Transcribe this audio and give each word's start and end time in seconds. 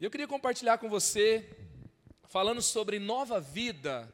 Eu 0.00 0.12
queria 0.12 0.28
compartilhar 0.28 0.78
com 0.78 0.88
você, 0.88 1.44
falando 2.28 2.62
sobre 2.62 3.00
nova 3.00 3.40
vida, 3.40 4.08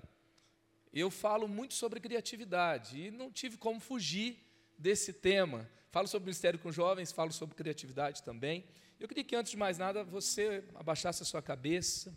eu 0.90 1.10
falo 1.10 1.46
muito 1.46 1.74
sobre 1.74 2.00
criatividade 2.00 2.98
e 2.98 3.10
não 3.10 3.30
tive 3.30 3.58
como 3.58 3.78
fugir 3.78 4.38
desse 4.78 5.12
tema. 5.12 5.68
Falo 5.90 6.08
sobre 6.08 6.24
ministério 6.24 6.58
com 6.58 6.72
jovens, 6.72 7.12
falo 7.12 7.30
sobre 7.32 7.54
criatividade 7.54 8.22
também. 8.22 8.64
Eu 8.98 9.06
queria 9.06 9.22
que 9.22 9.36
antes 9.36 9.50
de 9.50 9.58
mais 9.58 9.76
nada 9.76 10.02
você 10.02 10.64
abaixasse 10.74 11.22
a 11.22 11.26
sua 11.26 11.42
cabeça, 11.42 12.16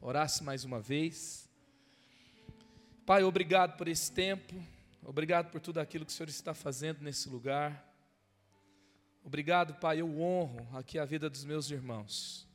orasse 0.00 0.42
mais 0.42 0.64
uma 0.64 0.80
vez. 0.80 1.50
Pai, 3.04 3.22
obrigado 3.24 3.76
por 3.76 3.88
esse 3.88 4.10
tempo, 4.10 4.54
obrigado 5.04 5.50
por 5.50 5.60
tudo 5.60 5.80
aquilo 5.80 6.06
que 6.06 6.12
o 6.12 6.14
Senhor 6.14 6.30
está 6.30 6.54
fazendo 6.54 7.02
nesse 7.02 7.28
lugar. 7.28 7.94
Obrigado, 9.22 9.74
Pai, 9.74 10.00
eu 10.00 10.18
honro 10.18 10.66
aqui 10.74 10.98
a 10.98 11.04
vida 11.04 11.28
dos 11.28 11.44
meus 11.44 11.70
irmãos 11.70 12.50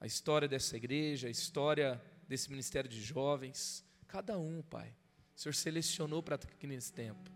a 0.00 0.06
história 0.06 0.48
dessa 0.48 0.76
igreja, 0.76 1.28
a 1.28 1.30
história 1.30 2.02
desse 2.26 2.50
ministério 2.50 2.88
de 2.88 3.00
jovens, 3.02 3.84
cada 4.08 4.38
um, 4.38 4.62
Pai. 4.62 4.88
O 5.36 5.40
Senhor 5.40 5.54
selecionou 5.54 6.22
para 6.22 6.36
aqui 6.36 6.66
nesse 6.66 6.92
tempo. 6.92 7.30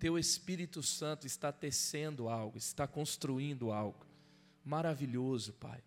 Teu 0.00 0.18
Espírito 0.18 0.82
Santo 0.82 1.28
está 1.28 1.52
tecendo 1.52 2.28
algo, 2.28 2.58
está 2.58 2.88
construindo 2.88 3.70
algo 3.70 4.04
maravilhoso, 4.64 5.52
Pai. 5.54 5.82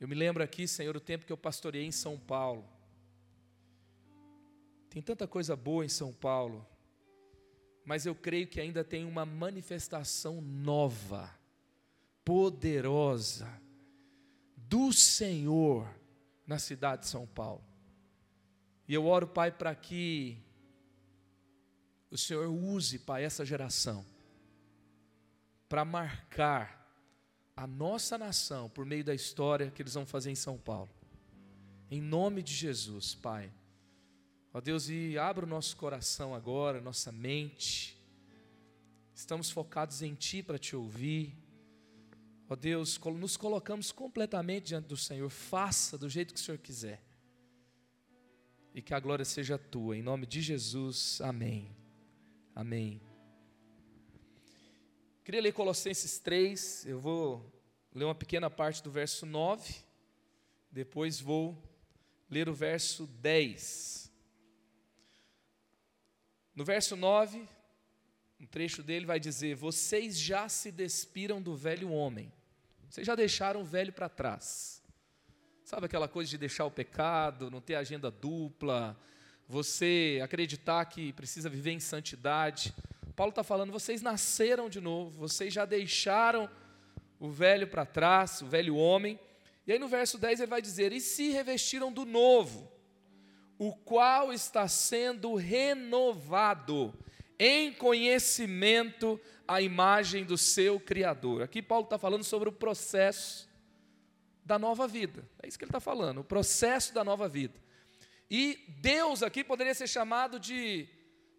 Eu 0.00 0.08
me 0.08 0.14
lembro 0.16 0.42
aqui, 0.42 0.66
Senhor, 0.66 0.96
o 0.96 1.00
tempo 1.00 1.24
que 1.24 1.32
eu 1.32 1.36
pastoreei 1.36 1.84
em 1.84 1.92
São 1.92 2.18
Paulo. 2.18 2.68
Tem 4.90 5.00
tanta 5.00 5.28
coisa 5.28 5.54
boa 5.54 5.84
em 5.84 5.88
São 5.88 6.12
Paulo, 6.12 6.66
mas 7.84 8.04
eu 8.04 8.14
creio 8.14 8.48
que 8.48 8.60
ainda 8.60 8.82
tem 8.82 9.04
uma 9.04 9.24
manifestação 9.24 10.40
nova 10.40 11.37
poderosa 12.28 13.48
do 14.54 14.92
Senhor 14.92 15.88
na 16.46 16.58
cidade 16.58 17.04
de 17.04 17.08
São 17.08 17.26
Paulo. 17.26 17.64
E 18.86 18.92
eu 18.92 19.06
oro, 19.06 19.26
Pai, 19.26 19.50
para 19.50 19.74
que 19.74 20.36
o 22.10 22.18
Senhor 22.18 22.46
use, 22.46 22.98
Pai, 22.98 23.24
essa 23.24 23.46
geração 23.46 24.04
para 25.70 25.86
marcar 25.86 26.86
a 27.56 27.66
nossa 27.66 28.18
nação 28.18 28.68
por 28.68 28.84
meio 28.84 29.04
da 29.04 29.14
história 29.14 29.70
que 29.70 29.80
eles 29.80 29.94
vão 29.94 30.04
fazer 30.04 30.30
em 30.30 30.34
São 30.34 30.58
Paulo. 30.58 30.90
Em 31.90 32.02
nome 32.02 32.42
de 32.42 32.52
Jesus, 32.52 33.14
Pai. 33.14 33.50
Ó 34.52 34.60
Deus, 34.60 34.90
e 34.90 35.16
abra 35.16 35.46
o 35.46 35.48
nosso 35.48 35.74
coração 35.78 36.34
agora, 36.34 36.78
nossa 36.78 37.10
mente. 37.10 37.98
Estamos 39.14 39.50
focados 39.50 40.02
em 40.02 40.14
Ti 40.14 40.42
para 40.42 40.58
te 40.58 40.76
ouvir. 40.76 41.47
Ó 42.50 42.54
oh 42.54 42.56
Deus, 42.56 42.98
nos 42.98 43.36
colocamos 43.36 43.92
completamente 43.92 44.68
diante 44.68 44.86
do 44.86 44.96
Senhor. 44.96 45.28
Faça 45.28 45.98
do 45.98 46.08
jeito 46.08 46.32
que 46.32 46.40
o 46.40 46.42
Senhor 46.42 46.56
quiser. 46.56 47.02
E 48.74 48.80
que 48.80 48.94
a 48.94 49.00
glória 49.00 49.24
seja 49.24 49.58
tua. 49.58 49.98
Em 49.98 50.02
nome 50.02 50.24
de 50.24 50.40
Jesus. 50.40 51.20
Amém. 51.20 51.76
Amém. 52.54 53.02
Queria 55.22 55.42
ler 55.42 55.52
Colossenses 55.52 56.18
3. 56.20 56.86
Eu 56.86 56.98
vou 56.98 57.52
ler 57.94 58.04
uma 58.04 58.14
pequena 58.14 58.48
parte 58.48 58.82
do 58.82 58.90
verso 58.90 59.26
9. 59.26 59.84
Depois 60.70 61.20
vou 61.20 61.62
ler 62.30 62.48
o 62.48 62.54
verso 62.54 63.06
10. 63.06 64.10
No 66.54 66.64
verso 66.64 66.96
9, 66.96 67.46
um 68.40 68.46
trecho 68.46 68.82
dele 68.82 69.04
vai 69.04 69.20
dizer: 69.20 69.54
Vocês 69.54 70.18
já 70.18 70.48
se 70.48 70.72
despiram 70.72 71.42
do 71.42 71.54
velho 71.54 71.90
homem 71.90 72.32
vocês 72.88 73.06
já 73.06 73.14
deixaram 73.14 73.60
o 73.60 73.64
velho 73.64 73.92
para 73.92 74.08
trás. 74.08 74.82
Sabe 75.64 75.86
aquela 75.86 76.08
coisa 76.08 76.30
de 76.30 76.38
deixar 76.38 76.64
o 76.64 76.70
pecado, 76.70 77.50
não 77.50 77.60
ter 77.60 77.74
agenda 77.74 78.10
dupla, 78.10 78.98
você 79.46 80.20
acreditar 80.22 80.84
que 80.86 81.12
precisa 81.12 81.50
viver 81.50 81.72
em 81.72 81.80
santidade. 81.80 82.74
Paulo 83.14 83.30
está 83.30 83.42
falando, 83.42 83.72
vocês 83.72 84.00
nasceram 84.00 84.70
de 84.70 84.80
novo, 84.80 85.10
vocês 85.18 85.52
já 85.52 85.66
deixaram 85.66 86.48
o 87.20 87.28
velho 87.28 87.66
para 87.66 87.84
trás, 87.84 88.40
o 88.40 88.46
velho 88.46 88.76
homem. 88.76 89.18
E 89.66 89.72
aí 89.72 89.78
no 89.78 89.88
verso 89.88 90.16
10 90.16 90.40
ele 90.40 90.50
vai 90.50 90.62
dizer: 90.62 90.92
E 90.92 91.00
se 91.00 91.30
revestiram 91.30 91.92
do 91.92 92.06
novo, 92.06 92.72
o 93.58 93.74
qual 93.74 94.32
está 94.32 94.66
sendo 94.66 95.34
renovado 95.34 96.94
em 97.38 97.72
conhecimento 97.72 99.20
à 99.46 99.62
imagem 99.62 100.24
do 100.24 100.36
seu 100.36 100.80
Criador. 100.80 101.42
Aqui 101.42 101.62
Paulo 101.62 101.84
está 101.84 101.98
falando 101.98 102.24
sobre 102.24 102.48
o 102.48 102.52
processo 102.52 103.48
da 104.44 104.58
nova 104.58 104.88
vida. 104.88 105.28
É 105.42 105.46
isso 105.46 105.58
que 105.58 105.64
ele 105.64 105.70
está 105.70 105.80
falando, 105.80 106.18
o 106.18 106.24
processo 106.24 106.92
da 106.92 107.04
nova 107.04 107.28
vida. 107.28 107.54
E 108.30 108.64
Deus 108.80 109.22
aqui 109.22 109.44
poderia 109.44 109.74
ser 109.74 109.86
chamado 109.86 110.40
de 110.40 110.88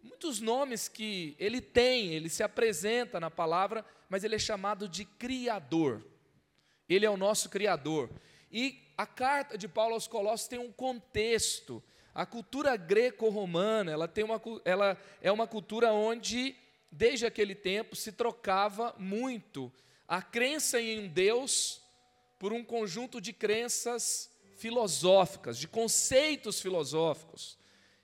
muitos 0.02 0.40
nomes 0.40 0.88
que 0.88 1.36
ele 1.38 1.62
tem, 1.62 2.14
ele 2.14 2.30
se 2.30 2.42
apresenta 2.42 3.20
na 3.20 3.30
palavra, 3.30 3.86
mas 4.08 4.24
ele 4.24 4.36
é 4.36 4.40
chamado 4.40 4.88
de 4.88 5.06
Criador. 5.06 6.04
Ele 6.88 7.06
é 7.06 7.10
o 7.10 7.18
nosso 7.18 7.50
Criador. 7.50 8.10
E 8.52 8.82
a 8.98 9.06
carta 9.06 9.58
de 9.58 9.68
Paulo 9.68 9.94
aos 9.94 10.08
Colossos 10.08 10.48
tem 10.48 10.60
um 10.60 10.72
contexto 10.72 11.84
a 12.14 12.26
cultura 12.26 12.76
greco-romana, 12.76 13.92
ela, 13.92 14.08
tem 14.08 14.24
uma, 14.24 14.42
ela 14.66 14.98
é 15.22 15.32
uma 15.32 15.48
cultura 15.48 15.92
onde, 15.94 16.56
desde 16.92 17.26
aquele 17.26 17.56
tempo, 17.56 17.96
se 17.96 18.12
trocava 18.12 18.94
muito 18.98 19.72
a 20.08 20.22
crença 20.22 20.82
em 20.82 21.00
um 21.00 21.08
Deus 21.08 21.82
por 22.38 22.52
um 22.52 22.64
conjunto 22.64 23.22
de 23.22 23.32
crenças 23.32 24.32
filosóficas, 24.56 25.58
de 25.58 25.68
conceitos 25.68 26.60
filosóficos, 26.60 27.58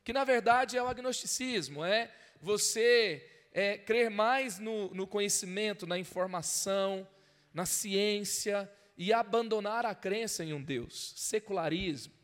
que 0.03 0.13
na 0.13 0.23
verdade 0.23 0.77
é 0.77 0.83
o 0.83 0.87
agnosticismo, 0.87 1.83
é 1.83 2.11
você 2.41 3.27
é, 3.51 3.77
crer 3.77 4.09
mais 4.09 4.59
no, 4.59 4.93
no 4.93 5.07
conhecimento, 5.07 5.87
na 5.87 5.97
informação, 5.97 7.07
na 7.53 7.65
ciência 7.65 8.69
e 8.97 9.11
abandonar 9.11 9.85
a 9.85 9.95
crença 9.95 10.43
em 10.43 10.53
um 10.53 10.61
Deus, 10.61 11.13
secularismo. 11.15 12.14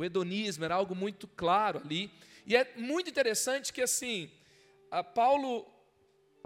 O 0.00 0.04
hedonismo 0.04 0.64
era 0.64 0.74
algo 0.74 0.94
muito 0.94 1.28
claro 1.28 1.82
ali. 1.84 2.10
E 2.46 2.56
é 2.56 2.72
muito 2.74 3.10
interessante 3.10 3.70
que 3.70 3.82
assim, 3.82 4.30
a 4.90 5.04
Paulo 5.04 5.66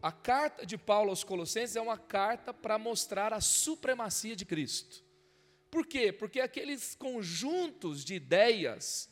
a 0.03 0.10
carta 0.10 0.66
de 0.66 0.76
Paulo 0.76 1.10
aos 1.10 1.22
Colossenses 1.22 1.76
é 1.76 1.81
uma 1.81 1.97
carta 1.97 2.53
para 2.53 2.76
mostrar 2.78 3.32
a 3.32 3.41
supremacia 3.41 4.34
de 4.34 4.44
Cristo. 4.44 5.04
Por 5.70 5.87
quê? 5.87 6.12
Porque 6.12 6.41
aqueles 6.41 6.97
conjuntos 6.97 8.04
de 8.04 8.15
ideias, 8.15 9.09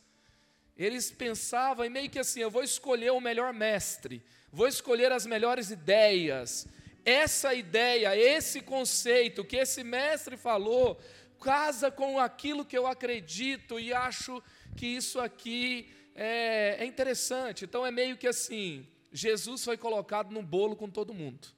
eles 0.77 1.09
pensavam 1.09 1.89
meio 1.89 2.09
que 2.09 2.19
assim: 2.19 2.41
eu 2.41 2.51
vou 2.51 2.63
escolher 2.63 3.11
o 3.11 3.21
melhor 3.21 3.53
mestre, 3.53 4.21
vou 4.51 4.67
escolher 4.67 5.11
as 5.13 5.25
melhores 5.25 5.71
ideias. 5.71 6.67
Essa 7.05 7.53
ideia, 7.53 8.15
esse 8.15 8.61
conceito 8.61 9.43
que 9.43 9.55
esse 9.55 9.83
mestre 9.85 10.35
falou, 10.35 11.01
casa 11.43 11.91
com 11.91 12.17
aquilo 12.17 12.63
que 12.63 12.77
eu 12.77 12.87
acredito 12.87 13.77
e 13.79 13.93
acho 13.93 14.41
que 14.77 14.85
isso 14.85 15.19
aqui 15.19 15.91
é, 16.15 16.77
é 16.79 16.85
interessante. 16.85 17.65
Então 17.65 17.85
é 17.85 17.91
meio 17.91 18.17
que 18.17 18.27
assim: 18.27 18.87
Jesus 19.11 19.63
foi 19.63 19.77
colocado 19.77 20.31
no 20.31 20.41
bolo 20.41 20.75
com 20.75 20.89
todo 20.89 21.13
mundo. 21.13 21.49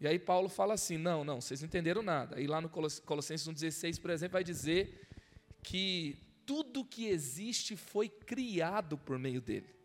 E 0.00 0.06
aí 0.08 0.18
Paulo 0.18 0.48
fala 0.48 0.74
assim: 0.74 0.96
não, 0.96 1.22
não, 1.22 1.40
vocês 1.40 1.60
não 1.60 1.66
entenderam 1.66 2.02
nada. 2.02 2.40
E 2.40 2.46
lá 2.46 2.60
no 2.60 2.70
Colossenses 2.70 3.46
1,16, 3.46 4.00
por 4.00 4.10
exemplo, 4.10 4.32
vai 4.32 4.44
dizer 4.44 5.06
que 5.62 6.16
tudo 6.46 6.84
que 6.84 7.06
existe 7.06 7.76
foi 7.76 8.08
criado 8.08 8.96
por 8.96 9.18
meio 9.18 9.40
dele. 9.40 9.75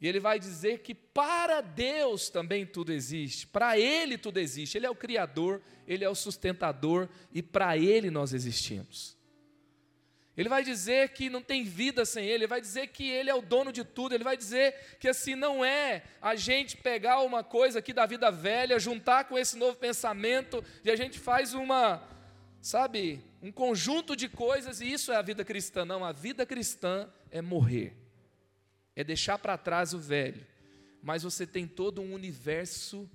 E 0.00 0.06
ele 0.06 0.20
vai 0.20 0.38
dizer 0.38 0.80
que 0.80 0.94
para 0.94 1.62
Deus 1.62 2.28
também 2.28 2.66
tudo 2.66 2.92
existe, 2.92 3.46
para 3.46 3.78
Ele 3.78 4.18
tudo 4.18 4.38
existe. 4.38 4.76
Ele 4.76 4.86
é 4.86 4.90
o 4.90 4.94
Criador, 4.94 5.62
Ele 5.86 6.04
é 6.04 6.08
o 6.08 6.14
sustentador 6.14 7.08
e 7.32 7.42
para 7.42 7.78
Ele 7.78 8.10
nós 8.10 8.34
existimos. 8.34 9.16
Ele 10.36 10.50
vai 10.50 10.62
dizer 10.62 11.14
que 11.14 11.30
não 11.30 11.40
tem 11.40 11.64
vida 11.64 12.04
sem 12.04 12.26
Ele, 12.26 12.34
ele 12.34 12.46
vai 12.46 12.60
dizer 12.60 12.88
que 12.88 13.08
Ele 13.08 13.30
é 13.30 13.34
o 13.34 13.40
dono 13.40 13.72
de 13.72 13.84
tudo, 13.84 14.14
ele 14.14 14.22
vai 14.22 14.36
dizer 14.36 14.98
que 15.00 15.08
assim 15.08 15.34
não 15.34 15.64
é 15.64 16.02
a 16.20 16.34
gente 16.34 16.76
pegar 16.76 17.20
uma 17.20 17.42
coisa 17.42 17.78
aqui 17.78 17.94
da 17.94 18.04
vida 18.04 18.30
velha, 18.30 18.78
juntar 18.78 19.24
com 19.24 19.38
esse 19.38 19.56
novo 19.56 19.78
pensamento 19.78 20.62
e 20.84 20.90
a 20.90 20.96
gente 20.96 21.18
faz 21.18 21.54
uma, 21.54 22.06
sabe, 22.60 23.24
um 23.40 23.50
conjunto 23.50 24.14
de 24.14 24.28
coisas 24.28 24.82
e 24.82 24.92
isso 24.92 25.10
é 25.10 25.16
a 25.16 25.22
vida 25.22 25.42
cristã. 25.42 25.86
Não, 25.86 26.04
a 26.04 26.12
vida 26.12 26.44
cristã 26.44 27.08
é 27.30 27.40
morrer 27.40 28.05
é 28.96 29.04
deixar 29.04 29.38
para 29.38 29.58
trás 29.58 29.92
o 29.92 29.98
velho, 29.98 30.44
mas 31.02 31.22
você 31.22 31.46
tem 31.46 31.66
todo 31.68 32.00
um 32.00 32.14
universo 32.14 33.08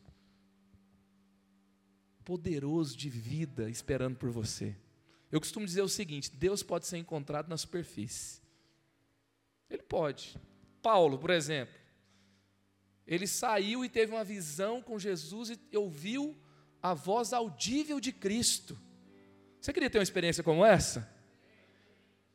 poderoso 2.23 2.95
de 2.95 3.09
vida 3.09 3.69
esperando 3.69 4.15
por 4.15 4.29
você. 4.29 4.75
Eu 5.31 5.39
costumo 5.39 5.65
dizer 5.65 5.81
o 5.81 5.89
seguinte: 5.89 6.31
Deus 6.31 6.61
pode 6.61 6.85
ser 6.85 6.97
encontrado 6.97 7.49
na 7.49 7.57
superfície. 7.57 8.39
Ele 9.69 9.81
pode. 9.81 10.37
Paulo, 10.81 11.17
por 11.17 11.31
exemplo, 11.31 11.75
ele 13.07 13.25
saiu 13.25 13.83
e 13.83 13.89
teve 13.89 14.11
uma 14.11 14.23
visão 14.23 14.81
com 14.81 14.99
Jesus 14.99 15.49
e 15.49 15.77
ouviu 15.77 16.37
a 16.81 16.93
voz 16.93 17.33
audível 17.33 17.99
de 17.99 18.11
Cristo. 18.11 18.77
Você 19.59 19.73
queria 19.73 19.89
ter 19.89 19.97
uma 19.97 20.03
experiência 20.03 20.43
como 20.43 20.65
essa? 20.65 21.09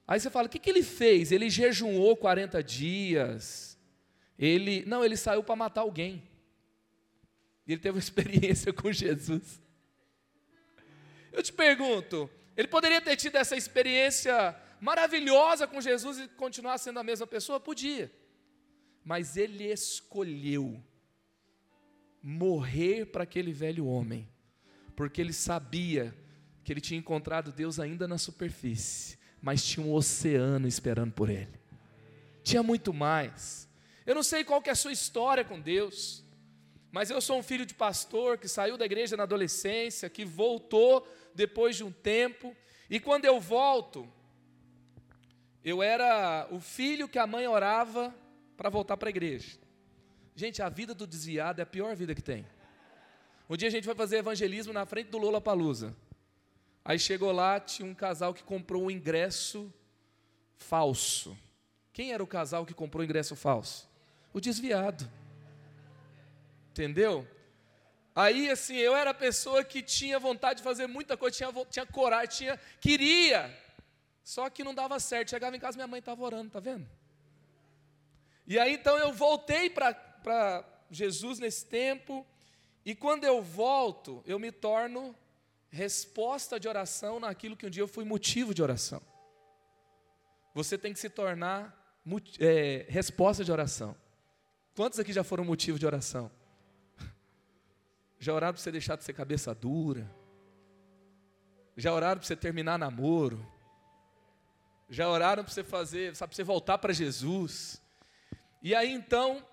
Aí 0.06 0.20
você 0.20 0.30
fala: 0.30 0.46
o 0.46 0.50
que, 0.50 0.58
que 0.58 0.70
ele 0.70 0.82
fez? 0.82 1.32
Ele 1.32 1.50
jejuou 1.50 2.16
40 2.16 2.62
dias. 2.62 3.78
Ele. 4.38 4.84
Não, 4.86 5.04
ele 5.04 5.16
saiu 5.16 5.42
para 5.42 5.56
matar 5.56 5.80
alguém. 5.82 6.22
Ele 7.66 7.80
teve 7.80 7.96
uma 7.96 8.00
experiência 8.04 8.72
com 8.72 8.92
Jesus. 8.92 9.60
Eu 11.32 11.42
te 11.42 11.52
pergunto: 11.52 12.30
ele 12.56 12.68
poderia 12.68 13.00
ter 13.00 13.16
tido 13.16 13.36
essa 13.36 13.56
experiência 13.56 14.56
maravilhosa 14.80 15.66
com 15.66 15.80
Jesus 15.80 16.18
e 16.18 16.28
continuar 16.28 16.78
sendo 16.78 16.98
a 16.98 17.04
mesma 17.04 17.26
pessoa? 17.26 17.58
Podia. 17.58 18.10
Mas 19.04 19.36
ele 19.36 19.64
escolheu 19.64 20.82
morrer 22.22 23.06
para 23.06 23.22
aquele 23.22 23.52
velho 23.52 23.86
homem, 23.86 24.28
porque 24.96 25.20
ele 25.20 25.32
sabia 25.32 26.12
que 26.64 26.72
ele 26.72 26.80
tinha 26.80 26.98
encontrado 26.98 27.52
Deus 27.52 27.78
ainda 27.78 28.08
na 28.08 28.18
superfície, 28.18 29.16
mas 29.46 29.64
tinha 29.64 29.86
um 29.86 29.94
oceano 29.94 30.66
esperando 30.66 31.12
por 31.12 31.30
ele. 31.30 31.60
Tinha 32.42 32.64
muito 32.64 32.92
mais. 32.92 33.68
Eu 34.04 34.12
não 34.12 34.22
sei 34.24 34.42
qual 34.42 34.60
que 34.60 34.68
é 34.68 34.72
a 34.72 34.74
sua 34.74 34.90
história 34.90 35.44
com 35.44 35.60
Deus, 35.60 36.24
mas 36.90 37.10
eu 37.10 37.20
sou 37.20 37.38
um 37.38 37.44
filho 37.44 37.64
de 37.64 37.72
pastor 37.72 38.38
que 38.38 38.48
saiu 38.48 38.76
da 38.76 38.84
igreja 38.84 39.16
na 39.16 39.22
adolescência, 39.22 40.10
que 40.10 40.24
voltou 40.24 41.06
depois 41.32 41.76
de 41.76 41.84
um 41.84 41.92
tempo, 41.92 42.56
e 42.90 42.98
quando 42.98 43.24
eu 43.24 43.38
volto, 43.38 44.12
eu 45.62 45.80
era 45.80 46.48
o 46.50 46.58
filho 46.58 47.08
que 47.08 47.16
a 47.20 47.24
mãe 47.24 47.46
orava 47.46 48.12
para 48.56 48.68
voltar 48.68 48.96
para 48.96 49.08
a 49.08 49.10
igreja. 49.10 49.56
Gente, 50.34 50.60
a 50.60 50.68
vida 50.68 50.92
do 50.92 51.06
desviado 51.06 51.60
é 51.60 51.62
a 51.62 51.66
pior 51.66 51.94
vida 51.94 52.16
que 52.16 52.22
tem. 52.22 52.44
Um 53.48 53.56
dia 53.56 53.68
a 53.68 53.70
gente 53.70 53.84
foi 53.84 53.94
fazer 53.94 54.16
evangelismo 54.16 54.72
na 54.72 54.84
frente 54.84 55.08
do 55.08 55.18
Lola 55.18 55.40
Palusa. 55.40 55.94
Aí 56.88 57.00
chegou 57.00 57.32
lá, 57.32 57.58
tinha 57.58 57.84
um 57.84 57.92
casal 57.92 58.32
que 58.32 58.44
comprou 58.44 58.84
um 58.84 58.90
ingresso 58.92 59.74
falso. 60.56 61.36
Quem 61.92 62.12
era 62.12 62.22
o 62.22 62.26
casal 62.28 62.64
que 62.64 62.72
comprou 62.72 63.00
o 63.00 63.04
ingresso 63.04 63.34
falso? 63.34 63.90
O 64.32 64.40
desviado. 64.40 65.10
Entendeu? 66.70 67.26
Aí, 68.14 68.48
assim, 68.48 68.76
eu 68.76 68.94
era 68.94 69.10
a 69.10 69.14
pessoa 69.14 69.64
que 69.64 69.82
tinha 69.82 70.16
vontade 70.20 70.58
de 70.58 70.62
fazer 70.62 70.86
muita 70.86 71.16
coisa, 71.16 71.36
tinha, 71.36 71.52
tinha 71.68 71.84
coragem, 71.84 72.28
tinha, 72.28 72.60
queria, 72.80 73.52
só 74.22 74.48
que 74.48 74.62
não 74.62 74.72
dava 74.72 75.00
certo. 75.00 75.30
Chegava 75.30 75.56
em 75.56 75.58
casa, 75.60 75.76
minha 75.76 75.88
mãe 75.88 75.98
estava 75.98 76.22
orando, 76.22 76.50
tá 76.50 76.60
vendo? 76.60 76.88
E 78.46 78.60
aí, 78.60 78.74
então, 78.74 78.96
eu 78.96 79.12
voltei 79.12 79.68
para 79.68 80.64
Jesus 80.88 81.40
nesse 81.40 81.66
tempo, 81.66 82.24
e 82.84 82.94
quando 82.94 83.24
eu 83.24 83.42
volto, 83.42 84.22
eu 84.24 84.38
me 84.38 84.52
torno 84.52 85.16
resposta 85.70 86.58
de 86.58 86.68
oração 86.68 87.20
naquilo 87.20 87.56
que 87.56 87.66
um 87.66 87.70
dia 87.70 87.82
eu 87.82 87.88
fui 87.88 88.04
motivo 88.04 88.54
de 88.54 88.62
oração. 88.62 89.00
Você 90.54 90.78
tem 90.78 90.92
que 90.92 90.98
se 90.98 91.10
tornar 91.10 92.00
é, 92.40 92.86
resposta 92.88 93.44
de 93.44 93.52
oração. 93.52 93.96
Quantos 94.74 94.98
aqui 94.98 95.12
já 95.12 95.24
foram 95.24 95.44
motivo 95.44 95.78
de 95.78 95.86
oração? 95.86 96.30
Já 98.18 98.32
oraram 98.32 98.54
para 98.54 98.62
você 98.62 98.72
deixar 98.72 98.96
de 98.96 99.04
ser 99.04 99.12
cabeça 99.12 99.54
dura? 99.54 100.10
Já 101.76 101.92
oraram 101.92 102.18
para 102.18 102.26
você 102.26 102.36
terminar 102.36 102.78
namoro? 102.78 103.46
Já 104.88 105.08
oraram 105.08 105.44
para 105.44 105.52
você 105.52 105.62
fazer, 105.64 106.16
sabe, 106.16 106.30
para 106.30 106.36
você 106.36 106.44
voltar 106.44 106.78
para 106.78 106.92
Jesus? 106.92 107.82
E 108.62 108.74
aí 108.74 108.90
então, 108.90 109.46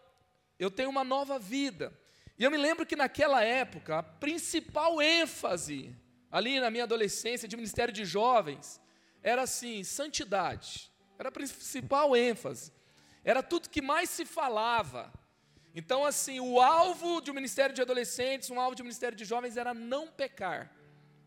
eu 0.57 0.71
tenho 0.71 0.89
uma 0.89 1.03
nova 1.03 1.37
vida. 1.37 1.91
E 2.37 2.43
eu 2.43 2.51
me 2.51 2.57
lembro 2.57 2.85
que 2.85 2.95
naquela 2.95 3.43
época, 3.43 3.99
a 3.99 4.03
principal 4.03 5.01
ênfase, 5.01 5.95
ali 6.33 6.59
na 6.59 6.71
minha 6.71 6.85
adolescência, 6.85 7.47
de 7.47 7.55
ministério 7.55 7.93
de 7.93 8.03
jovens, 8.03 8.81
era 9.21 9.43
assim: 9.43 9.83
santidade. 9.83 10.91
Era 11.19 11.29
a 11.29 11.31
principal 11.31 12.15
ênfase. 12.15 12.73
Era 13.23 13.43
tudo 13.43 13.69
que 13.69 13.83
mais 13.83 14.09
se 14.09 14.25
falava. 14.25 15.13
Então, 15.75 16.03
assim, 16.03 16.39
o 16.39 16.59
alvo 16.59 17.21
de 17.21 17.29
um 17.29 17.35
ministério 17.35 17.73
de 17.73 17.81
adolescentes, 17.83 18.49
um 18.49 18.59
alvo 18.59 18.75
de 18.75 18.81
um 18.81 18.85
ministério 18.85 19.15
de 19.15 19.23
jovens 19.23 19.57
era 19.57 19.75
não 19.75 20.07
pecar. 20.07 20.71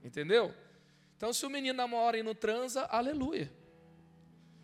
Entendeu? 0.03 0.53
Então, 1.17 1.32
se 1.32 1.47
o 1.47 1.50
menino 1.50 1.76
namora 1.76 2.19
e 2.19 2.23
não 2.25 2.35
transa, 2.35 2.82
aleluia. 2.87 3.50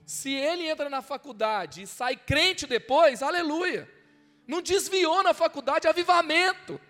Se 0.04 0.32
ele 0.32 0.68
entra 0.68 0.90
na 0.90 1.00
faculdade 1.00 1.82
e 1.82 1.86
sai 1.86 2.16
crente 2.16 2.66
depois, 2.66 3.22
aleluia. 3.22 3.88
Não 4.46 4.60
desviou 4.60 5.22
na 5.22 5.32
faculdade, 5.32 5.86
avivamento. 5.86 6.80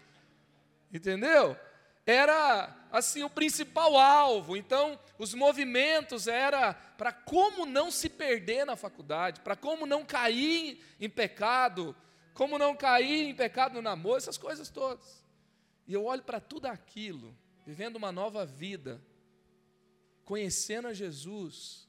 Entendeu? 0.90 1.56
Era 2.04 2.81
assim 2.92 3.22
o 3.24 3.30
principal 3.30 3.96
alvo. 3.96 4.54
Então, 4.54 5.00
os 5.18 5.32
movimentos 5.32 6.28
era 6.28 6.74
para 6.74 7.10
como 7.10 7.64
não 7.64 7.90
se 7.90 8.10
perder 8.10 8.66
na 8.66 8.76
faculdade, 8.76 9.40
para 9.40 9.56
como 9.56 9.86
não 9.86 10.04
cair 10.04 10.84
em 11.00 11.08
pecado, 11.08 11.96
como 12.34 12.58
não 12.58 12.76
cair 12.76 13.30
em 13.30 13.34
pecado 13.34 13.74
no 13.74 13.82
namoro, 13.82 14.18
essas 14.18 14.36
coisas 14.36 14.68
todas. 14.68 15.24
E 15.88 15.94
eu 15.94 16.04
olho 16.04 16.22
para 16.22 16.38
tudo 16.38 16.66
aquilo, 16.66 17.34
vivendo 17.66 17.96
uma 17.96 18.12
nova 18.12 18.44
vida, 18.44 19.02
conhecendo 20.24 20.88
a 20.88 20.92
Jesus, 20.92 21.88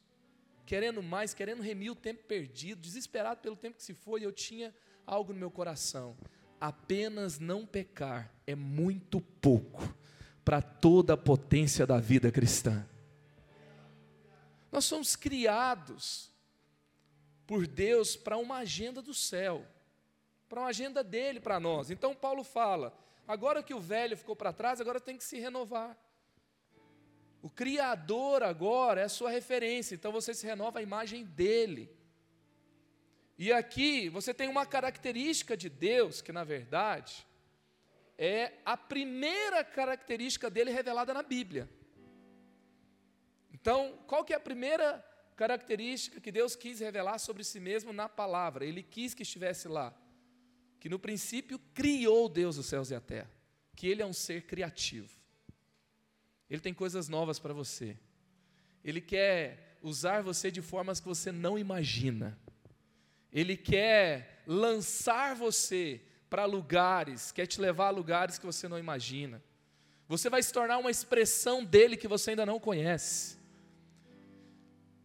querendo 0.65 1.03
mais, 1.03 1.33
querendo 1.33 1.61
remir 1.61 1.91
o 1.91 1.95
tempo 1.95 2.23
perdido, 2.23 2.81
desesperado 2.81 3.41
pelo 3.41 3.57
tempo 3.57 3.77
que 3.77 3.83
se 3.83 3.93
foi, 3.93 4.25
eu 4.25 4.31
tinha 4.31 4.73
algo 5.05 5.33
no 5.33 5.39
meu 5.39 5.51
coração. 5.51 6.17
Apenas 6.59 7.39
não 7.39 7.65
pecar 7.65 8.33
é 8.47 8.55
muito 8.55 9.19
pouco 9.19 9.93
para 10.43 10.61
toda 10.61 11.13
a 11.13 11.17
potência 11.17 11.85
da 11.85 11.99
vida 11.99 12.31
cristã. 12.31 12.85
Nós 14.71 14.85
somos 14.85 15.15
criados 15.15 16.31
por 17.45 17.67
Deus 17.67 18.15
para 18.15 18.37
uma 18.37 18.57
agenda 18.57 19.01
do 19.01 19.13
céu 19.13 19.65
para 20.53 20.61
uma 20.61 20.69
agenda 20.69 21.03
dele 21.03 21.39
para 21.39 21.59
nós. 21.59 21.89
Então 21.89 22.13
Paulo 22.13 22.43
fala: 22.43 22.95
agora 23.27 23.63
que 23.63 23.73
o 23.73 23.79
velho 23.79 24.15
ficou 24.15 24.35
para 24.35 24.53
trás, 24.53 24.79
agora 24.79 24.99
tem 24.99 25.17
que 25.17 25.23
se 25.23 25.39
renovar. 25.39 25.97
O 27.41 27.49
Criador 27.49 28.43
agora 28.43 29.01
é 29.01 29.05
a 29.05 29.09
sua 29.09 29.31
referência, 29.31 29.95
então 29.95 30.11
você 30.11 30.31
se 30.31 30.45
renova 30.45 30.77
a 30.77 30.83
imagem 30.83 31.25
dele. 31.25 31.89
E 33.35 33.51
aqui 33.51 34.09
você 34.09 34.31
tem 34.31 34.47
uma 34.47 34.63
característica 34.63 35.57
de 35.57 35.69
Deus 35.69 36.21
que, 36.21 36.31
na 36.31 36.43
verdade, 36.43 37.25
é 38.17 38.53
a 38.65 38.77
primeira 38.77 39.63
característica 39.63 40.49
dele 40.49 40.71
revelada 40.71 41.13
na 41.13 41.23
Bíblia. 41.23 41.69
Então, 43.51 43.97
qual 44.07 44.23
que 44.23 44.33
é 44.33 44.35
a 44.35 44.39
primeira 44.39 45.03
característica 45.35 46.19
que 46.19 46.31
Deus 46.31 46.55
quis 46.55 46.79
revelar 46.79 47.17
sobre 47.17 47.43
si 47.43 47.59
mesmo 47.59 47.93
na 47.93 48.09
palavra? 48.09 48.65
Ele 48.65 48.83
quis 48.83 49.13
que 49.13 49.23
estivesse 49.23 49.67
lá 49.67 49.95
que 50.79 50.89
no 50.89 50.99
princípio 50.99 51.57
criou 51.73 52.27
Deus 52.27 52.57
os 52.57 52.65
céus 52.65 52.91
e 52.91 52.95
a 52.95 52.99
terra, 52.99 53.31
que 53.73 53.87
Ele 53.87 54.01
é 54.01 54.05
um 54.05 54.11
ser 54.11 54.45
criativo. 54.45 55.09
Ele 56.49 56.59
tem 56.59 56.73
coisas 56.73 57.07
novas 57.07 57.39
para 57.39 57.53
você. 57.53 57.97
Ele 58.83 58.99
quer 58.99 59.77
usar 59.81 60.21
você 60.21 60.51
de 60.51 60.61
formas 60.61 60.99
que 60.99 61.07
você 61.07 61.31
não 61.31 61.57
imagina. 61.57 62.37
Ele 63.31 63.55
quer 63.55 64.43
lançar 64.45 65.35
você 65.35 66.01
para 66.33 66.45
lugares, 66.45 67.31
quer 67.31 67.45
te 67.45 67.61
levar 67.61 67.89
a 67.89 67.91
lugares 67.91 68.39
que 68.39 68.45
você 68.47 68.67
não 68.67 68.79
imagina. 68.79 69.39
Você 70.07 70.31
vai 70.31 70.41
se 70.41 70.51
tornar 70.51 70.79
uma 70.79 70.89
expressão 70.89 71.63
dele 71.63 71.95
que 71.95 72.07
você 72.07 72.31
ainda 72.31 72.43
não 72.43 72.59
conhece. 72.59 73.37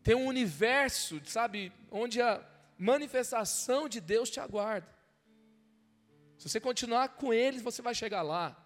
Tem 0.03 0.15
um 0.15 0.25
universo, 0.25 1.21
sabe, 1.27 1.71
onde 1.91 2.23
a 2.23 2.43
manifestação 2.79 3.91
de 3.91 4.01
Deus 4.01 4.31
te 4.31 4.41
aguarda. 4.41 4.89
Se 6.39 6.49
você 6.49 6.59
continuar 6.59 7.11
com 7.11 7.31
eles, 7.31 7.61
você 7.61 7.83
vai 7.83 7.95
chegar 7.95 8.23
lá. 8.23 8.57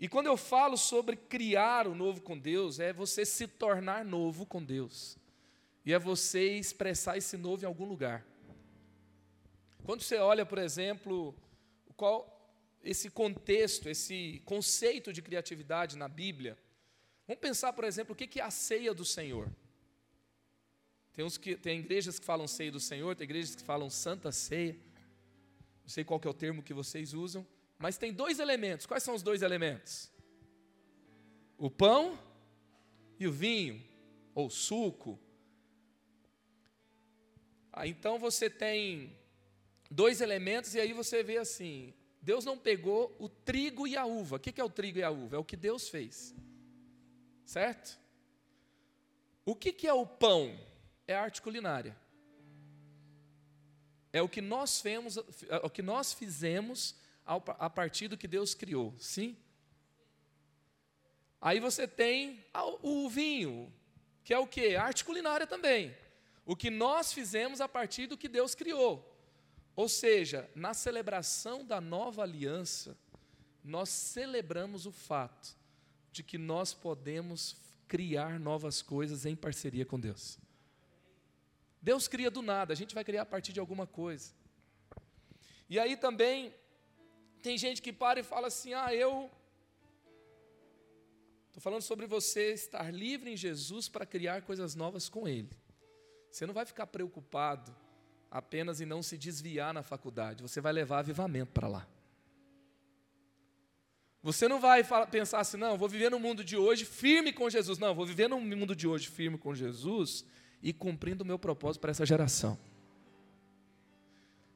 E 0.00 0.08
quando 0.08 0.28
eu 0.28 0.36
falo 0.38 0.78
sobre 0.78 1.14
criar 1.14 1.86
o 1.86 1.94
novo 1.94 2.22
com 2.22 2.38
Deus, 2.38 2.80
é 2.80 2.90
você 2.90 3.26
se 3.26 3.46
tornar 3.46 4.02
novo 4.02 4.46
com 4.46 4.64
Deus. 4.64 5.18
E 5.84 5.92
é 5.92 5.98
você 5.98 6.56
expressar 6.56 7.18
esse 7.18 7.36
novo 7.36 7.64
em 7.64 7.66
algum 7.66 7.84
lugar. 7.84 8.24
Quando 9.84 10.00
você 10.00 10.16
olha, 10.16 10.46
por 10.46 10.56
exemplo, 10.56 11.36
qual 11.92 12.40
esse 12.82 13.10
contexto, 13.10 13.88
esse 13.88 14.42
conceito 14.44 15.12
de 15.12 15.22
criatividade 15.22 15.96
na 15.96 16.08
Bíblia, 16.08 16.58
vamos 17.26 17.40
pensar, 17.40 17.72
por 17.72 17.84
exemplo, 17.84 18.12
o 18.12 18.16
que 18.16 18.40
é 18.40 18.42
a 18.42 18.50
ceia 18.50 18.92
do 18.92 19.04
Senhor. 19.04 19.50
Tem, 21.12 21.24
uns 21.24 21.36
que, 21.36 21.56
tem 21.56 21.80
igrejas 21.80 22.18
que 22.18 22.24
falam 22.24 22.48
ceia 22.48 22.72
do 22.72 22.80
Senhor, 22.80 23.14
tem 23.14 23.24
igrejas 23.24 23.54
que 23.54 23.62
falam 23.62 23.90
santa 23.90 24.32
ceia. 24.32 24.74
Não 25.82 25.88
sei 25.88 26.04
qual 26.04 26.20
é 26.24 26.28
o 26.28 26.34
termo 26.34 26.62
que 26.62 26.72
vocês 26.72 27.12
usam, 27.12 27.46
mas 27.78 27.98
tem 27.98 28.12
dois 28.12 28.38
elementos. 28.38 28.86
Quais 28.86 29.02
são 29.02 29.14
os 29.14 29.22
dois 29.22 29.42
elementos? 29.42 30.10
O 31.58 31.70
pão 31.70 32.18
e 33.18 33.26
o 33.26 33.32
vinho, 33.32 33.84
ou 34.34 34.48
suco. 34.48 35.18
Ah, 37.72 37.86
então 37.86 38.18
você 38.18 38.48
tem 38.48 39.16
dois 39.92 40.20
elementos, 40.20 40.74
e 40.74 40.80
aí 40.80 40.92
você 40.92 41.22
vê 41.22 41.38
assim: 41.38 41.94
Deus 42.20 42.44
não 42.44 42.58
pegou 42.58 43.14
o 43.18 43.28
trigo 43.28 43.86
e 43.86 43.96
a 43.96 44.04
uva. 44.04 44.36
O 44.36 44.40
que 44.40 44.60
é 44.60 44.64
o 44.64 44.70
trigo 44.70 44.98
e 44.98 45.02
a 45.02 45.10
uva? 45.10 45.36
É 45.36 45.38
o 45.38 45.44
que 45.44 45.56
Deus 45.56 45.88
fez. 45.88 46.34
Certo? 47.44 48.00
O 49.44 49.54
que 49.54 49.86
é 49.86 49.92
o 49.92 50.06
pão? 50.06 50.58
É 51.06 51.14
a 51.14 51.22
arte 51.22 51.42
culinária. 51.42 51.96
É 54.12 54.22
o 54.22 54.28
que 54.28 54.40
nós 54.40 54.80
fizemos, 54.80 55.16
é 55.48 55.56
o 55.62 55.70
que 55.70 55.82
nós 55.82 56.12
fizemos 56.12 56.94
a 57.24 57.70
partir 57.70 58.08
do 58.08 58.16
que 58.16 58.28
Deus 58.28 58.54
criou. 58.54 58.94
Sim? 58.98 59.36
Aí 61.40 61.58
você 61.58 61.88
tem 61.88 62.44
o 62.82 63.08
vinho, 63.08 63.72
que 64.22 64.32
é 64.32 64.38
o 64.38 64.46
que? 64.46 64.76
Arte 64.76 65.04
culinária 65.04 65.46
também. 65.46 65.96
O 66.44 66.54
que 66.54 66.70
nós 66.70 67.12
fizemos 67.12 67.60
a 67.60 67.68
partir 67.68 68.06
do 68.06 68.16
que 68.16 68.28
Deus 68.28 68.54
criou. 68.54 69.11
Ou 69.74 69.88
seja, 69.88 70.48
na 70.54 70.74
celebração 70.74 71.64
da 71.64 71.80
nova 71.80 72.22
aliança, 72.22 72.96
nós 73.64 73.88
celebramos 73.88 74.86
o 74.86 74.92
fato 74.92 75.56
de 76.10 76.22
que 76.22 76.36
nós 76.36 76.74
podemos 76.74 77.56
criar 77.88 78.38
novas 78.38 78.82
coisas 78.82 79.24
em 79.24 79.34
parceria 79.34 79.86
com 79.86 79.98
Deus. 79.98 80.38
Deus 81.80 82.06
cria 82.06 82.30
do 82.30 82.42
nada, 82.42 82.72
a 82.72 82.76
gente 82.76 82.94
vai 82.94 83.04
criar 83.04 83.22
a 83.22 83.26
partir 83.26 83.52
de 83.52 83.60
alguma 83.60 83.86
coisa. 83.86 84.32
E 85.68 85.78
aí 85.78 85.96
também 85.96 86.54
tem 87.42 87.56
gente 87.56 87.80
que 87.80 87.92
para 87.92 88.20
e 88.20 88.22
fala 88.22 88.48
assim: 88.48 88.74
"Ah, 88.74 88.94
eu 88.94 89.30
Estou 91.52 91.60
falando 91.60 91.82
sobre 91.82 92.06
você 92.06 92.54
estar 92.54 92.90
livre 92.90 93.30
em 93.30 93.36
Jesus 93.36 93.86
para 93.86 94.06
criar 94.06 94.40
coisas 94.40 94.74
novas 94.74 95.10
com 95.10 95.28
Ele. 95.28 95.50
Você 96.30 96.46
não 96.46 96.54
vai 96.54 96.64
ficar 96.64 96.86
preocupado 96.86 97.76
apenas 98.32 98.80
em 98.80 98.86
não 98.86 99.02
se 99.02 99.18
desviar 99.18 99.74
na 99.74 99.82
faculdade, 99.82 100.42
você 100.42 100.58
vai 100.58 100.72
levar 100.72 101.00
avivamento 101.00 101.52
para 101.52 101.68
lá. 101.68 101.86
Você 104.22 104.48
não 104.48 104.58
vai 104.58 104.82
pensar 105.10 105.40
assim, 105.40 105.58
não, 105.58 105.76
vou 105.76 105.88
viver 105.88 106.10
no 106.10 106.18
mundo 106.18 106.42
de 106.42 106.56
hoje 106.56 106.84
firme 106.86 107.32
com 107.32 107.50
Jesus. 107.50 107.78
Não, 107.78 107.94
vou 107.94 108.06
viver 108.06 108.28
no 108.28 108.40
mundo 108.40 108.74
de 108.74 108.88
hoje 108.88 109.08
firme 109.08 109.36
com 109.36 109.54
Jesus 109.54 110.24
e 110.62 110.72
cumprindo 110.72 111.24
o 111.24 111.26
meu 111.26 111.38
propósito 111.38 111.82
para 111.82 111.90
essa 111.90 112.06
geração. 112.06 112.58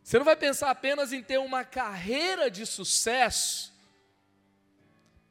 Você 0.02 0.18
não 0.18 0.24
vai 0.24 0.36
pensar 0.36 0.70
apenas 0.70 1.12
em 1.12 1.22
ter 1.22 1.38
uma 1.38 1.64
carreira 1.64 2.48
de 2.48 2.64
sucesso, 2.64 3.74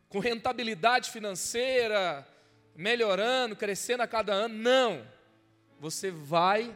com 0.10 0.20
rentabilidade 0.20 1.10
financeira, 1.10 2.28
melhorando, 2.76 3.56
crescendo 3.56 4.04
a 4.04 4.08
cada 4.08 4.34
ano. 4.34 4.54
Não. 4.54 5.08
Você 5.80 6.12
vai 6.12 6.76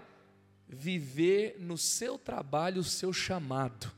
viver 0.69 1.57
no 1.59 1.77
seu 1.77 2.17
trabalho 2.17 2.81
o 2.81 2.83
seu 2.83 3.11
chamado. 3.11 3.91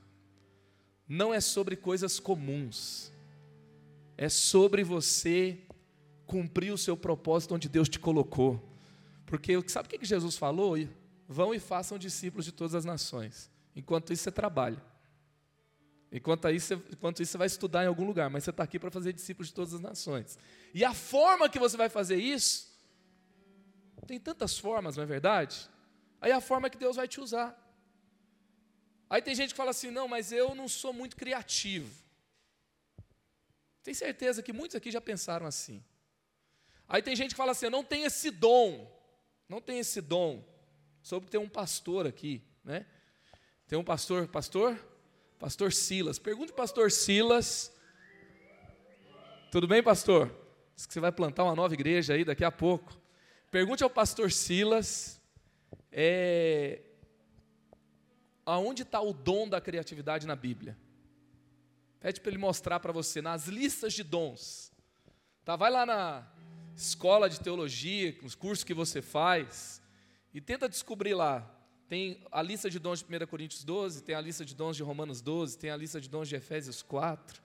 Não 1.08 1.34
é 1.34 1.42
sobre 1.42 1.76
coisas 1.76 2.20
comuns, 2.20 3.12
é 4.18 4.30
sobre 4.30 4.82
você 4.84 5.60
cumprir 6.26 6.72
o 6.72 6.78
seu 6.78 6.96
propósito 6.96 7.54
onde 7.54 7.68
Deus 7.68 7.90
te 7.90 8.00
colocou. 8.00 8.62
Porque 9.26 9.54
sabe 9.68 9.88
o 9.88 10.00
que 10.00 10.06
Jesus 10.06 10.38
falou? 10.38 10.76
Vão 11.28 11.54
e 11.54 11.60
façam 11.60 11.98
discípulos 11.98 12.46
de 12.46 12.54
todas 12.54 12.74
as 12.74 12.86
nações. 12.86 13.52
Enquanto 13.76 14.14
isso, 14.14 14.24
você 14.24 14.32
trabalha. 14.32 14.82
Enquanto 16.12 16.50
isso, 16.50 16.74
enquanto 16.92 17.22
isso, 17.22 17.32
você 17.32 17.38
vai 17.38 17.48
estudar 17.48 17.84
em 17.84 17.88
algum 17.88 18.06
lugar, 18.06 18.30
mas 18.30 18.44
você 18.44 18.50
está 18.50 18.64
aqui 18.64 18.78
para 18.78 18.92
fazer 18.92 19.14
discípulos 19.14 19.48
de 19.48 19.54
todas 19.54 19.74
as 19.74 19.80
nações. 19.80 20.38
E 20.74 20.84
a 20.84 20.94
forma 20.94 21.50
que 21.50 21.60
você 21.60 21.76
vai 21.76 21.90
fazer 21.90 22.18
isso, 22.18 22.70
tem 24.08 24.20
tantas 24.20 24.58
formas, 24.58 24.98
não 24.98 25.04
é 25.04 25.08
verdade? 25.08 25.70
Aí 26.22 26.32
a 26.32 26.40
forma 26.40 26.70
que 26.70 26.78
Deus 26.78 26.96
vai 26.96 27.08
te 27.08 27.20
usar. 27.20 27.58
Aí 29.10 29.22
tem 29.22 29.36
gente 29.36 29.50
que 29.50 29.58
fala 29.58 29.72
assim: 29.72 29.90
não, 29.90 30.08
mas 30.08 30.32
eu 30.32 30.54
não 30.54 30.68
sou 30.68 30.94
muito 30.94 31.16
criativo. 31.16 31.92
Tem 33.84 33.94
certeza 33.94 34.44
que 34.44 34.54
muitos 34.54 34.76
aqui 34.76 34.92
já 34.92 35.02
pensaram 35.02 35.48
assim. 35.48 35.84
Aí 36.88 37.02
tem 37.02 37.16
gente 37.16 37.32
que 37.32 37.38
fala 37.38 37.54
assim: 37.54 37.70
não 37.70 37.84
tenho 37.84 38.06
esse 38.06 38.30
dom. 38.30 38.90
Não 39.50 39.60
tenho 39.60 39.80
esse 39.80 40.00
dom. 40.00 40.48
Soube 41.02 41.26
que 41.26 41.32
tem 41.32 41.42
um 41.42 41.50
pastor 41.50 42.06
aqui, 42.06 42.42
né? 42.64 42.86
Tem 43.68 43.78
um 43.78 43.84
pastor, 43.84 44.28
pastor? 44.28 44.80
Pastor 45.40 45.74
Silas. 45.74 46.20
Pergunte 46.20 46.54
pastor 46.54 46.92
Silas. 46.92 47.74
Tudo 49.52 49.68
bem, 49.68 49.82
pastor? 49.82 50.34
Diz 50.76 50.86
que 50.86 50.94
você 50.94 51.00
vai 51.00 51.12
plantar 51.12 51.44
uma 51.44 51.56
nova 51.56 51.74
igreja 51.74 52.14
aí 52.14 52.24
daqui 52.24 52.44
a 52.44 52.52
pouco. 52.52 52.96
Pergunte 53.50 53.84
ao 53.84 53.90
pastor 53.90 54.32
Silas 54.32 55.21
é, 55.92 56.82
aonde 58.46 58.84
está 58.84 59.02
o 59.02 59.14
dom 59.14 59.48
da 59.48 59.60
criatividade 59.60 60.26
na 60.26 60.36
Bíblia? 60.36 60.78
Pede 62.00 62.20
para 62.20 62.32
ele 62.32 62.40
mostrar 62.40 62.80
para 62.80 62.92
você 62.92 63.22
nas 63.22 63.48
listas 63.48 63.94
de 63.94 64.04
dons. 64.04 64.72
Tá, 65.44 65.56
vai 65.56 65.70
lá 65.70 65.86
na 65.86 66.28
escola 66.76 67.30
de 67.30 67.40
teologia, 67.40 68.18
nos 68.22 68.36
cursos 68.36 68.64
que 68.64 68.74
você 68.74 69.02
faz, 69.02 69.82
e 70.34 70.42
tenta 70.42 70.68
descobrir 70.68 71.14
lá. 71.14 71.48
Tem 71.88 72.26
a 72.32 72.42
lista 72.42 72.70
de 72.70 72.80
dons 72.80 73.04
de 73.04 73.06
1 73.06 73.28
Coríntios 73.28 73.64
12, 73.64 74.04
tem 74.04 74.16
a 74.16 74.22
lista 74.22 74.46
de 74.46 74.56
dons 74.56 74.78
de 74.78 74.84
Romanos 74.84 75.22
12, 75.22 75.58
tem 75.58 75.70
a 75.70 75.76
lista 75.76 76.00
de 76.00 76.10
dons 76.10 76.30
de 76.30 76.36
Efésios 76.36 76.82
4. 76.82 77.42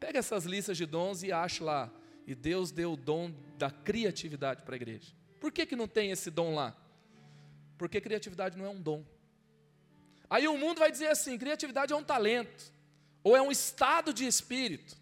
Pega 0.00 0.18
essas 0.18 0.44
listas 0.44 0.76
de 0.76 0.86
dons 0.86 1.22
e 1.22 1.30
acha 1.30 1.62
lá. 1.62 1.92
E 2.26 2.34
Deus 2.34 2.72
deu 2.72 2.94
o 2.94 2.96
dom 2.96 3.32
da 3.56 3.70
criatividade 3.70 4.62
para 4.62 4.74
a 4.74 4.76
igreja. 4.76 5.12
Por 5.38 5.52
que, 5.52 5.66
que 5.66 5.76
não 5.76 5.86
tem 5.86 6.10
esse 6.10 6.30
dom 6.30 6.54
lá? 6.54 6.76
Porque 7.76 8.00
criatividade 8.00 8.56
não 8.56 8.66
é 8.66 8.68
um 8.68 8.80
dom. 8.80 9.04
Aí 10.28 10.48
o 10.48 10.58
mundo 10.58 10.78
vai 10.78 10.90
dizer 10.90 11.08
assim: 11.08 11.38
criatividade 11.38 11.92
é 11.92 11.96
um 11.96 12.04
talento, 12.04 12.72
ou 13.22 13.36
é 13.36 13.42
um 13.42 13.50
estado 13.50 14.12
de 14.12 14.26
espírito. 14.26 14.96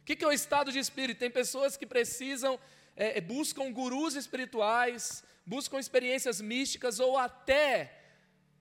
O 0.00 0.04
que 0.04 0.24
é 0.24 0.26
o 0.26 0.32
estado 0.32 0.70
de 0.70 0.78
espírito? 0.78 1.18
Tem 1.18 1.30
pessoas 1.30 1.76
que 1.76 1.86
precisam, 1.86 2.58
é, 2.96 3.18
é, 3.18 3.20
buscam 3.20 3.72
gurus 3.72 4.14
espirituais, 4.14 5.24
buscam 5.44 5.78
experiências 5.78 6.40
místicas, 6.40 7.00
ou 7.00 7.18
até 7.18 7.92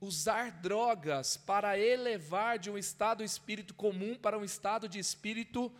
usar 0.01 0.51
drogas 0.51 1.37
para 1.37 1.79
elevar 1.79 2.59
de 2.59 2.69
um 2.69 2.77
estado 2.77 3.19
de 3.19 3.25
espírito 3.25 3.73
comum 3.73 4.15
para 4.15 4.37
um 4.37 4.43
estado 4.43 4.89
de 4.89 4.99
espírito 4.99 5.71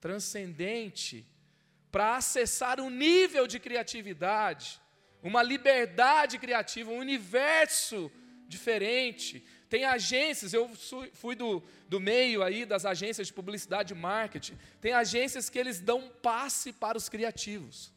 transcendente, 0.00 1.26
para 1.90 2.16
acessar 2.16 2.80
um 2.80 2.90
nível 2.90 3.46
de 3.46 3.60
criatividade 3.60 4.80
uma 5.22 5.42
liberdade 5.42 6.38
criativa, 6.38 6.90
um 6.90 6.98
universo 6.98 8.10
diferente. 8.46 9.44
Tem 9.68 9.84
agências, 9.84 10.52
eu 10.52 10.68
fui 11.14 11.36
do, 11.36 11.62
do 11.88 12.00
meio 12.00 12.42
aí 12.42 12.64
das 12.64 12.84
agências 12.84 13.28
de 13.28 13.32
publicidade 13.32 13.92
e 13.92 13.96
marketing. 13.96 14.58
Tem 14.80 14.92
agências 14.92 15.48
que 15.48 15.58
eles 15.58 15.78
dão 15.80 16.08
passe 16.08 16.72
para 16.72 16.98
os 16.98 17.08
criativos, 17.08 17.92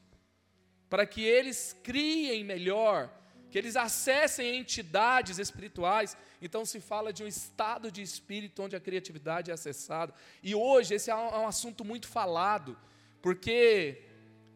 para 0.89 1.06
que 1.06 1.24
eles 1.24 1.75
criem 1.82 2.44
melhor, 2.44 3.12
que 3.50 3.58
eles 3.58 3.75
acessem 3.75 4.56
entidades 4.56 5.39
espirituais. 5.39 6.15
Então 6.39 6.63
se 6.65 6.80
fala 6.80 7.12
de 7.12 7.24
um 7.24 7.27
estado 7.27 7.92
de 7.92 8.01
espírito 8.01 8.62
onde 8.62 8.75
a 8.75 8.80
criatividade 8.80 9.50
é 9.50 9.53
acessada. 9.56 10.13
E 10.44 10.53
hoje 10.53 10.94
esse 10.94 11.10
é 11.10 11.15
um, 11.15 11.30
é 11.30 11.39
um 11.39 11.48
assunto 11.48 11.84
muito 11.84 12.08
falado, 12.08 12.77
porque 13.22 14.03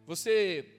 você 0.05 0.76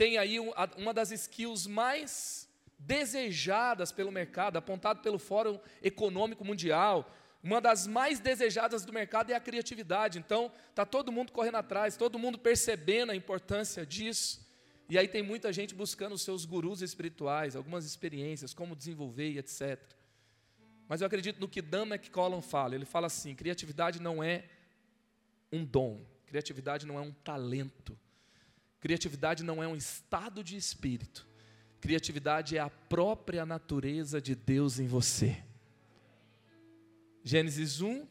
tem 0.00 0.16
aí 0.16 0.38
uma 0.78 0.94
das 0.94 1.10
skills 1.10 1.66
mais 1.66 2.48
desejadas 2.78 3.92
pelo 3.92 4.10
mercado, 4.10 4.56
apontado 4.56 5.02
pelo 5.02 5.18
Fórum 5.18 5.60
Econômico 5.82 6.42
Mundial. 6.42 7.14
Uma 7.42 7.60
das 7.60 7.86
mais 7.86 8.18
desejadas 8.18 8.82
do 8.82 8.94
mercado 8.94 9.30
é 9.30 9.34
a 9.34 9.40
criatividade. 9.40 10.18
Então, 10.18 10.50
está 10.70 10.86
todo 10.86 11.12
mundo 11.12 11.32
correndo 11.32 11.56
atrás, 11.56 11.98
todo 11.98 12.18
mundo 12.18 12.38
percebendo 12.38 13.12
a 13.12 13.14
importância 13.14 13.84
disso. 13.84 14.40
E 14.88 14.96
aí 14.96 15.06
tem 15.06 15.22
muita 15.22 15.52
gente 15.52 15.74
buscando 15.74 16.14
os 16.14 16.22
seus 16.22 16.46
gurus 16.46 16.80
espirituais, 16.80 17.54
algumas 17.54 17.84
experiências, 17.84 18.54
como 18.54 18.74
desenvolver 18.74 19.32
e 19.32 19.38
etc. 19.38 19.78
Mas 20.88 21.02
eu 21.02 21.06
acredito 21.06 21.38
no 21.38 21.46
que 21.46 21.60
Dan 21.60 21.84
McCollum 21.84 22.40
fala. 22.40 22.74
Ele 22.74 22.86
fala 22.86 23.06
assim: 23.06 23.34
criatividade 23.34 24.00
não 24.00 24.24
é 24.24 24.44
um 25.52 25.62
dom, 25.62 26.00
criatividade 26.24 26.86
não 26.86 26.98
é 26.98 27.02
um 27.02 27.12
talento. 27.12 27.98
Criatividade 28.80 29.44
não 29.44 29.62
é 29.62 29.68
um 29.68 29.76
estado 29.76 30.42
de 30.42 30.56
espírito. 30.56 31.28
Criatividade 31.80 32.56
é 32.56 32.60
a 32.60 32.70
própria 32.70 33.46
natureza 33.46 34.20
de 34.20 34.34
Deus 34.34 34.78
em 34.78 34.86
você. 34.86 35.42
Gênesis 37.22 37.80
1, 37.80 38.06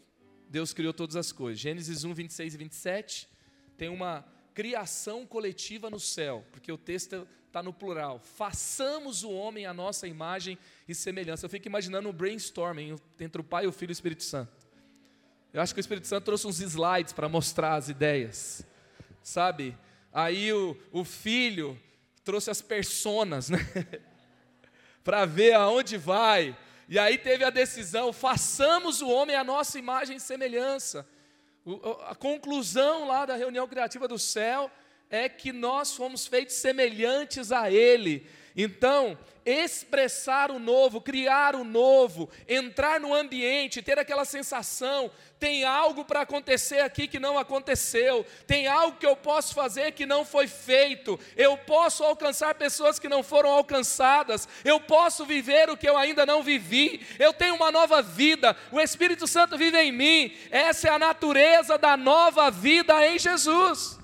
Deus 0.49 0.73
criou 0.73 0.93
todas 0.93 1.15
as 1.15 1.31
coisas. 1.31 1.59
Gênesis 1.59 2.03
1, 2.03 2.13
26 2.13 2.53
e 2.53 2.57
27, 2.57 3.29
tem 3.77 3.89
uma 3.89 4.25
criação 4.53 5.25
coletiva 5.25 5.89
no 5.89 5.99
céu, 5.99 6.45
porque 6.51 6.71
o 6.71 6.77
texto 6.77 7.27
está 7.47 7.63
no 7.63 7.73
plural. 7.73 8.19
Façamos 8.19 9.23
o 9.23 9.31
homem 9.31 9.65
a 9.65 9.73
nossa 9.73 10.07
imagem 10.07 10.57
e 10.88 10.93
semelhança. 10.93 11.45
Eu 11.45 11.49
fico 11.49 11.67
imaginando 11.67 12.09
um 12.09 12.13
brainstorming 12.13 12.95
entre 13.19 13.41
o 13.41 13.43
Pai, 13.43 13.65
o 13.65 13.71
Filho 13.71 13.91
e 13.91 13.93
o 13.93 13.93
Espírito 13.93 14.23
Santo. 14.23 14.51
Eu 15.51 15.61
acho 15.61 15.73
que 15.73 15.79
o 15.79 15.81
Espírito 15.81 16.05
Santo 16.05 16.25
trouxe 16.25 16.45
uns 16.45 16.59
slides 16.59 17.11
para 17.11 17.27
mostrar 17.27 17.75
as 17.75 17.89
ideias, 17.89 18.63
sabe? 19.23 19.75
Aí 20.12 20.51
o, 20.51 20.78
o 20.92 21.04
filho 21.04 21.80
trouxe 22.24 22.50
as 22.50 22.62
personas, 22.62 23.50
né? 23.50 23.60
para 25.04 25.25
ver 25.25 25.54
aonde 25.54 25.98
vai. 25.98 26.56
E 26.88 26.98
aí 26.98 27.18
teve 27.18 27.44
a 27.44 27.50
decisão: 27.50 28.12
façamos 28.12 29.01
o 29.01 29.10
homem 29.10 29.36
a 29.36 29.44
nossa 29.44 29.78
imagem 29.78 30.18
e 30.18 30.20
semelhança. 30.20 31.08
A 32.08 32.16
conclusão 32.16 33.08
lá 33.08 33.25
da 33.25 33.36
reunião 33.36 33.68
criativa 33.68 34.08
do 34.08 34.18
céu 34.18 34.72
é 35.10 35.28
que 35.28 35.51
nós 35.51 35.96
fomos 35.96 36.25
feitos 36.25 36.56
semelhantes 36.56 37.51
a 37.51 37.72
Ele. 37.72 38.28
Então, 38.56 39.18
expressar 39.46 40.51
o 40.51 40.60
novo, 40.60 41.01
criar 41.01 41.56
o 41.56 41.63
novo, 41.63 42.29
entrar 42.48 43.00
no 43.00 43.13
ambiente, 43.13 43.82
ter 43.82 43.98
aquela 43.98 44.25
sensação, 44.25 45.10
tem 45.39 45.63
algo 45.63 46.06
para 46.06 46.22
acontecer 46.22 46.79
aqui 46.79 47.08
que 47.08 47.20
não 47.20 47.38
aconteceu, 47.38 48.25
tem 48.46 48.68
algo 48.68 48.98
que 48.98 49.06
eu 49.06 49.15
posso 49.15 49.53
fazer 49.56 49.94
que 49.94 50.06
não 50.06 50.24
foi 50.25 50.48
feito, 50.48 51.20
eu 51.36 51.58
posso 51.58 52.03
alcançar 52.03 52.56
pessoas 52.56 53.00
que 53.00 53.10
não 53.10 53.24
foram 53.24 53.50
alcançadas, 53.50 54.48
eu 54.63 54.79
posso 54.79 55.25
viver 55.25 55.70
o 55.70 55.77
que 55.77 55.89
eu 55.89 55.98
ainda 55.98 56.25
não 56.25 56.44
vivi, 56.44 57.06
eu 57.18 57.34
tenho 57.34 57.56
uma 57.56 57.72
nova 57.72 58.01
vida, 58.01 58.56
o 58.72 58.79
Espírito 58.79 59.25
Santo 59.25 59.58
vive 59.58 59.79
em 59.79 59.91
mim, 59.91 60.36
essa 60.51 60.89
é 60.89 60.91
a 60.91 61.00
natureza 61.00 61.77
da 61.77 61.96
nova 61.96 62.51
vida 62.51 63.08
em 63.08 63.18
Jesus. 63.18 63.98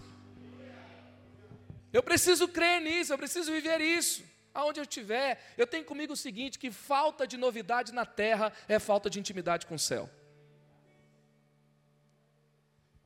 Eu 1.92 2.04
preciso 2.04 2.48
crer 2.48 2.82
nisso, 2.82 3.14
eu 3.14 3.18
preciso 3.18 3.52
viver 3.52 3.80
isso. 3.80 4.35
Aonde 4.56 4.80
eu 4.80 4.84
estiver, 4.84 5.30
eu 5.58 5.68
tenho 5.68 5.84
comigo 5.84 6.14
o 6.14 6.22
seguinte: 6.26 6.58
que 6.58 6.72
falta 6.72 7.28
de 7.28 7.36
novidade 7.36 7.94
na 7.94 8.06
terra 8.06 8.54
é 8.70 8.80
falta 8.80 9.10
de 9.10 9.20
intimidade 9.20 9.66
com 9.66 9.76
o 9.76 9.80
céu. 9.80 10.10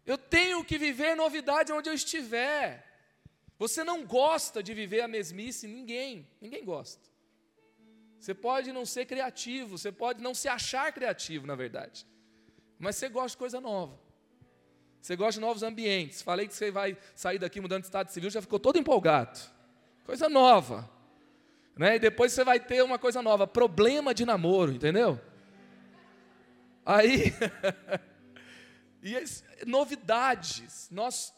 Eu 0.05 0.17
tenho 0.17 0.63
que 0.63 0.77
viver 0.77 1.15
novidade 1.15 1.73
onde 1.73 1.89
eu 1.89 1.93
estiver. 1.93 2.85
Você 3.57 3.83
não 3.83 4.05
gosta 4.05 4.61
de 4.61 4.73
viver 4.73 5.01
a 5.01 5.07
mesmice, 5.07 5.67
ninguém, 5.67 6.27
ninguém 6.39 6.63
gosta. 6.63 7.09
Você 8.19 8.33
pode 8.33 8.71
não 8.71 8.85
ser 8.85 9.05
criativo, 9.05 9.77
você 9.77 9.91
pode 9.91 10.21
não 10.21 10.33
se 10.35 10.47
achar 10.47 10.93
criativo, 10.93 11.47
na 11.47 11.55
verdade, 11.55 12.05
mas 12.77 12.95
você 12.95 13.09
gosta 13.09 13.31
de 13.31 13.37
coisa 13.37 13.59
nova. 13.59 13.99
Você 15.01 15.15
gosta 15.15 15.33
de 15.33 15.39
novos 15.39 15.63
ambientes. 15.63 16.21
Falei 16.21 16.47
que 16.47 16.53
você 16.53 16.69
vai 16.69 16.97
sair 17.15 17.39
daqui 17.39 17.61
mudando 17.61 17.81
de 17.81 17.87
estado 17.87 18.11
civil, 18.11 18.29
já 18.29 18.41
ficou 18.41 18.59
todo 18.59 18.77
empolgado. 18.77 19.39
Coisa 20.05 20.27
nova. 20.27 20.98
Né? 21.79 21.95
E 21.95 21.99
depois 21.99 22.33
você 22.33 22.43
vai 22.43 22.59
ter 22.59 22.83
uma 22.83 22.99
coisa 22.99 23.21
nova, 23.21 23.47
problema 23.47 24.13
de 24.13 24.25
namoro, 24.25 24.73
entendeu? 24.73 25.17
Aí, 26.85 27.31
e 29.01 29.15
as, 29.15 29.45
novidades. 29.65 30.89
Nós 30.91 31.33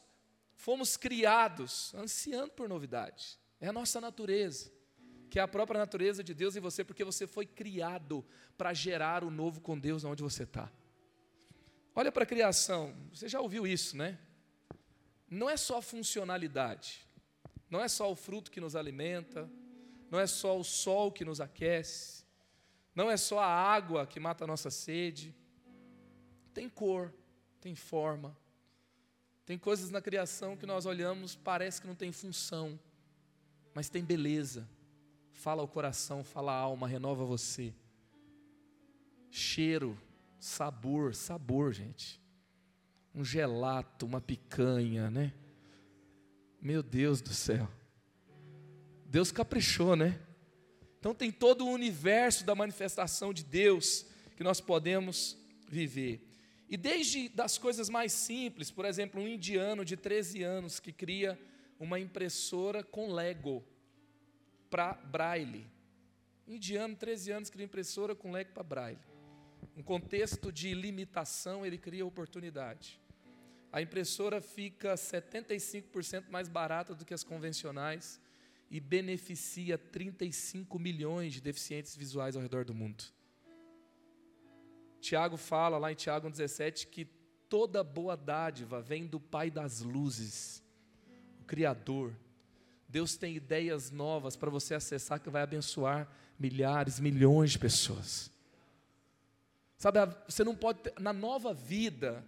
fomos 0.56 0.98
criados 0.98 1.94
ansiando 1.94 2.54
por 2.54 2.68
novidade. 2.68 3.38
É 3.60 3.68
a 3.68 3.72
nossa 3.72 4.02
natureza, 4.02 4.72
que 5.30 5.38
é 5.38 5.44
a 5.44 5.48
própria 5.48 5.80
natureza 5.80 6.24
de 6.24 6.34
Deus 6.34 6.56
em 6.56 6.60
você, 6.60 6.84
porque 6.84 7.04
você 7.04 7.28
foi 7.28 7.46
criado 7.46 8.26
para 8.58 8.74
gerar 8.74 9.24
o 9.24 9.30
novo 9.30 9.62
com 9.62 9.78
Deus 9.78 10.04
onde 10.04 10.24
você 10.24 10.42
está. 10.42 10.72
Olha 11.94 12.12
para 12.12 12.24
a 12.24 12.26
criação, 12.26 12.96
você 13.14 13.30
já 13.30 13.40
ouviu 13.40 13.68
isso, 13.68 13.96
né? 13.96 14.18
Não 15.30 15.48
é 15.48 15.56
só 15.56 15.78
a 15.78 15.82
funcionalidade, 15.84 17.08
não 17.70 17.80
é 17.80 17.88
só 17.88 18.12
o 18.12 18.16
fruto 18.16 18.50
que 18.50 18.60
nos 18.60 18.76
alimenta, 18.76 19.48
não 20.12 20.20
é 20.20 20.28
só 20.28 20.60
o 20.60 20.64
sol 20.64 21.12
que 21.12 21.26
nos 21.26 21.42
aquece, 21.42 22.24
não 22.94 23.10
é 23.10 23.18
só 23.18 23.40
a 23.40 23.48
água 23.48 24.06
que 24.06 24.20
mata 24.20 24.44
a 24.44 24.48
nossa 24.48 24.70
sede. 24.70 25.34
Tem 26.54 26.70
cor, 26.70 27.12
tem 27.60 27.74
forma, 27.74 28.38
tem 29.46 29.58
coisas 29.58 29.90
na 29.90 30.02
criação 30.02 30.56
que 30.56 30.66
nós 30.66 30.86
olhamos, 30.86 31.36
parece 31.36 31.82
que 31.82 31.88
não 31.88 31.96
tem 31.96 32.12
função, 32.12 32.80
mas 33.74 33.90
tem 33.90 34.04
beleza. 34.04 34.70
Fala 35.32 35.64
o 35.64 35.68
coração, 35.68 36.24
fala 36.24 36.52
a 36.52 36.58
alma, 36.58 36.88
renova 36.88 37.26
você. 37.26 37.74
Cheiro, 39.32 39.98
Sabor, 40.42 41.14
sabor, 41.14 41.72
gente. 41.72 42.20
Um 43.14 43.24
gelato, 43.24 44.08
uma 44.08 44.20
picanha, 44.20 45.08
né? 45.12 45.32
Meu 46.60 46.82
Deus 46.82 47.22
do 47.22 47.32
céu. 47.32 47.70
Deus 49.12 49.32
caprichou, 49.32 49.96
né? 49.96 50.20
Então 51.00 51.14
tem 51.14 51.32
todo 51.32 51.66
o 51.66 51.70
universo 51.70 52.44
da 52.44 52.56
manifestação 52.56 53.32
de 53.32 53.44
Deus 53.44 54.06
que 54.36 54.44
nós 54.44 54.60
podemos 54.60 55.38
viver. 55.68 56.28
E 56.68 56.76
desde 56.76 57.30
das 57.30 57.58
coisas 57.58 57.90
mais 57.90 58.12
simples, 58.12 58.72
por 58.72 58.86
exemplo, 58.86 59.22
um 59.22 59.28
indiano 59.28 59.86
de 59.86 59.96
13 59.96 60.42
anos 60.42 60.80
que 60.80 60.92
cria 60.92 61.40
uma 61.80 62.00
impressora 62.00 62.84
com 62.84 63.12
Lego 63.12 63.64
para 64.70 64.94
braille. 64.94 65.68
Indiano, 66.48 66.96
13 66.96 67.32
anos, 67.32 67.50
cria 67.52 67.66
impressora 67.66 68.16
com 68.16 68.32
Lego 68.32 68.52
para 68.54 68.64
braille 68.64 69.12
um 69.76 69.84
contexto 69.84 70.52
de 70.52 70.74
limitação, 70.74 71.66
ele 71.66 71.78
cria 71.78 72.06
oportunidade. 72.06 73.00
A 73.72 73.82
impressora 73.82 74.42
fica 74.42 74.96
75% 74.96 76.30
mais 76.30 76.50
barata 76.50 76.94
do 76.94 77.06
que 77.06 77.14
as 77.14 77.24
convencionais 77.24 78.20
e 78.72 78.80
beneficia 78.80 79.78
35 79.78 80.80
milhões 80.80 81.34
de 81.34 81.42
deficientes 81.42 81.94
visuais 81.94 82.38
ao 82.38 82.42
redor 82.42 82.64
do 82.64 82.74
mundo. 82.74 83.04
Tiago 85.02 85.36
fala 85.36 85.78
lá 85.78 85.92
em 85.92 85.96
Tiago 85.96 86.30
17 86.30 86.88
que 86.88 87.06
toda 87.50 87.84
boa 87.84 88.16
dádiva 88.16 88.82
vem 88.82 89.06
do 89.06 89.20
Pai 89.20 89.52
das 89.52 89.82
luzes, 89.82 90.64
o 91.42 91.44
Criador. 91.44 92.16
Deus 92.88 93.18
tem 93.18 93.36
ideias 93.36 93.92
novas 93.92 94.38
para 94.38 94.50
você 94.50 94.74
acessar 94.74 95.20
que 95.20 95.30
vai 95.30 95.42
abençoar 95.42 96.10
milhares, 96.40 96.98
milhões 96.98 97.52
de 97.52 97.60
pessoas. 97.60 98.32
Sabe, 99.78 100.00
você 100.30 100.46
não 100.46 100.56
pode, 100.56 100.80
ter, 100.80 100.94
na 100.98 101.12
nova 101.12 101.54
vida, 101.54 102.24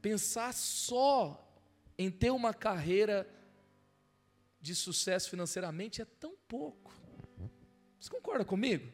pensar 0.00 0.54
só 0.54 1.38
em 1.98 2.10
ter 2.10 2.30
uma 2.30 2.54
carreira 2.54 3.28
de 4.64 4.74
sucesso 4.74 5.28
financeiramente 5.28 6.00
é 6.00 6.06
tão 6.06 6.34
pouco. 6.48 6.90
Você 8.00 8.08
concorda 8.08 8.46
comigo? 8.46 8.90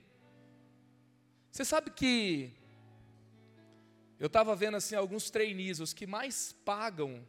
Você 1.48 1.64
sabe 1.64 1.92
que 1.92 2.52
eu 4.18 4.26
estava 4.26 4.56
vendo 4.56 4.76
assim 4.76 4.96
alguns 4.96 5.30
trainees, 5.30 5.78
os 5.78 5.92
que 5.92 6.08
mais 6.08 6.52
pagam 6.64 7.24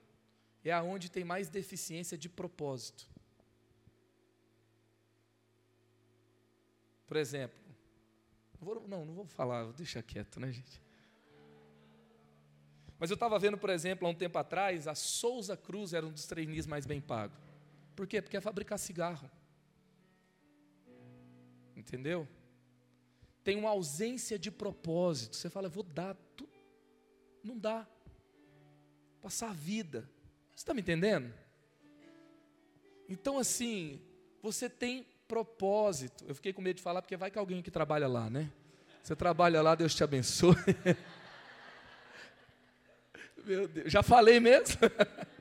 é 0.64 0.72
aonde 0.72 1.12
tem 1.12 1.24
mais 1.24 1.50
deficiência 1.50 2.18
de 2.18 2.28
propósito. 2.28 3.08
Por 7.06 7.18
exemplo, 7.18 7.62
Vou, 8.60 8.88
não, 8.88 9.06
não 9.06 9.14
vou 9.14 9.26
falar, 9.26 9.64
vou 9.66 9.74
deixar 9.74 10.04
quieto, 10.04 10.40
né, 10.40 10.52
gente? 10.52 10.82
Mas 13.00 13.10
eu 13.10 13.16
estava 13.16 13.40
vendo, 13.40 13.58
por 13.58 13.72
exemplo, 13.72 14.08
há 14.08 14.12
um 14.12 14.16
tempo 14.16 14.38
atrás, 14.38 14.88
a 14.88 14.94
Souza 14.94 15.58
Cruz 15.58 15.94
era 15.94 16.06
um 16.06 16.12
dos 16.12 16.28
trainees 16.28 16.68
mais 16.68 16.86
bem 16.86 17.02
pagos. 17.02 17.51
Por 17.96 18.08
quê? 18.08 18.22
Porque 18.22 18.38
é 18.38 18.42
fabricar 18.42 18.80
cigarro. 18.80 19.30
Entendeu? 21.76 22.28
Tem 23.44 23.58
uma 23.58 23.70
ausência 23.70 24.38
de 24.38 24.52
propósito. 24.52 25.36
Você 25.36 25.50
fala, 25.50 25.68
vou 25.68 25.84
dar 25.84 26.16
tudo. 26.36 26.52
Não 27.44 27.58
dá. 27.58 27.88
Passar 29.22 29.50
a 29.50 29.54
vida. 29.54 30.10
Você 30.52 30.58
está 30.58 30.74
me 30.74 30.82
entendendo? 30.82 31.34
Então, 33.10 33.38
assim, 33.38 34.02
você 34.42 34.70
tem 34.70 35.06
propósito. 35.28 36.24
Eu 36.28 36.36
fiquei 36.36 36.54
com 36.54 36.62
medo 36.62 36.78
de 36.78 36.82
falar, 36.82 37.02
porque 37.02 37.18
vai 37.18 37.32
que 37.32 37.40
alguém 37.40 37.62
que 37.62 37.72
trabalha 37.72 38.08
lá, 38.08 38.30
né? 38.30 38.50
Você 39.02 39.16
trabalha 39.16 39.62
lá, 39.62 39.76
Deus 39.76 39.96
te 39.96 40.04
abençoe. 40.04 40.56
Meu 43.44 43.68
Deus, 43.68 43.92
já 43.92 44.04
falei 44.04 44.40
mesmo? 44.40 44.80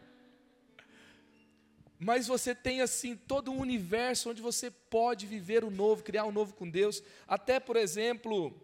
Mas 2.02 2.26
você 2.26 2.54
tem 2.54 2.80
assim 2.80 3.14
todo 3.14 3.50
um 3.50 3.60
universo 3.60 4.30
onde 4.30 4.40
você 4.40 4.70
pode 4.70 5.26
viver 5.26 5.62
o 5.62 5.70
novo, 5.70 6.02
criar 6.02 6.24
um 6.24 6.32
novo 6.32 6.54
com 6.54 6.68
Deus. 6.68 7.02
Até, 7.28 7.60
por 7.60 7.76
exemplo, 7.76 8.58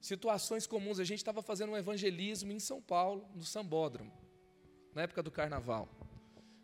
situações 0.00 0.64
comuns. 0.64 1.00
A 1.00 1.04
gente 1.04 1.18
estava 1.18 1.42
fazendo 1.42 1.72
um 1.72 1.76
evangelismo 1.76 2.52
em 2.52 2.60
São 2.60 2.80
Paulo, 2.80 3.28
no 3.34 3.44
Sambódromo, 3.44 4.12
na 4.94 5.02
época 5.02 5.24
do 5.24 5.30
carnaval. 5.32 5.88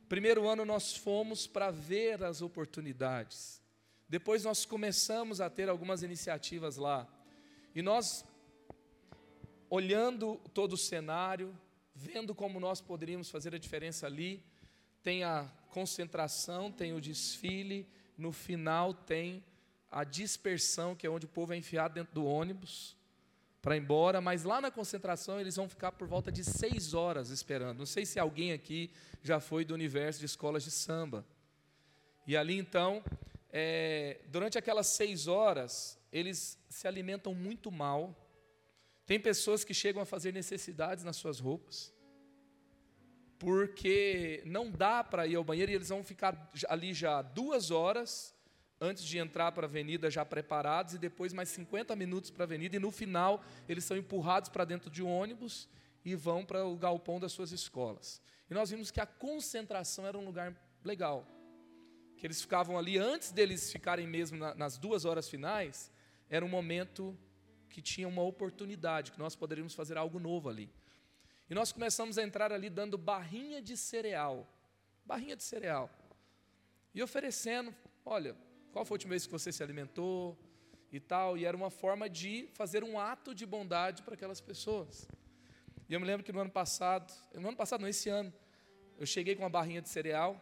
Primeiro 0.08 0.48
ano 0.48 0.64
nós 0.64 0.96
fomos 0.96 1.48
para 1.48 1.72
ver 1.72 2.22
as 2.22 2.40
oportunidades. 2.40 3.60
Depois 4.08 4.44
nós 4.44 4.64
começamos 4.64 5.40
a 5.40 5.50
ter 5.50 5.68
algumas 5.68 6.04
iniciativas 6.04 6.76
lá. 6.76 7.08
E 7.74 7.82
nós, 7.82 8.24
olhando 9.68 10.40
todo 10.54 10.74
o 10.74 10.78
cenário, 10.78 11.52
vendo 11.92 12.36
como 12.36 12.60
nós 12.60 12.80
poderíamos 12.80 13.28
fazer 13.28 13.52
a 13.52 13.58
diferença 13.58 14.06
ali, 14.06 14.44
tem 15.02 15.24
a 15.24 15.50
concentração, 15.70 16.70
tem 16.70 16.92
o 16.92 17.00
desfile, 17.00 17.86
no 18.16 18.32
final 18.32 18.92
tem 18.92 19.44
a 19.90 20.04
dispersão, 20.04 20.94
que 20.94 21.06
é 21.06 21.10
onde 21.10 21.26
o 21.26 21.28
povo 21.28 21.52
é 21.52 21.56
enfiado 21.56 21.94
dentro 21.94 22.14
do 22.14 22.24
ônibus 22.24 22.96
para 23.60 23.76
ir 23.76 23.80
embora, 23.80 24.20
mas 24.20 24.44
lá 24.44 24.60
na 24.60 24.70
concentração 24.70 25.40
eles 25.40 25.56
vão 25.56 25.68
ficar 25.68 25.92
por 25.92 26.06
volta 26.06 26.30
de 26.30 26.44
seis 26.44 26.94
horas 26.94 27.30
esperando. 27.30 27.78
Não 27.78 27.86
sei 27.86 28.06
se 28.06 28.18
alguém 28.18 28.52
aqui 28.52 28.90
já 29.22 29.40
foi 29.40 29.64
do 29.64 29.74
universo 29.74 30.20
de 30.20 30.26
escolas 30.26 30.62
de 30.62 30.70
samba. 30.70 31.24
E 32.26 32.36
ali 32.36 32.56
então, 32.56 33.02
é, 33.50 34.20
durante 34.28 34.58
aquelas 34.58 34.86
seis 34.86 35.26
horas, 35.26 35.98
eles 36.12 36.58
se 36.68 36.86
alimentam 36.86 37.34
muito 37.34 37.70
mal. 37.70 38.14
Tem 39.06 39.18
pessoas 39.18 39.64
que 39.64 39.74
chegam 39.74 40.02
a 40.02 40.06
fazer 40.06 40.32
necessidades 40.32 41.02
nas 41.02 41.16
suas 41.16 41.40
roupas, 41.40 41.92
porque 43.38 44.42
não 44.44 44.70
dá 44.70 45.04
para 45.04 45.26
ir 45.26 45.36
ao 45.36 45.44
banheiro 45.44 45.70
e 45.70 45.74
eles 45.74 45.88
vão 45.88 46.02
ficar 46.02 46.50
ali 46.68 46.92
já 46.92 47.22
duas 47.22 47.70
horas 47.70 48.34
antes 48.80 49.04
de 49.04 49.18
entrar 49.18 49.52
para 49.52 49.66
a 49.66 49.68
avenida 49.68 50.10
já 50.10 50.24
preparados 50.24 50.94
e 50.94 50.98
depois 50.98 51.32
mais 51.32 51.48
50 51.48 51.94
minutos 51.96 52.30
para 52.30 52.44
a 52.44 52.46
avenida 52.46 52.76
e 52.76 52.78
no 52.78 52.90
final 52.90 53.44
eles 53.68 53.84
são 53.84 53.96
empurrados 53.96 54.48
para 54.48 54.64
dentro 54.64 54.90
de 54.90 55.02
um 55.02 55.08
ônibus 55.08 55.68
e 56.04 56.14
vão 56.14 56.44
para 56.44 56.64
o 56.64 56.76
galpão 56.76 57.20
das 57.20 57.32
suas 57.32 57.52
escolas. 57.52 58.20
E 58.50 58.54
nós 58.54 58.70
vimos 58.70 58.90
que 58.90 59.00
a 59.00 59.06
concentração 59.06 60.06
era 60.06 60.16
um 60.16 60.24
lugar 60.24 60.54
legal, 60.84 61.26
que 62.16 62.26
eles 62.26 62.40
ficavam 62.40 62.78
ali 62.78 62.98
antes 62.98 63.30
deles 63.30 63.70
ficarem 63.70 64.06
mesmo 64.06 64.38
na, 64.38 64.54
nas 64.54 64.78
duas 64.78 65.04
horas 65.04 65.28
finais, 65.28 65.90
era 66.30 66.44
um 66.44 66.48
momento 66.48 67.16
que 67.68 67.82
tinha 67.82 68.08
uma 68.08 68.22
oportunidade, 68.22 69.12
que 69.12 69.18
nós 69.18 69.36
poderíamos 69.36 69.74
fazer 69.74 69.96
algo 69.96 70.18
novo 70.18 70.48
ali. 70.48 70.70
E 71.48 71.54
nós 71.54 71.72
começamos 71.72 72.18
a 72.18 72.22
entrar 72.22 72.52
ali 72.52 72.68
dando 72.68 72.98
barrinha 72.98 73.62
de 73.62 73.76
cereal, 73.76 74.46
barrinha 75.04 75.34
de 75.34 75.42
cereal, 75.42 75.90
e 76.94 77.02
oferecendo, 77.02 77.74
olha, 78.04 78.36
qual 78.72 78.84
foi 78.84 78.94
a 78.94 78.96
última 78.96 79.10
vez 79.10 79.24
que 79.24 79.32
você 79.32 79.50
se 79.50 79.62
alimentou 79.62 80.38
e 80.92 81.00
tal? 81.00 81.38
E 81.38 81.44
era 81.44 81.56
uma 81.56 81.70
forma 81.70 82.08
de 82.08 82.48
fazer 82.52 82.84
um 82.84 82.98
ato 83.00 83.34
de 83.34 83.46
bondade 83.46 84.02
para 84.02 84.14
aquelas 84.14 84.40
pessoas. 84.40 85.08
E 85.88 85.94
eu 85.94 86.00
me 86.00 86.06
lembro 86.06 86.22
que 86.22 86.32
no 86.32 86.40
ano 86.40 86.50
passado, 86.50 87.12
no 87.34 87.48
ano 87.48 87.56
passado, 87.56 87.80
não, 87.80 87.88
esse 87.88 88.10
ano, 88.10 88.32
eu 88.98 89.06
cheguei 89.06 89.34
com 89.34 89.42
uma 89.42 89.48
barrinha 89.48 89.80
de 89.80 89.88
cereal 89.88 90.38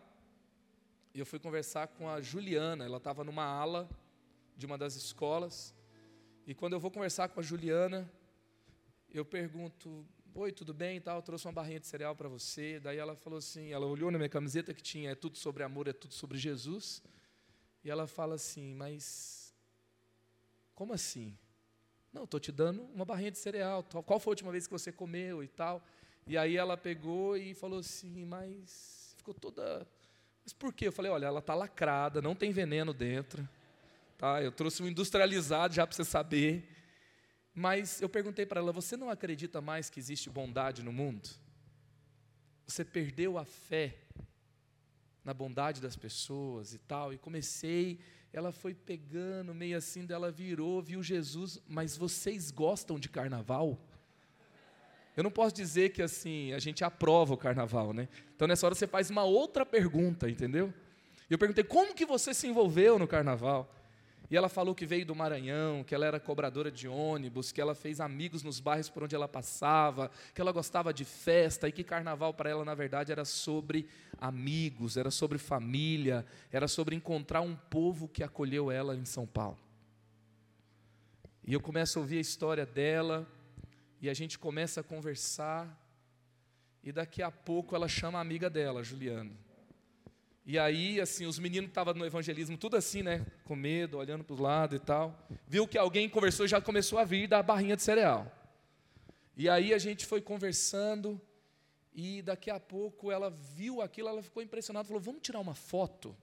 e 1.14 1.20
eu 1.20 1.26
fui 1.26 1.38
conversar 1.38 1.86
com 1.86 2.08
a 2.08 2.20
Juliana. 2.20 2.84
Ela 2.84 2.96
estava 2.96 3.22
numa 3.22 3.44
ala 3.44 3.88
de 4.56 4.66
uma 4.66 4.76
das 4.76 4.96
escolas. 4.96 5.72
E 6.46 6.54
quando 6.54 6.72
eu 6.72 6.80
vou 6.80 6.90
conversar 6.90 7.28
com 7.28 7.38
a 7.38 7.42
Juliana, 7.42 8.10
eu 9.08 9.24
pergunto: 9.24 10.04
Oi, 10.38 10.52
tudo 10.52 10.74
bem? 10.74 11.00
tal, 11.00 11.16
eu 11.16 11.22
trouxe 11.22 11.46
uma 11.46 11.52
barrinha 11.54 11.80
de 11.80 11.86
cereal 11.86 12.14
para 12.14 12.28
você. 12.28 12.78
Daí 12.78 12.98
ela 12.98 13.16
falou 13.16 13.38
assim: 13.38 13.72
ela 13.72 13.86
olhou 13.86 14.10
na 14.10 14.18
minha 14.18 14.28
camiseta 14.28 14.74
que 14.74 14.82
tinha 14.82 15.12
É 15.12 15.14
tudo 15.14 15.38
sobre 15.38 15.62
amor, 15.62 15.88
é 15.88 15.94
tudo 15.94 16.12
sobre 16.12 16.36
Jesus. 16.36 17.02
E 17.82 17.88
ela 17.88 18.06
fala 18.06 18.34
assim: 18.34 18.74
Mas 18.74 19.54
como 20.74 20.92
assim? 20.92 21.34
Não, 22.12 22.24
estou 22.24 22.38
te 22.38 22.52
dando 22.52 22.82
uma 22.94 23.06
barrinha 23.06 23.30
de 23.30 23.38
cereal. 23.38 23.82
Qual 23.82 24.20
foi 24.20 24.32
a 24.32 24.34
última 24.34 24.52
vez 24.52 24.66
que 24.66 24.72
você 24.74 24.92
comeu 24.92 25.42
e 25.42 25.48
tal? 25.48 25.82
E 26.26 26.36
aí 26.36 26.54
ela 26.54 26.76
pegou 26.76 27.34
e 27.38 27.54
falou 27.54 27.78
assim: 27.78 28.26
Mas 28.26 29.14
ficou 29.16 29.32
toda. 29.32 29.88
Mas 30.44 30.52
por 30.52 30.70
quê? 30.70 30.88
Eu 30.88 30.92
falei: 30.92 31.10
Olha, 31.10 31.24
ela 31.24 31.38
está 31.38 31.54
lacrada, 31.54 32.20
não 32.20 32.34
tem 32.34 32.52
veneno 32.52 32.92
dentro. 32.92 33.48
Tá? 34.18 34.42
Eu 34.42 34.52
trouxe 34.52 34.82
um 34.82 34.86
industrializado 34.86 35.72
já 35.72 35.86
para 35.86 35.96
você 35.96 36.04
saber. 36.04 36.68
Mas 37.58 38.02
eu 38.02 38.08
perguntei 38.08 38.44
para 38.44 38.60
ela: 38.60 38.70
Você 38.70 38.98
não 38.98 39.08
acredita 39.08 39.62
mais 39.62 39.88
que 39.88 39.98
existe 39.98 40.28
bondade 40.28 40.82
no 40.82 40.92
mundo? 40.92 41.26
Você 42.66 42.84
perdeu 42.84 43.38
a 43.38 43.46
fé 43.46 43.96
na 45.24 45.32
bondade 45.32 45.80
das 45.80 45.96
pessoas 45.96 46.74
e 46.74 46.78
tal. 46.78 47.14
E 47.14 47.18
comecei, 47.18 47.98
ela 48.30 48.52
foi 48.52 48.74
pegando, 48.74 49.54
meio 49.54 49.78
assim, 49.78 50.04
dela 50.04 50.30
virou, 50.30 50.82
viu 50.82 51.02
Jesus, 51.02 51.58
mas 51.66 51.96
vocês 51.96 52.50
gostam 52.50 52.98
de 52.98 53.08
carnaval? 53.08 53.80
Eu 55.16 55.24
não 55.24 55.30
posso 55.30 55.54
dizer 55.54 55.92
que 55.92 56.02
assim, 56.02 56.52
a 56.52 56.58
gente 56.58 56.84
aprova 56.84 57.32
o 57.32 57.38
carnaval, 57.38 57.94
né? 57.94 58.06
Então 58.34 58.46
nessa 58.46 58.66
hora 58.66 58.74
você 58.74 58.86
faz 58.86 59.08
uma 59.08 59.24
outra 59.24 59.64
pergunta, 59.64 60.28
entendeu? 60.28 60.74
Eu 61.30 61.38
perguntei: 61.38 61.64
"Como 61.64 61.94
que 61.94 62.04
você 62.04 62.34
se 62.34 62.46
envolveu 62.46 62.98
no 62.98 63.08
carnaval?" 63.08 63.74
E 64.28 64.36
ela 64.36 64.48
falou 64.48 64.74
que 64.74 64.84
veio 64.84 65.06
do 65.06 65.14
Maranhão, 65.14 65.84
que 65.84 65.94
ela 65.94 66.04
era 66.04 66.18
cobradora 66.18 66.70
de 66.70 66.88
ônibus, 66.88 67.52
que 67.52 67.60
ela 67.60 67.74
fez 67.74 68.00
amigos 68.00 68.42
nos 68.42 68.58
bairros 68.58 68.88
por 68.88 69.04
onde 69.04 69.14
ela 69.14 69.28
passava, 69.28 70.10
que 70.34 70.40
ela 70.40 70.50
gostava 70.50 70.92
de 70.92 71.04
festa 71.04 71.68
e 71.68 71.72
que 71.72 71.84
carnaval 71.84 72.34
para 72.34 72.50
ela, 72.50 72.64
na 72.64 72.74
verdade, 72.74 73.12
era 73.12 73.24
sobre 73.24 73.88
amigos, 74.18 74.96
era 74.96 75.10
sobre 75.12 75.38
família, 75.38 76.26
era 76.50 76.66
sobre 76.66 76.96
encontrar 76.96 77.40
um 77.40 77.54
povo 77.54 78.08
que 78.08 78.24
acolheu 78.24 78.70
ela 78.70 78.96
em 78.96 79.04
São 79.04 79.26
Paulo. 79.26 79.58
E 81.44 81.52
eu 81.52 81.60
começo 81.60 81.98
a 81.98 82.02
ouvir 82.02 82.18
a 82.18 82.20
história 82.20 82.66
dela, 82.66 83.24
e 84.00 84.10
a 84.10 84.14
gente 84.14 84.36
começa 84.36 84.80
a 84.80 84.84
conversar, 84.84 85.80
e 86.82 86.90
daqui 86.90 87.22
a 87.22 87.30
pouco 87.30 87.76
ela 87.76 87.86
chama 87.86 88.18
a 88.18 88.20
amiga 88.20 88.50
dela, 88.50 88.82
Juliana. 88.82 89.45
E 90.48 90.60
aí, 90.60 91.00
assim, 91.00 91.26
os 91.26 91.40
meninos 91.40 91.70
estavam 91.70 91.92
no 91.92 92.06
evangelismo, 92.06 92.56
tudo 92.56 92.76
assim, 92.76 93.02
né? 93.02 93.26
Com 93.44 93.56
medo, 93.56 93.98
olhando 93.98 94.22
para 94.22 94.34
os 94.34 94.38
lados 94.38 94.76
e 94.76 94.80
tal. 94.80 95.18
Viu 95.44 95.66
que 95.66 95.76
alguém 95.76 96.08
conversou 96.08 96.46
e 96.46 96.48
já 96.48 96.60
começou 96.60 97.00
a 97.00 97.04
vir 97.04 97.26
da 97.26 97.42
barrinha 97.42 97.74
de 97.74 97.82
cereal. 97.82 98.30
E 99.36 99.48
aí 99.48 99.74
a 99.74 99.78
gente 99.78 100.06
foi 100.06 100.20
conversando, 100.20 101.20
e 101.92 102.22
daqui 102.22 102.48
a 102.48 102.60
pouco 102.60 103.10
ela 103.10 103.28
viu 103.28 103.82
aquilo, 103.82 104.08
ela 104.08 104.22
ficou 104.22 104.40
impressionada, 104.40 104.86
falou: 104.86 105.02
vamos 105.02 105.20
tirar 105.20 105.40
uma 105.40 105.54
foto. 105.54 106.16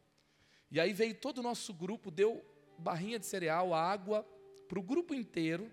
E 0.71 0.79
aí 0.79 0.93
veio 0.93 1.15
todo 1.15 1.39
o 1.39 1.43
nosso 1.43 1.73
grupo, 1.73 2.09
deu 2.09 2.45
barrinha 2.77 3.19
de 3.19 3.25
cereal, 3.25 3.73
água 3.73 4.25
para 4.69 4.79
o 4.79 4.83
grupo 4.83 5.13
inteiro. 5.13 5.69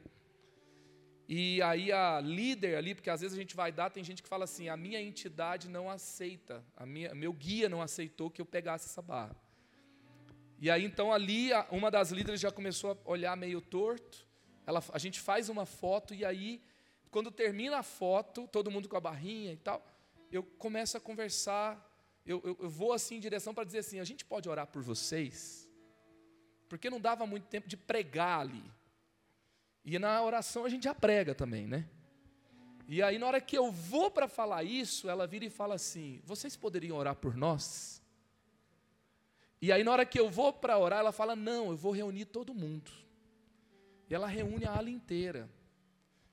E 1.33 1.62
aí 1.62 1.93
a 1.93 2.21
líder 2.21 2.75
ali, 2.75 2.93
porque 2.93 3.09
às 3.09 3.21
vezes 3.21 3.38
a 3.38 3.40
gente 3.40 3.55
vai 3.55 3.71
dar, 3.71 3.88
tem 3.88 4.03
gente 4.03 4.21
que 4.21 4.29
fala 4.29 4.43
assim: 4.43 4.69
a 4.69 4.77
minha 4.77 5.01
entidade 5.01 5.69
não 5.69 5.88
aceita, 5.88 6.61
a 6.77 6.85
minha, 6.85 7.14
meu 7.14 7.33
guia 7.33 7.69
não 7.69 7.81
aceitou 7.81 8.29
que 8.29 8.40
eu 8.40 8.45
pegasse 8.45 8.87
essa 8.87 9.01
barra. 9.01 9.37
E 10.59 10.69
aí 10.69 10.85
então 10.85 11.12
ali 11.12 11.51
uma 11.71 11.88
das 11.88 12.11
líderes 12.11 12.40
já 12.40 12.51
começou 12.51 12.90
a 12.90 13.09
olhar 13.09 13.37
meio 13.37 13.61
torto. 13.61 14.27
Ela, 14.66 14.83
a 14.93 14.99
gente 14.99 15.21
faz 15.21 15.49
uma 15.49 15.64
foto 15.64 16.12
e 16.16 16.25
aí 16.25 16.61
quando 17.12 17.31
termina 17.31 17.79
a 17.79 17.85
foto, 17.85 18.49
todo 18.49 18.69
mundo 18.69 18.88
com 18.88 18.97
a 18.97 19.01
barrinha 19.01 19.53
e 19.53 19.57
tal, 19.57 19.87
eu 20.33 20.43
começo 20.43 20.97
a 20.97 21.01
conversar. 21.01 21.79
Eu, 22.27 22.43
eu, 22.45 22.59
eu 22.61 22.69
vou 22.69 22.93
assim 22.93 23.19
em 23.19 23.21
direção 23.21 23.55
para 23.55 23.62
dizer 23.62 23.79
assim: 23.79 24.01
a 24.01 24.05
gente 24.05 24.25
pode 24.25 24.49
orar 24.49 24.66
por 24.66 24.83
vocês, 24.83 25.71
porque 26.69 26.90
não 26.90 27.01
dava 27.01 27.25
muito 27.25 27.47
tempo 27.47 27.69
de 27.69 27.77
pregar 27.77 28.40
ali. 28.40 28.64
E 29.85 29.99
na 29.99 30.23
oração 30.23 30.64
a 30.64 30.69
gente 30.69 30.85
já 30.85 30.95
prega 30.95 31.35
também, 31.35 31.66
né? 31.66 31.87
E 32.93 33.03
aí, 33.03 33.19
na 33.19 33.27
hora 33.27 33.40
que 33.40 33.57
eu 33.57 33.71
vou 33.71 34.11
para 34.11 34.27
falar 34.27 34.64
isso, 34.64 35.09
ela 35.09 35.27
vira 35.27 35.45
e 35.45 35.51
fala 35.51 35.77
assim: 35.77 36.21
Vocês 36.25 36.57
poderiam 36.57 36.97
orar 36.97 37.14
por 37.14 37.37
nós? 37.37 38.03
E 39.62 39.71
aí, 39.71 39.85
na 39.85 39.93
hora 39.93 40.05
que 40.05 40.19
eu 40.19 40.29
vou 40.29 40.53
para 40.53 40.77
orar, 40.77 40.99
ela 40.99 41.12
fala: 41.12 41.37
Não, 41.37 41.71
eu 41.71 41.77
vou 41.77 41.93
reunir 41.93 42.25
todo 42.25 42.53
mundo. 42.53 42.90
E 44.09 44.14
ela 44.14 44.27
reúne 44.27 44.64
a 44.64 44.73
ala 44.73 44.90
inteira. 44.90 45.49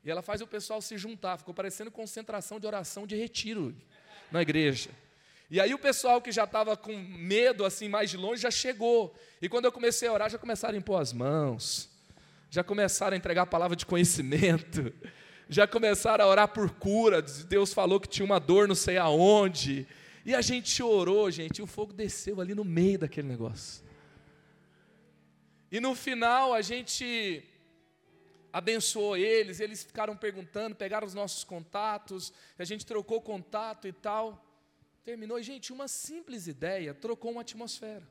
E 0.04 0.10
ela 0.10 0.24
faz 0.24 0.42
o 0.42 0.48
pessoal 0.48 0.82
se 0.82 0.98
juntar. 0.98 1.38
Ficou 1.38 1.54
parecendo 1.54 1.92
concentração 1.92 2.60
de 2.60 2.66
oração 2.66 3.06
de 3.06 3.16
retiro 3.16 3.76
na 4.32 4.42
igreja. 4.42 4.90
E 5.52 5.62
aí 5.62 5.74
o 5.74 5.80
pessoal 5.80 6.20
que 6.22 6.32
já 6.32 6.46
estava 6.46 6.76
com 6.76 6.98
medo, 6.98 7.66
assim, 7.66 7.88
mais 7.88 8.10
de 8.10 8.18
longe, 8.18 8.42
já 8.42 8.50
chegou. 8.50 9.16
E 9.40 9.48
quando 9.48 9.66
eu 9.66 9.72
comecei 9.72 10.08
a 10.08 10.14
orar, 10.14 10.30
já 10.30 10.40
começaram 10.40 10.74
a 10.74 10.78
impor 10.80 11.00
as 11.00 11.14
mãos 11.14 11.96
já 12.50 12.64
começaram 12.64 13.14
a 13.14 13.18
entregar 13.18 13.44
a 13.44 13.48
palavra 13.48 13.76
de 13.76 13.86
conhecimento, 13.86 14.94
já 15.50 15.68
começaram 15.68 16.26
a 16.26 16.28
orar 16.28 16.48
por 16.48 16.70
cura. 16.72 17.22
Deus 17.22 17.74
falou 17.74 18.00
que 18.00 18.08
tinha 18.08 18.26
uma 18.26 18.40
dor 18.40 18.68
não 18.68 18.76
sei 18.76 18.98
aonde. 18.98 19.88
E 20.26 20.36
a 20.36 20.42
gente 20.42 20.84
orou, 20.84 21.32
gente, 21.32 21.60
e 21.60 21.62
o 21.62 21.68
fogo 21.68 21.94
desceu 21.94 22.42
ali 22.42 22.54
no 22.54 22.66
meio 22.66 23.00
daquele 23.00 23.28
negócio. 23.28 23.86
E 25.72 25.80
no 25.80 25.96
final 25.96 26.54
a 26.54 26.62
gente 26.62 27.44
abençoou 28.52 29.16
eles, 29.16 29.60
eles 29.60 29.84
ficaram 29.84 30.16
perguntando, 30.16 30.76
pegaram 30.76 31.06
os 31.06 31.14
nossos 31.14 31.44
contatos, 31.44 32.34
a 32.58 32.64
gente 32.64 32.86
trocou 32.86 33.22
contato 33.22 33.88
e 33.88 33.94
tal. 33.94 34.44
Terminou, 35.04 35.42
gente, 35.42 35.72
uma 35.72 35.88
simples 35.88 36.48
ideia 36.48 36.94
trocou 36.94 37.32
uma 37.32 37.42
atmosfera. 37.42 38.08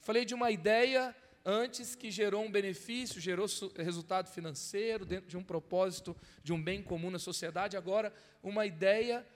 Falei 0.00 0.24
de 0.24 0.34
uma 0.34 0.50
ideia 0.50 1.14
antes 1.50 1.94
que 1.94 2.10
gerou 2.10 2.44
um 2.44 2.50
benefício, 2.50 3.18
gerou 3.18 3.46
resultado 3.74 4.28
financeiro 4.28 5.06
dentro 5.06 5.30
de 5.30 5.36
um 5.36 5.42
propósito 5.42 6.14
de 6.42 6.52
um 6.52 6.62
bem 6.62 6.82
comum 6.82 7.10
na 7.10 7.18
sociedade, 7.18 7.74
agora 7.74 8.12
uma 8.42 8.66
ideia 8.66 9.26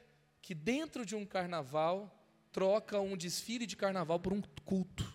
que 0.42 0.54
dentro 0.54 1.06
de 1.06 1.16
um 1.16 1.24
carnaval 1.24 2.14
troca 2.52 3.00
um 3.00 3.16
desfile 3.16 3.64
de 3.64 3.76
carnaval 3.76 4.20
por 4.20 4.30
um 4.30 4.42
culto. 4.62 5.10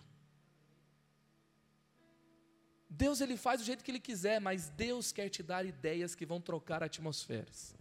Deus 2.90 3.20
ele 3.20 3.36
faz 3.36 3.60
do 3.60 3.66
jeito 3.66 3.84
que 3.84 3.92
ele 3.92 4.00
quiser, 4.00 4.40
mas 4.40 4.68
Deus 4.70 5.12
quer 5.12 5.28
te 5.28 5.40
dar 5.40 5.64
ideias 5.64 6.16
que 6.16 6.26
vão 6.26 6.40
trocar 6.40 6.82
atmosferas. 6.82 7.76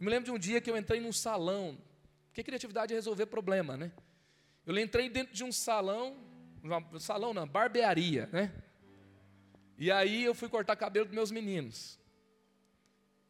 Eu 0.00 0.04
me 0.04 0.10
lembro 0.10 0.24
de 0.24 0.32
um 0.32 0.38
dia 0.38 0.60
que 0.60 0.68
eu 0.68 0.76
entrei 0.76 0.98
num 0.98 1.12
salão, 1.12 1.78
porque 2.26 2.42
criatividade 2.42 2.92
é 2.92 2.96
resolver 2.96 3.26
problema, 3.26 3.76
né? 3.76 3.92
Eu 4.66 4.76
entrei 4.76 5.08
dentro 5.08 5.32
de 5.32 5.44
um 5.44 5.52
salão 5.52 6.25
salão 6.98 7.34
não, 7.34 7.46
barbearia, 7.46 8.28
né? 8.32 8.52
E 9.78 9.90
aí 9.90 10.24
eu 10.24 10.34
fui 10.34 10.48
cortar 10.48 10.76
cabelo 10.76 11.06
dos 11.06 11.14
meus 11.14 11.30
meninos. 11.30 11.98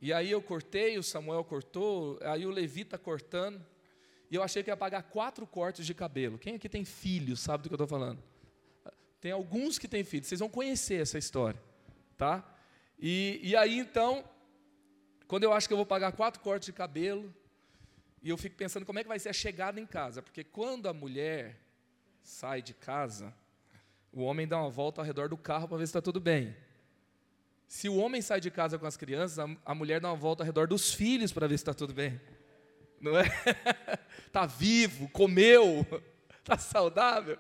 E 0.01 0.13
aí 0.13 0.31
eu 0.31 0.43
cortei, 0.43 0.99
o 0.99 1.03
Samuel 1.03 1.43
cortou, 1.45 2.19
aí 2.23 2.47
o 2.47 2.51
Levi 2.51 2.83
está 2.83 2.99
cortando. 2.99 3.65
E 4.31 4.35
eu 4.35 4.43
achei 4.43 4.63
que 4.63 4.71
ia 4.71 4.77
pagar 4.77 5.03
quatro 5.05 5.47
cortes 5.47 5.87
de 5.87 5.95
cabelo. 5.95 6.39
Quem 6.39 6.57
aqui 6.57 6.69
tem 6.69 6.85
filho 6.85 7.37
sabe 7.37 7.63
do 7.63 7.69
que 7.69 7.75
eu 7.75 7.77
estou 7.77 7.89
falando? 7.89 8.23
Tem 9.21 9.33
alguns 9.33 9.79
que 9.79 9.89
têm 9.89 10.05
filhos, 10.05 10.29
vocês 10.29 10.41
vão 10.41 10.49
conhecer 10.49 11.01
essa 11.01 11.19
história, 11.19 11.61
tá? 12.17 12.45
E, 12.99 13.41
e 13.43 13.57
aí 13.57 13.79
então, 13.79 14.25
quando 15.27 15.45
eu 15.45 15.53
acho 15.53 15.67
que 15.67 15.73
eu 15.73 15.77
vou 15.77 15.87
pagar 15.87 16.13
quatro 16.13 16.41
cortes 16.41 16.67
de 16.67 16.73
cabelo, 16.73 17.35
e 18.23 18.29
eu 18.29 18.37
fico 18.37 18.57
pensando 18.57 18.85
como 18.85 18.99
é 18.99 19.03
que 19.03 19.09
vai 19.09 19.19
ser 19.19 19.31
a 19.31 19.33
chegada 19.33 19.81
em 19.81 19.87
casa, 19.87 20.23
porque 20.23 20.45
quando 20.45 20.89
a 20.89 20.93
mulher 20.93 21.66
sai 22.27 22.61
de 22.61 22.75
casa, 22.75 23.33
o 24.13 24.23
homem 24.23 24.49
dá 24.49 24.59
uma 24.59 24.69
volta 24.69 25.01
ao 25.01 25.05
redor 25.07 25.29
do 25.29 25.37
carro 25.37 25.69
para 25.69 25.79
ver 25.79 25.87
se 25.87 25.91
está 25.91 26.03
tudo 26.03 26.19
bem. 26.19 26.57
Se 27.69 27.89
o 27.89 27.97
homem 27.97 28.21
sai 28.21 28.41
de 28.41 28.51
casa 28.51 28.79
com 28.79 28.87
as 28.87 28.97
crianças, 28.97 29.39
a, 29.65 29.75
mulher 29.75 30.01
dá 30.01 30.09
uma 30.09 30.17
volta 30.17 30.43
ao 30.43 30.47
redor 30.47 30.67
dos 30.67 30.93
filhos 30.93 31.33
para 31.33 31.47
ver 31.47 31.57
se 31.57 31.63
está 31.63 31.73
tudo 31.73 31.95
bem. 31.95 32.21
Não 33.01 33.17
é? 33.17 33.27
Está 34.27 34.45
vivo, 34.47 35.09
comeu, 35.11 35.87
está 36.39 36.59
saudável. 36.59 37.39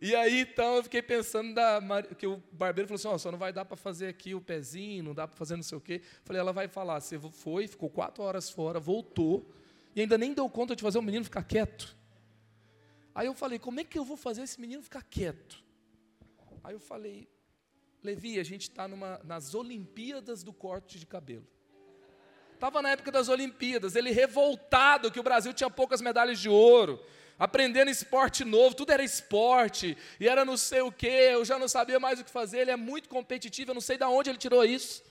E 0.00 0.14
aí, 0.14 0.40
então, 0.40 0.76
eu 0.76 0.82
fiquei 0.82 1.02
pensando 1.02 1.54
da, 1.54 1.80
que 2.18 2.26
o 2.26 2.42
barbeiro 2.52 2.88
falou 2.88 2.96
assim: 2.98 3.08
oh, 3.08 3.18
só 3.18 3.30
não 3.30 3.38
vai 3.38 3.52
dar 3.52 3.64
para 3.64 3.76
fazer 3.76 4.08
aqui 4.08 4.34
o 4.34 4.40
pezinho, 4.40 5.04
não 5.04 5.14
dá 5.14 5.28
para 5.28 5.36
fazer 5.36 5.56
não 5.56 5.62
sei 5.62 5.76
o 5.76 5.80
quê. 5.80 6.00
Falei, 6.24 6.40
ela 6.40 6.52
vai 6.52 6.68
falar: 6.68 7.00
você 7.00 7.18
foi, 7.18 7.68
ficou 7.68 7.90
quatro 7.90 8.22
horas 8.22 8.48
fora, 8.48 8.80
voltou, 8.80 9.48
e 9.94 10.00
ainda 10.00 10.16
nem 10.16 10.32
deu 10.32 10.48
conta 10.48 10.74
de 10.74 10.82
fazer 10.82 10.98
o 10.98 11.02
menino 11.02 11.24
ficar 11.24 11.44
quieto. 11.44 11.96
Aí 13.14 13.26
eu 13.26 13.34
falei: 13.34 13.58
como 13.58 13.80
é 13.80 13.84
que 13.84 13.98
eu 13.98 14.04
vou 14.04 14.16
fazer 14.16 14.42
esse 14.42 14.60
menino 14.60 14.82
ficar 14.82 15.02
quieto? 15.02 15.62
Aí 16.64 16.74
eu 16.74 16.80
falei: 16.80 17.28
Levi, 18.02 18.38
a 18.38 18.44
gente 18.44 18.62
está 18.62 18.86
nas 19.24 19.54
Olimpíadas 19.54 20.42
do 20.42 20.52
corte 20.52 20.98
de 20.98 21.06
cabelo. 21.06 21.46
Estava 22.54 22.80
na 22.80 22.90
época 22.90 23.10
das 23.10 23.28
Olimpíadas, 23.28 23.96
ele 23.96 24.12
revoltado 24.12 25.10
que 25.10 25.18
o 25.18 25.22
Brasil 25.22 25.52
tinha 25.52 25.68
poucas 25.68 26.00
medalhas 26.00 26.38
de 26.38 26.48
ouro 26.48 27.00
aprendendo 27.38 27.90
esporte 27.90 28.44
novo, 28.44 28.76
tudo 28.76 28.92
era 28.92 29.02
esporte, 29.02 29.98
e 30.20 30.28
era 30.28 30.44
não 30.44 30.56
sei 30.56 30.80
o 30.80 30.92
que, 30.92 31.08
eu 31.08 31.44
já 31.44 31.58
não 31.58 31.66
sabia 31.66 31.98
mais 31.98 32.20
o 32.20 32.24
que 32.24 32.30
fazer, 32.30 32.60
ele 32.60 32.70
é 32.70 32.76
muito 32.76 33.08
competitivo, 33.08 33.72
eu 33.72 33.74
não 33.74 33.80
sei 33.80 33.98
de 33.98 34.04
onde 34.04 34.30
ele 34.30 34.38
tirou 34.38 34.64
isso. 34.64 35.02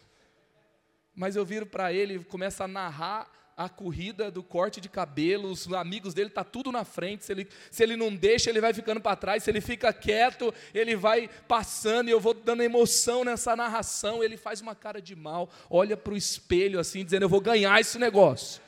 Mas 1.13 1.35
eu 1.35 1.45
viro 1.45 1.65
para 1.65 1.91
ele 1.91 2.15
e 2.15 2.23
começo 2.23 2.63
a 2.63 2.69
narrar 2.69 3.29
a 3.65 3.69
corrida 3.69 4.31
do 4.31 4.41
corte 4.41 4.81
de 4.81 4.89
cabelo, 4.89 5.49
os 5.49 5.71
amigos 5.73 6.13
dele 6.13 6.29
tá 6.29 6.43
tudo 6.43 6.71
na 6.71 6.83
frente, 6.83 7.25
se 7.25 7.31
ele, 7.31 7.47
se 7.69 7.83
ele 7.83 7.95
não 7.95 8.15
deixa, 8.15 8.49
ele 8.49 8.61
vai 8.61 8.73
ficando 8.73 8.99
para 8.99 9.15
trás, 9.15 9.43
se 9.43 9.49
ele 9.51 9.61
fica 9.61 9.91
quieto, 9.93 10.53
ele 10.73 10.95
vai 10.95 11.29
passando, 11.47 12.07
e 12.07 12.11
eu 12.11 12.19
vou 12.19 12.33
dando 12.33 12.63
emoção 12.63 13.23
nessa 13.23 13.55
narração, 13.55 14.23
ele 14.23 14.37
faz 14.37 14.61
uma 14.61 14.75
cara 14.75 15.01
de 15.01 15.15
mal, 15.15 15.49
olha 15.69 15.95
para 15.95 16.13
o 16.13 16.17
espelho 16.17 16.79
assim, 16.79 17.03
dizendo, 17.03 17.23
eu 17.23 17.29
vou 17.29 17.41
ganhar 17.41 17.79
esse 17.79 17.97
negócio. 17.97 18.61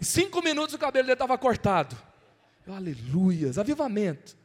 Cinco 0.00 0.42
minutos 0.42 0.74
o 0.74 0.78
cabelo 0.78 1.06
dele 1.06 1.14
estava 1.14 1.36
cortado. 1.38 1.96
Aleluias, 2.66 3.58
avivamento. 3.58 4.36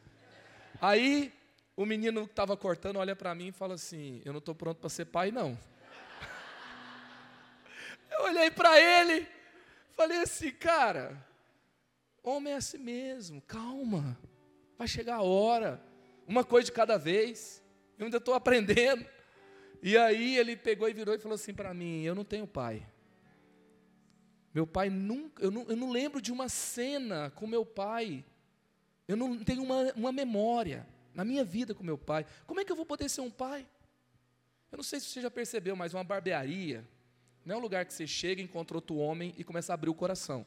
Aí 0.81 1.33
o 1.75 1.85
menino 1.85 2.25
que 2.25 2.31
estava 2.31 2.57
cortando 2.57 2.97
olha 2.97 3.15
para 3.15 3.33
mim 3.33 3.47
e 3.47 3.51
fala 3.51 3.75
assim: 3.75 4.21
Eu 4.25 4.33
não 4.33 4.39
estou 4.39 4.53
pronto 4.53 4.79
para 4.79 4.89
ser 4.89 5.05
pai, 5.05 5.31
não. 5.31 5.57
Eu 8.11 8.25
olhei 8.25 8.51
para 8.51 8.79
ele, 8.79 9.27
falei 9.99 10.19
assim, 10.19 10.49
cara, 10.51 11.21
homem 12.23 12.53
é 12.53 12.55
assim 12.55 12.77
mesmo, 12.77 13.41
calma, 13.41 14.17
vai 14.77 14.87
chegar 14.87 15.15
a 15.15 15.21
hora, 15.21 15.83
uma 16.25 16.41
coisa 16.41 16.67
de 16.67 16.71
cada 16.71 16.97
vez, 16.97 17.61
eu 17.97 18.05
ainda 18.05 18.15
estou 18.15 18.33
aprendendo. 18.33 19.05
E 19.83 19.97
aí 19.97 20.37
ele 20.37 20.55
pegou 20.55 20.87
e 20.87 20.93
virou 20.93 21.13
e 21.13 21.19
falou 21.19 21.35
assim 21.35 21.53
para 21.53 21.73
mim: 21.73 22.03
Eu 22.03 22.15
não 22.15 22.23
tenho 22.23 22.47
pai. 22.47 22.85
Meu 24.53 24.65
pai 24.65 24.89
nunca, 24.89 25.43
eu 25.43 25.51
não, 25.51 25.63
eu 25.63 25.75
não 25.75 25.91
lembro 25.91 26.21
de 26.21 26.31
uma 26.31 26.47
cena 26.47 27.29
com 27.31 27.45
meu 27.45 27.65
pai. 27.65 28.25
Eu 29.05 29.17
não 29.17 29.37
tenho 29.43 29.63
uma, 29.63 29.91
uma 29.95 30.11
memória 30.13 30.87
na 31.13 31.25
minha 31.25 31.43
vida 31.43 31.75
com 31.75 31.83
meu 31.83 31.97
pai. 31.97 32.25
Como 32.47 32.59
é 32.61 32.65
que 32.65 32.71
eu 32.71 32.75
vou 32.75 32.85
poder 32.85 33.09
ser 33.09 33.21
um 33.21 33.31
pai? 33.31 33.67
Eu 34.71 34.77
não 34.77 34.83
sei 34.83 34.99
se 34.99 35.07
você 35.07 35.21
já 35.21 35.31
percebeu, 35.31 35.75
mas 35.75 35.93
uma 35.93 36.03
barbearia 36.05 36.87
não 37.49 37.55
é 37.55 37.57
um 37.57 37.61
lugar 37.63 37.83
que 37.83 37.91
você 37.91 38.05
chega, 38.05 38.43
encontra 38.43 38.77
outro 38.77 38.95
homem 38.97 39.33
e 39.35 39.43
começa 39.43 39.73
a 39.73 39.75
abrir 39.75 39.89
o 39.89 39.93
coração. 39.95 40.45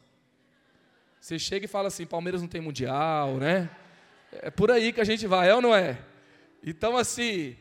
Você 1.21 1.37
chega 1.37 1.65
e 1.65 1.69
fala 1.69 1.88
assim: 1.88 2.07
Palmeiras 2.07 2.41
não 2.41 2.47
tem 2.47 2.61
mundial, 2.61 3.38
né? 3.38 3.69
É 4.31 4.53
por 4.53 4.71
aí 4.71 4.93
que 4.93 5.01
a 5.01 5.05
gente 5.05 5.27
vai, 5.27 5.51
é 5.51 5.55
ou 5.55 5.61
não 5.61 5.75
é? 5.75 6.01
Então, 6.62 6.97
assim, 6.97 7.57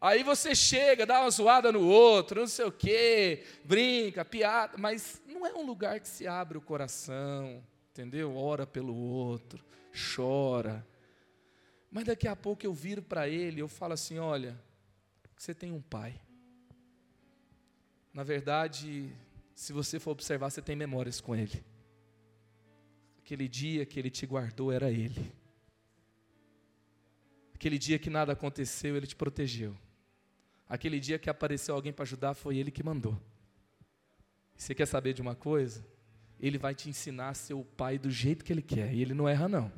Aí 0.00 0.22
você 0.22 0.54
chega, 0.54 1.06
dá 1.06 1.22
uma 1.22 1.30
zoada 1.30 1.72
no 1.72 1.80
outro, 1.80 2.40
não 2.40 2.46
sei 2.46 2.66
o 2.66 2.70
quê, 2.70 3.42
brinca, 3.64 4.22
piada, 4.22 4.76
mas 4.76 5.22
não 5.26 5.46
é 5.46 5.54
um 5.54 5.64
lugar 5.64 5.98
que 5.98 6.06
se 6.06 6.26
abre 6.26 6.58
o 6.58 6.60
coração, 6.60 7.64
entendeu? 7.90 8.36
Ora 8.36 8.66
pelo 8.66 8.94
outro, 8.94 9.64
chora. 10.14 10.86
Mas 11.90 12.04
daqui 12.04 12.28
a 12.28 12.36
pouco 12.36 12.66
eu 12.66 12.74
viro 12.74 13.00
para 13.02 13.26
ele, 13.30 13.62
eu 13.62 13.68
falo 13.68 13.94
assim: 13.94 14.18
olha, 14.18 14.60
você 15.38 15.54
tem 15.54 15.72
um 15.72 15.80
pai. 15.80 16.20
Na 18.14 18.22
verdade, 18.22 19.10
se 19.56 19.72
você 19.72 19.98
for 19.98 20.12
observar, 20.12 20.48
você 20.48 20.62
tem 20.62 20.76
memórias 20.76 21.20
com 21.20 21.34
ele. 21.34 21.64
Aquele 23.18 23.48
dia 23.48 23.84
que 23.84 23.98
ele 23.98 24.08
te 24.08 24.24
guardou 24.24 24.70
era 24.70 24.88
ele. 24.88 25.32
Aquele 27.54 27.76
dia 27.76 27.98
que 27.98 28.08
nada 28.08 28.32
aconteceu, 28.32 28.96
ele 28.96 29.06
te 29.06 29.16
protegeu. 29.16 29.76
Aquele 30.68 31.00
dia 31.00 31.18
que 31.18 31.28
apareceu 31.28 31.74
alguém 31.74 31.92
para 31.92 32.04
ajudar, 32.04 32.34
foi 32.34 32.56
ele 32.56 32.70
que 32.70 32.84
mandou. 32.84 33.20
Você 34.56 34.76
quer 34.76 34.86
saber 34.86 35.12
de 35.12 35.20
uma 35.20 35.34
coisa? 35.34 35.84
Ele 36.38 36.56
vai 36.56 36.74
te 36.74 36.88
ensinar 36.88 37.30
a 37.30 37.34
ser 37.34 37.54
o 37.54 37.64
pai 37.64 37.98
do 37.98 38.10
jeito 38.10 38.44
que 38.44 38.52
ele 38.52 38.62
quer, 38.62 38.94
e 38.94 39.02
ele 39.02 39.14
não 39.14 39.28
erra, 39.28 39.48
não. 39.48 39.72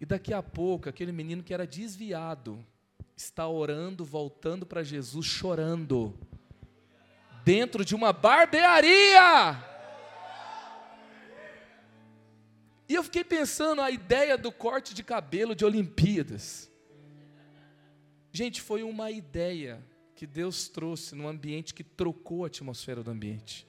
E 0.00 0.06
daqui 0.06 0.32
a 0.32 0.42
pouco, 0.42 0.88
aquele 0.88 1.12
menino 1.12 1.42
que 1.42 1.54
era 1.54 1.66
desviado, 1.66 2.64
está 3.14 3.46
orando, 3.46 4.04
voltando 4.04 4.66
para 4.66 4.82
Jesus, 4.82 5.26
chorando, 5.26 6.18
dentro 7.44 7.84
de 7.84 7.94
uma 7.94 8.12
barbearia. 8.12 9.64
E 12.88 12.94
eu 12.94 13.04
fiquei 13.04 13.22
pensando 13.22 13.80
a 13.80 13.90
ideia 13.90 14.36
do 14.36 14.50
corte 14.50 14.92
de 14.92 15.02
cabelo 15.02 15.54
de 15.54 15.64
Olimpíadas. 15.64 16.68
Gente, 18.32 18.60
foi 18.60 18.82
uma 18.82 19.10
ideia 19.10 19.84
que 20.14 20.26
Deus 20.26 20.68
trouxe 20.68 21.14
num 21.14 21.28
ambiente 21.28 21.72
que 21.72 21.82
trocou 21.82 22.44
a 22.44 22.48
atmosfera 22.48 23.02
do 23.02 23.10
ambiente. 23.10 23.66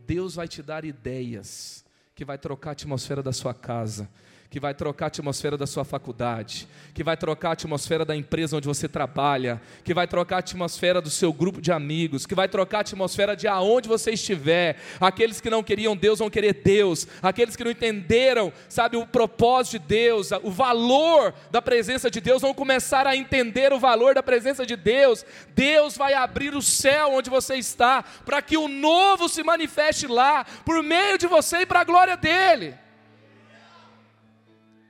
Deus 0.00 0.34
vai 0.34 0.48
te 0.48 0.62
dar 0.62 0.84
ideias 0.84 1.84
que 2.14 2.24
vai 2.24 2.38
trocar 2.38 2.70
a 2.70 2.72
atmosfera 2.72 3.22
da 3.22 3.32
sua 3.32 3.52
casa, 3.52 4.10
que 4.50 4.60
vai 4.60 4.74
trocar 4.74 5.06
a 5.06 5.08
atmosfera 5.08 5.56
da 5.56 5.66
sua 5.66 5.84
faculdade, 5.84 6.68
que 6.94 7.02
vai 7.02 7.16
trocar 7.16 7.50
a 7.50 7.52
atmosfera 7.52 8.04
da 8.04 8.14
empresa 8.14 8.56
onde 8.56 8.68
você 8.68 8.88
trabalha, 8.88 9.60
que 9.84 9.92
vai 9.92 10.06
trocar 10.06 10.36
a 10.36 10.38
atmosfera 10.38 11.00
do 11.00 11.10
seu 11.10 11.32
grupo 11.32 11.60
de 11.60 11.72
amigos, 11.72 12.26
que 12.26 12.34
vai 12.34 12.48
trocar 12.48 12.78
a 12.78 12.80
atmosfera 12.80 13.36
de 13.36 13.48
aonde 13.48 13.88
você 13.88 14.12
estiver. 14.12 14.76
Aqueles 15.00 15.40
que 15.40 15.50
não 15.50 15.62
queriam 15.62 15.96
Deus 15.96 16.18
vão 16.18 16.30
querer 16.30 16.54
Deus, 16.64 17.06
aqueles 17.22 17.56
que 17.56 17.64
não 17.64 17.70
entenderam, 17.70 18.52
sabe, 18.68 18.96
o 18.96 19.06
propósito 19.06 19.78
de 19.78 19.86
Deus, 19.86 20.30
o 20.42 20.50
valor 20.50 21.34
da 21.50 21.60
presença 21.60 22.10
de 22.10 22.20
Deus, 22.20 22.42
vão 22.42 22.54
começar 22.54 23.06
a 23.06 23.16
entender 23.16 23.72
o 23.72 23.78
valor 23.78 24.14
da 24.14 24.22
presença 24.22 24.64
de 24.64 24.76
Deus. 24.76 25.24
Deus 25.54 25.96
vai 25.96 26.14
abrir 26.14 26.54
o 26.54 26.62
céu 26.62 27.12
onde 27.12 27.28
você 27.28 27.56
está, 27.56 28.02
para 28.24 28.40
que 28.40 28.56
o 28.56 28.68
novo 28.68 29.28
se 29.28 29.42
manifeste 29.42 30.06
lá, 30.06 30.44
por 30.64 30.82
meio 30.82 31.18
de 31.18 31.26
você 31.26 31.58
e 31.58 31.66
para 31.66 31.80
a 31.80 31.84
glória 31.84 32.16
dele. 32.16 32.85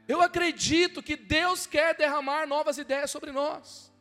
Eu 0.09 0.21
acredito 0.23 1.03
que 1.03 1.16
Deus 1.16 1.66
quer 1.66 1.97
derramar 1.97 2.47
novas 2.47 2.79
ideias 2.79 3.11
sobre 3.11 3.33
nós. 3.33 3.92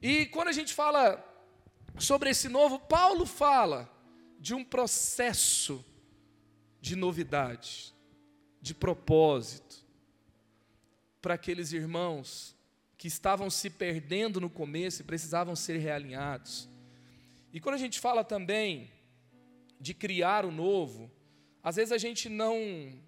E 0.00 0.26
quando 0.26 0.48
a 0.48 0.52
gente 0.52 0.72
fala 0.72 1.22
sobre 1.98 2.30
esse 2.30 2.48
novo, 2.48 2.78
Paulo 2.78 3.26
fala 3.26 3.90
de 4.38 4.54
um 4.54 4.64
processo 4.64 5.84
de 6.80 6.94
novidade, 6.94 7.92
de 8.60 8.74
propósito, 8.74 9.84
para 11.20 11.34
aqueles 11.34 11.72
irmãos 11.72 12.54
que 12.96 13.08
estavam 13.08 13.50
se 13.50 13.68
perdendo 13.68 14.40
no 14.40 14.48
começo 14.48 15.02
e 15.02 15.04
precisavam 15.04 15.56
ser 15.56 15.78
realinhados. 15.78 16.68
E 17.52 17.58
quando 17.58 17.74
a 17.74 17.78
gente 17.78 17.98
fala 17.98 18.22
também 18.22 18.90
de 19.80 19.92
criar 19.92 20.44
o 20.44 20.52
novo, 20.52 21.10
às 21.62 21.76
vezes 21.76 21.90
a 21.90 21.98
gente 21.98 22.28
não 22.28 23.00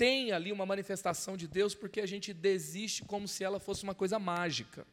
tem 0.00 0.32
ali 0.32 0.50
uma 0.50 0.64
manifestação 0.64 1.36
de 1.36 1.46
Deus 1.46 1.74
porque 1.74 2.00
a 2.00 2.06
gente 2.06 2.32
desiste 2.32 3.04
como 3.04 3.28
se 3.28 3.44
ela 3.44 3.60
fosse 3.60 3.82
uma 3.84 3.94
coisa 3.94 4.18
mágica, 4.18 4.86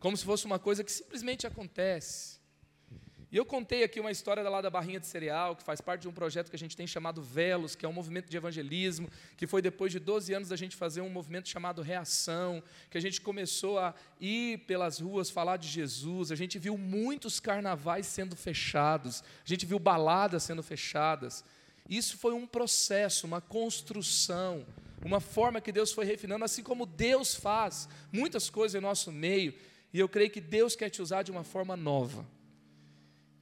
como 0.00 0.16
se 0.16 0.24
fosse 0.24 0.44
uma 0.44 0.58
coisa 0.58 0.82
que 0.82 0.90
simplesmente 0.90 1.46
acontece. 1.46 2.40
E 3.30 3.36
eu 3.36 3.44
contei 3.44 3.84
aqui 3.84 4.00
uma 4.00 4.10
história 4.10 4.42
lá 4.42 4.60
da 4.60 4.68
barrinha 4.68 4.98
de 4.98 5.06
cereal, 5.06 5.54
que 5.54 5.62
faz 5.62 5.80
parte 5.80 6.02
de 6.02 6.08
um 6.08 6.12
projeto 6.12 6.50
que 6.50 6.56
a 6.56 6.58
gente 6.58 6.76
tem 6.76 6.84
chamado 6.84 7.22
Velos, 7.22 7.76
que 7.76 7.86
é 7.86 7.88
um 7.88 7.92
movimento 7.92 8.28
de 8.28 8.36
evangelismo, 8.36 9.08
que 9.36 9.46
foi 9.46 9.62
depois 9.62 9.92
de 9.92 10.00
12 10.00 10.34
anos 10.34 10.48
da 10.48 10.56
gente 10.56 10.74
fazer 10.74 11.00
um 11.00 11.08
movimento 11.08 11.48
chamado 11.48 11.80
Reação, 11.80 12.60
que 12.90 12.98
a 12.98 13.00
gente 13.00 13.20
começou 13.20 13.78
a 13.78 13.94
ir 14.20 14.58
pelas 14.66 14.98
ruas 14.98 15.30
falar 15.30 15.58
de 15.58 15.68
Jesus, 15.68 16.32
a 16.32 16.34
gente 16.34 16.58
viu 16.58 16.76
muitos 16.76 17.38
carnavais 17.38 18.06
sendo 18.08 18.34
fechados, 18.34 19.22
a 19.46 19.48
gente 19.48 19.64
viu 19.64 19.78
baladas 19.78 20.42
sendo 20.42 20.62
fechadas, 20.62 21.44
Isso 21.92 22.16
foi 22.16 22.32
um 22.32 22.46
processo, 22.46 23.26
uma 23.26 23.42
construção, 23.42 24.66
uma 25.04 25.20
forma 25.20 25.60
que 25.60 25.70
Deus 25.70 25.92
foi 25.92 26.06
refinando, 26.06 26.42
assim 26.42 26.62
como 26.62 26.86
Deus 26.86 27.34
faz 27.34 27.86
muitas 28.10 28.48
coisas 28.48 28.74
em 28.74 28.82
nosso 28.82 29.12
meio, 29.12 29.52
e 29.92 29.98
eu 29.98 30.08
creio 30.08 30.30
que 30.30 30.40
Deus 30.40 30.74
quer 30.74 30.88
te 30.88 31.02
usar 31.02 31.22
de 31.22 31.30
uma 31.30 31.44
forma 31.44 31.76
nova. 31.76 32.26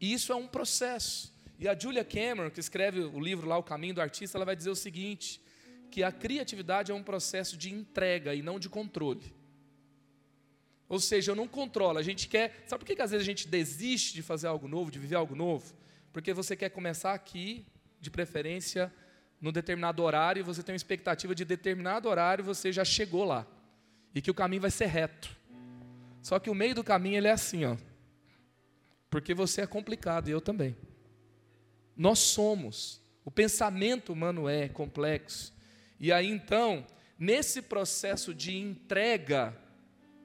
E 0.01 0.13
isso 0.13 0.33
é 0.33 0.35
um 0.35 0.49
processo. 0.49 1.33
E 1.61 1.69
a 1.69 1.79
Julia 1.79 2.03
Cameron, 2.03 2.51
que 2.51 2.59
escreve 2.59 2.99
o 2.99 3.21
livro 3.21 3.47
lá, 3.47 3.57
O 3.57 3.63
Caminho 3.63 3.95
do 3.95 4.01
Artista, 4.01 4.37
ela 4.37 4.45
vai 4.45 4.57
dizer 4.57 4.71
o 4.71 4.75
seguinte: 4.75 5.41
que 5.89 6.03
a 6.03 6.11
criatividade 6.11 6.91
é 6.91 6.95
um 6.95 7.05
processo 7.05 7.57
de 7.57 7.73
entrega 7.73 8.35
e 8.35 8.43
não 8.43 8.59
de 8.59 8.69
controle. 8.69 9.33
Ou 10.89 10.99
seja, 10.99 11.31
eu 11.31 11.37
não 11.37 11.47
controlo, 11.47 11.99
a 11.99 12.03
gente 12.03 12.27
quer. 12.27 12.65
Sabe 12.67 12.81
por 12.81 12.87
que, 12.87 12.97
que 12.97 13.03
às 13.03 13.13
vezes 13.13 13.25
a 13.25 13.31
gente 13.31 13.47
desiste 13.47 14.13
de 14.13 14.23
fazer 14.23 14.49
algo 14.49 14.67
novo, 14.67 14.91
de 14.91 14.99
viver 14.99 15.15
algo 15.15 15.37
novo? 15.37 15.73
Porque 16.13 16.33
você 16.33 16.57
quer 16.57 16.71
começar 16.71 17.15
aqui, 17.15 17.65
de 18.01 18.11
preferência, 18.11 18.93
num 19.41 19.53
determinado 19.53 20.03
horário, 20.03 20.41
e 20.41 20.43
você 20.43 20.63
tem 20.63 20.73
uma 20.73 20.77
expectativa 20.77 21.35
de 21.35 21.45
determinado 21.45 22.09
horário, 22.09 22.45
você 22.45 22.73
já 22.73 22.85
chegou 22.85 23.25
lá. 23.25 23.47
E 24.15 24.21
que 24.21 24.31
o 24.31 24.35
caminho 24.35 24.63
vai 24.63 24.71
ser 24.71 24.87
reto. 24.87 25.31
Só 26.23 26.39
que 26.39 26.51
o 26.51 26.55
meio 26.55 26.75
do 26.75 26.85
caminho 26.85 27.17
ele 27.17 27.29
é 27.29 27.33
assim, 27.33 27.65
ó. 27.65 27.77
Porque 29.09 29.35
você 29.35 29.63
é 29.63 29.67
complicado 29.67 30.29
e 30.29 30.31
eu 30.33 30.41
também. 30.41 30.77
Nós 31.97 32.19
somos. 32.19 33.01
O 33.25 33.31
pensamento 33.31 34.13
humano 34.13 34.49
é 34.49 34.69
complexo. 34.69 35.55
E 35.99 36.13
aí 36.13 36.29
então, 36.29 36.87
nesse 37.19 37.61
processo 37.61 38.35
de 38.35 38.57
entrega, 38.57 39.57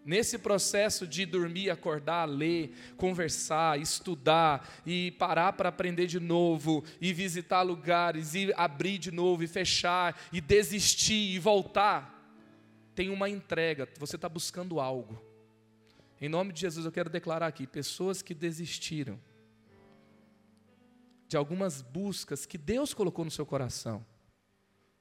nesse 0.06 0.38
processo 0.38 1.08
de 1.08 1.26
dormir, 1.26 1.72
acordar, 1.72 2.26
ler, 2.26 2.72
conversar, 2.96 3.80
estudar 3.80 4.70
e 4.86 5.12
parar 5.12 5.54
para 5.54 5.70
aprender 5.70 6.06
de 6.06 6.20
novo, 6.20 6.84
e 7.02 7.12
visitar 7.12 7.64
lugares, 7.64 8.36
e 8.36 8.54
abrir 8.56 9.00
de 9.00 9.12
novo, 9.12 9.44
e 9.44 9.48
fechar, 9.48 10.18
e 10.32 10.40
desistir, 10.40 11.34
e 11.34 11.40
voltar, 11.40 12.14
tem 12.94 13.10
uma 13.10 13.28
entrega, 13.28 13.90
você 14.00 14.16
está 14.16 14.30
buscando 14.30 14.80
algo. 14.80 15.22
Em 16.22 16.30
nome 16.30 16.54
de 16.54 16.62
Jesus, 16.62 16.86
eu 16.86 16.92
quero 16.92 17.10
declarar 17.10 17.48
aqui: 17.48 17.68
pessoas 17.68 18.22
que 18.22 18.34
desistiram 18.34 19.20
de 21.28 21.36
algumas 21.36 21.82
buscas 21.82 22.46
que 22.46 22.58
Deus 22.58 22.94
colocou 22.94 23.26
no 23.26 23.32
seu 23.32 23.46
coração, 23.46 24.06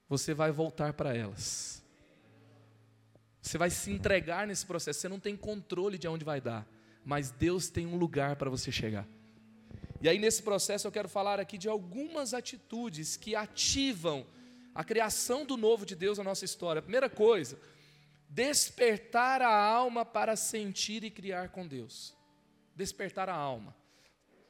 você 0.09 0.35
vai 0.35 0.51
voltar 0.51 0.95
para 0.95 1.14
elas. 1.14 1.84
Você 3.44 3.59
vai 3.59 3.68
se 3.68 3.90
entregar 3.90 4.46
nesse 4.46 4.64
processo. 4.64 5.00
Você 5.00 5.09
não 5.09 5.20
tem 5.20 5.37
controle 5.37 5.98
de 5.98 6.09
onde 6.09 6.24
vai 6.24 6.40
dar, 6.40 6.66
mas 7.04 7.30
Deus 7.30 7.68
tem 7.68 7.87
um 7.87 7.94
lugar 7.94 8.37
para 8.37 8.48
você 8.48 8.72
chegar. 8.72 9.07
E 10.00 10.09
aí, 10.09 10.18
nesse 10.18 10.42
processo, 10.42 10.87
eu 10.87 10.92
quero 10.92 11.11
falar 11.11 11.38
aqui 11.38 11.59
de 11.59 11.68
algumas 11.68 12.33
atitudes 12.33 13.18
que 13.18 13.37
ativam 13.37 14.26
a 14.74 14.83
criação 14.83 15.44
do 15.44 15.59
novo 15.59 15.85
de 15.85 15.94
Deus 15.94 16.16
na 16.16 16.24
nossa 16.24 16.46
história. 16.46 16.80
Primeira 16.80 17.11
coisa, 17.11 17.61
despertar 18.30 19.42
a 19.42 19.54
alma 19.54 20.07
para 20.07 20.37
sentir 20.37 21.04
e 21.04 21.11
criar 21.11 21.50
com 21.50 21.66
Deus. 21.66 22.16
Despertar 22.74 23.28
a 23.28 23.35
alma. 23.35 23.76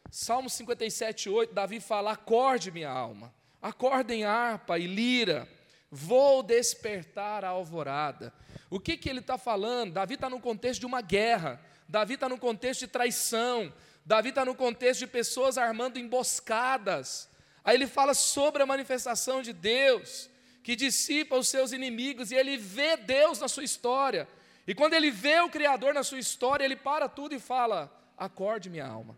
Salmo 0.08 0.48
57, 0.48 1.28
8, 1.28 1.52
Davi 1.52 1.80
fala: 1.80 2.12
Acorde, 2.12 2.70
minha 2.70 2.90
alma, 2.90 3.34
acordem 3.60 4.22
harpa 4.22 4.78
e 4.78 4.86
lira, 4.86 5.48
vou 5.90 6.44
despertar 6.44 7.44
a 7.44 7.48
alvorada. 7.48 8.32
O 8.74 8.80
que, 8.80 8.96
que 8.96 9.08
ele 9.08 9.20
está 9.20 9.38
falando? 9.38 9.92
Davi 9.92 10.14
está 10.14 10.28
no 10.28 10.40
contexto 10.40 10.80
de 10.80 10.86
uma 10.86 11.00
guerra, 11.00 11.60
Davi 11.88 12.14
está 12.14 12.28
no 12.28 12.36
contexto 12.36 12.80
de 12.80 12.88
traição, 12.88 13.72
Davi 14.04 14.30
está 14.30 14.44
no 14.44 14.52
contexto 14.52 14.98
de 14.98 15.06
pessoas 15.06 15.56
armando 15.56 15.96
emboscadas. 15.96 17.30
Aí 17.62 17.76
ele 17.76 17.86
fala 17.86 18.14
sobre 18.14 18.64
a 18.64 18.66
manifestação 18.66 19.42
de 19.42 19.52
Deus 19.52 20.28
que 20.60 20.74
dissipa 20.74 21.36
os 21.36 21.46
seus 21.46 21.70
inimigos, 21.70 22.32
e 22.32 22.34
ele 22.34 22.56
vê 22.56 22.96
Deus 22.96 23.38
na 23.38 23.46
sua 23.46 23.62
história. 23.62 24.26
E 24.66 24.74
quando 24.74 24.94
ele 24.94 25.08
vê 25.08 25.38
o 25.38 25.48
Criador 25.48 25.94
na 25.94 26.02
sua 26.02 26.18
história, 26.18 26.64
ele 26.64 26.74
para 26.74 27.08
tudo 27.08 27.32
e 27.32 27.38
fala: 27.38 27.96
Acorde, 28.18 28.68
minha 28.68 28.88
alma. 28.88 29.16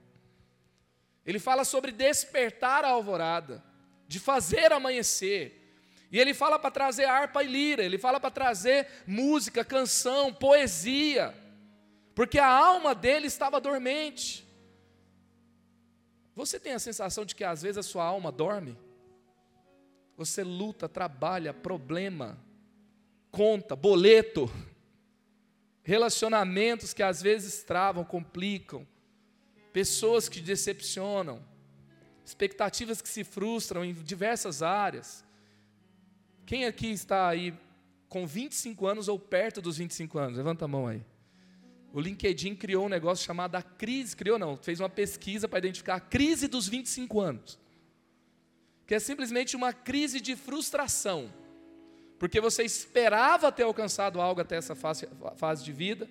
Ele 1.24 1.38
fala 1.38 1.64
sobre 1.64 1.92
despertar 1.92 2.84
a 2.84 2.88
alvorada, 2.88 3.64
de 4.06 4.20
fazer 4.20 4.70
amanhecer. 4.70 5.65
E 6.10 6.18
ele 6.18 6.32
fala 6.32 6.58
para 6.58 6.70
trazer 6.70 7.04
harpa 7.04 7.42
e 7.42 7.46
lira, 7.46 7.82
ele 7.82 7.98
fala 7.98 8.20
para 8.20 8.30
trazer 8.30 8.86
música, 9.06 9.64
canção, 9.64 10.32
poesia, 10.32 11.34
porque 12.14 12.38
a 12.38 12.48
alma 12.48 12.94
dele 12.94 13.26
estava 13.26 13.60
dormente. 13.60 14.46
Você 16.34 16.60
tem 16.60 16.72
a 16.72 16.78
sensação 16.78 17.24
de 17.24 17.34
que 17.34 17.42
às 17.42 17.62
vezes 17.62 17.78
a 17.78 17.82
sua 17.82 18.04
alma 18.04 18.30
dorme? 18.30 18.78
Você 20.16 20.44
luta, 20.44 20.88
trabalha, 20.88 21.52
problema, 21.52 22.38
conta, 23.30 23.74
boleto, 23.74 24.50
relacionamentos 25.82 26.94
que 26.94 27.02
às 27.02 27.20
vezes 27.20 27.62
travam, 27.62 28.04
complicam, 28.04 28.86
pessoas 29.72 30.28
que 30.28 30.40
decepcionam, 30.40 31.44
expectativas 32.24 33.02
que 33.02 33.08
se 33.08 33.24
frustram 33.24 33.84
em 33.84 33.92
diversas 33.92 34.62
áreas. 34.62 35.25
Quem 36.46 36.64
aqui 36.64 36.90
está 36.90 37.28
aí 37.28 37.52
com 38.08 38.26
25 38.26 38.86
anos 38.86 39.08
ou 39.08 39.18
perto 39.18 39.60
dos 39.60 39.76
25 39.76 40.18
anos? 40.18 40.38
Levanta 40.38 40.64
a 40.64 40.68
mão 40.68 40.86
aí. 40.86 41.02
O 41.92 42.00
LinkedIn 42.00 42.54
criou 42.54 42.86
um 42.86 42.88
negócio 42.88 43.24
chamado 43.24 43.56
a 43.56 43.62
crise, 43.62 44.16
criou 44.16 44.38
não, 44.38 44.56
fez 44.56 44.80
uma 44.80 44.88
pesquisa 44.88 45.46
para 45.46 45.58
identificar 45.58 45.96
a 45.96 46.00
crise 46.00 46.48
dos 46.48 46.68
25 46.68 47.20
anos 47.20 47.58
que 48.86 48.94
é 48.94 49.00
simplesmente 49.00 49.56
uma 49.56 49.72
crise 49.72 50.20
de 50.20 50.36
frustração, 50.36 51.32
porque 52.18 52.40
você 52.40 52.62
esperava 52.62 53.50
ter 53.50 53.64
alcançado 53.64 54.20
algo 54.20 54.40
até 54.40 54.56
essa 54.56 54.74
fase, 54.74 55.08
fase 55.36 55.64
de 55.64 55.72
vida 55.72 56.08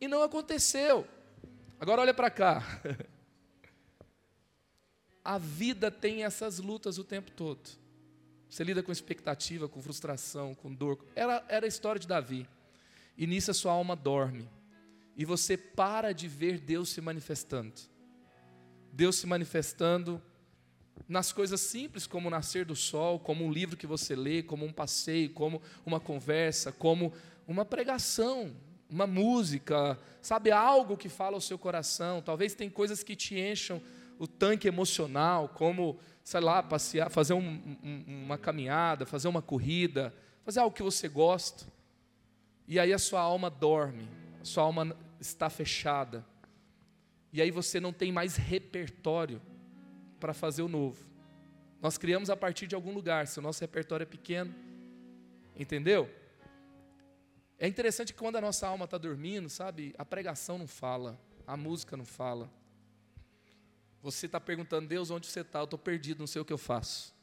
e 0.00 0.08
não 0.08 0.22
aconteceu. 0.22 1.06
Agora 1.78 2.02
olha 2.02 2.12
para 2.12 2.28
cá. 2.28 2.62
A 5.24 5.38
vida 5.38 5.90
tem 5.90 6.24
essas 6.24 6.58
lutas 6.58 6.98
o 6.98 7.04
tempo 7.04 7.30
todo. 7.30 7.60
Você 8.48 8.64
lida 8.64 8.82
com 8.82 8.90
expectativa, 8.90 9.68
com 9.68 9.82
frustração, 9.82 10.54
com 10.54 10.72
dor. 10.72 11.04
Era, 11.14 11.44
era 11.48 11.66
a 11.66 11.68
história 11.68 12.00
de 12.00 12.08
Davi. 12.08 12.48
E 13.16 13.26
nisso 13.26 13.50
a 13.50 13.54
sua 13.54 13.72
alma 13.72 13.94
dorme. 13.94 14.48
E 15.16 15.24
você 15.24 15.56
para 15.56 16.12
de 16.12 16.28
ver 16.28 16.58
Deus 16.58 16.88
se 16.90 17.00
manifestando. 17.00 17.74
Deus 18.92 19.16
se 19.16 19.26
manifestando 19.26 20.22
nas 21.08 21.32
coisas 21.32 21.60
simples, 21.60 22.06
como 22.06 22.28
o 22.28 22.30
nascer 22.30 22.64
do 22.64 22.74
sol, 22.74 23.18
como 23.18 23.44
um 23.44 23.52
livro 23.52 23.76
que 23.76 23.86
você 23.86 24.16
lê, 24.16 24.42
como 24.42 24.64
um 24.64 24.72
passeio, 24.72 25.30
como 25.30 25.60
uma 25.84 26.00
conversa, 26.00 26.72
como 26.72 27.12
uma 27.46 27.64
pregação, 27.64 28.54
uma 28.90 29.06
música, 29.06 29.98
sabe, 30.20 30.50
algo 30.50 30.96
que 30.96 31.08
fala 31.08 31.36
ao 31.36 31.40
seu 31.40 31.58
coração. 31.58 32.22
Talvez 32.22 32.54
tem 32.54 32.68
coisas 32.70 33.02
que 33.02 33.14
te 33.14 33.38
encham 33.38 33.80
o 34.18 34.26
tanque 34.26 34.66
emocional, 34.66 35.48
como, 35.48 35.98
sei 36.28 36.40
lá, 36.40 36.62
passear, 36.62 37.08
fazer 37.08 37.32
um, 37.32 37.78
um, 37.82 38.24
uma 38.24 38.36
caminhada, 38.36 39.06
fazer 39.06 39.28
uma 39.28 39.40
corrida, 39.40 40.12
fazer 40.44 40.60
algo 40.60 40.76
que 40.76 40.82
você 40.82 41.08
gosta. 41.08 41.64
E 42.66 42.78
aí 42.78 42.92
a 42.92 42.98
sua 42.98 43.22
alma 43.22 43.48
dorme, 43.48 44.06
a 44.38 44.44
sua 44.44 44.64
alma 44.64 44.94
está 45.18 45.48
fechada. 45.48 46.22
E 47.32 47.40
aí 47.40 47.50
você 47.50 47.80
não 47.80 47.94
tem 47.94 48.12
mais 48.12 48.36
repertório 48.36 49.40
para 50.20 50.34
fazer 50.34 50.60
o 50.60 50.68
novo. 50.68 51.02
Nós 51.80 51.96
criamos 51.96 52.28
a 52.28 52.36
partir 52.36 52.66
de 52.66 52.74
algum 52.74 52.92
lugar, 52.92 53.26
se 53.26 53.38
o 53.38 53.42
nosso 53.42 53.62
repertório 53.62 54.04
é 54.04 54.06
pequeno, 54.06 54.54
entendeu? 55.56 56.10
É 57.58 57.66
interessante 57.66 58.12
que 58.12 58.18
quando 58.18 58.36
a 58.36 58.42
nossa 58.42 58.68
alma 58.68 58.84
está 58.84 58.98
dormindo, 58.98 59.48
sabe, 59.48 59.94
a 59.96 60.04
pregação 60.04 60.58
não 60.58 60.66
fala, 60.66 61.18
a 61.46 61.56
música 61.56 61.96
não 61.96 62.04
fala. 62.04 62.50
Você 64.10 64.26
está 64.26 64.40
perguntando, 64.40 64.88
Deus, 64.88 65.10
onde 65.10 65.26
você 65.26 65.40
está? 65.40 65.60
Eu 65.60 65.64
estou 65.64 65.78
perdido, 65.78 66.20
não 66.20 66.26
sei 66.26 66.40
o 66.40 66.44
que 66.44 66.52
eu 66.52 66.58
faço. 66.58 67.14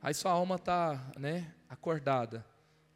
Aí 0.00 0.14
sua 0.14 0.32
alma 0.32 0.56
está 0.56 1.12
né, 1.18 1.54
acordada. 1.68 2.44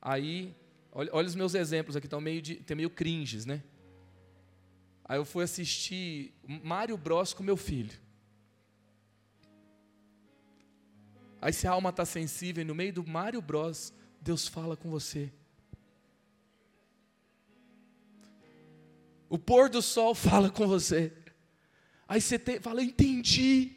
Aí, 0.00 0.54
olha, 0.92 1.10
olha, 1.12 1.26
os 1.26 1.34
meus 1.34 1.54
exemplos 1.54 1.96
aqui, 1.96 2.06
estão 2.06 2.20
meio, 2.20 2.40
de, 2.40 2.56
tem 2.56 2.76
meio 2.76 2.90
cringes, 2.90 3.44
né? 3.44 3.62
Aí 5.04 5.18
eu 5.18 5.24
fui 5.24 5.44
assistir 5.44 6.34
Mário 6.46 6.96
Bros 6.96 7.34
com 7.34 7.42
meu 7.42 7.56
filho. 7.56 8.00
Aí 11.40 11.52
se 11.52 11.66
a 11.66 11.72
alma 11.72 11.90
está 11.90 12.04
sensível, 12.04 12.64
no 12.64 12.74
meio 12.74 12.92
do 12.92 13.06
Mário 13.06 13.42
Bros, 13.42 13.92
Deus 14.20 14.46
fala 14.46 14.76
com 14.76 14.88
você. 14.88 15.32
O 19.28 19.38
pôr 19.38 19.68
do 19.68 19.82
sol 19.82 20.14
fala 20.16 20.50
com 20.50 20.68
você. 20.68 21.12
Aí 22.08 22.20
você 22.20 22.38
tem, 22.38 22.60
fala, 22.60 22.82
entendi. 22.82 23.72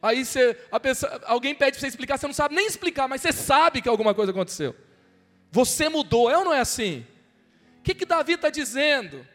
Aí 0.00 0.24
você, 0.24 0.54
pessoa, 0.82 1.20
alguém 1.24 1.54
pede 1.54 1.72
para 1.72 1.80
você 1.80 1.86
explicar, 1.86 2.18
você 2.18 2.26
não 2.26 2.34
sabe 2.34 2.54
nem 2.54 2.66
explicar, 2.66 3.08
mas 3.08 3.22
você 3.22 3.32
sabe 3.32 3.80
que 3.80 3.88
alguma 3.88 4.14
coisa 4.14 4.32
aconteceu. 4.32 4.76
Você 5.50 5.88
mudou, 5.88 6.30
é 6.30 6.36
ou 6.36 6.44
não 6.44 6.52
é 6.52 6.60
assim? 6.60 7.06
O 7.78 7.82
que, 7.82 7.94
que 7.94 8.04
Davi 8.04 8.34
está 8.34 8.50
dizendo? 8.50 9.26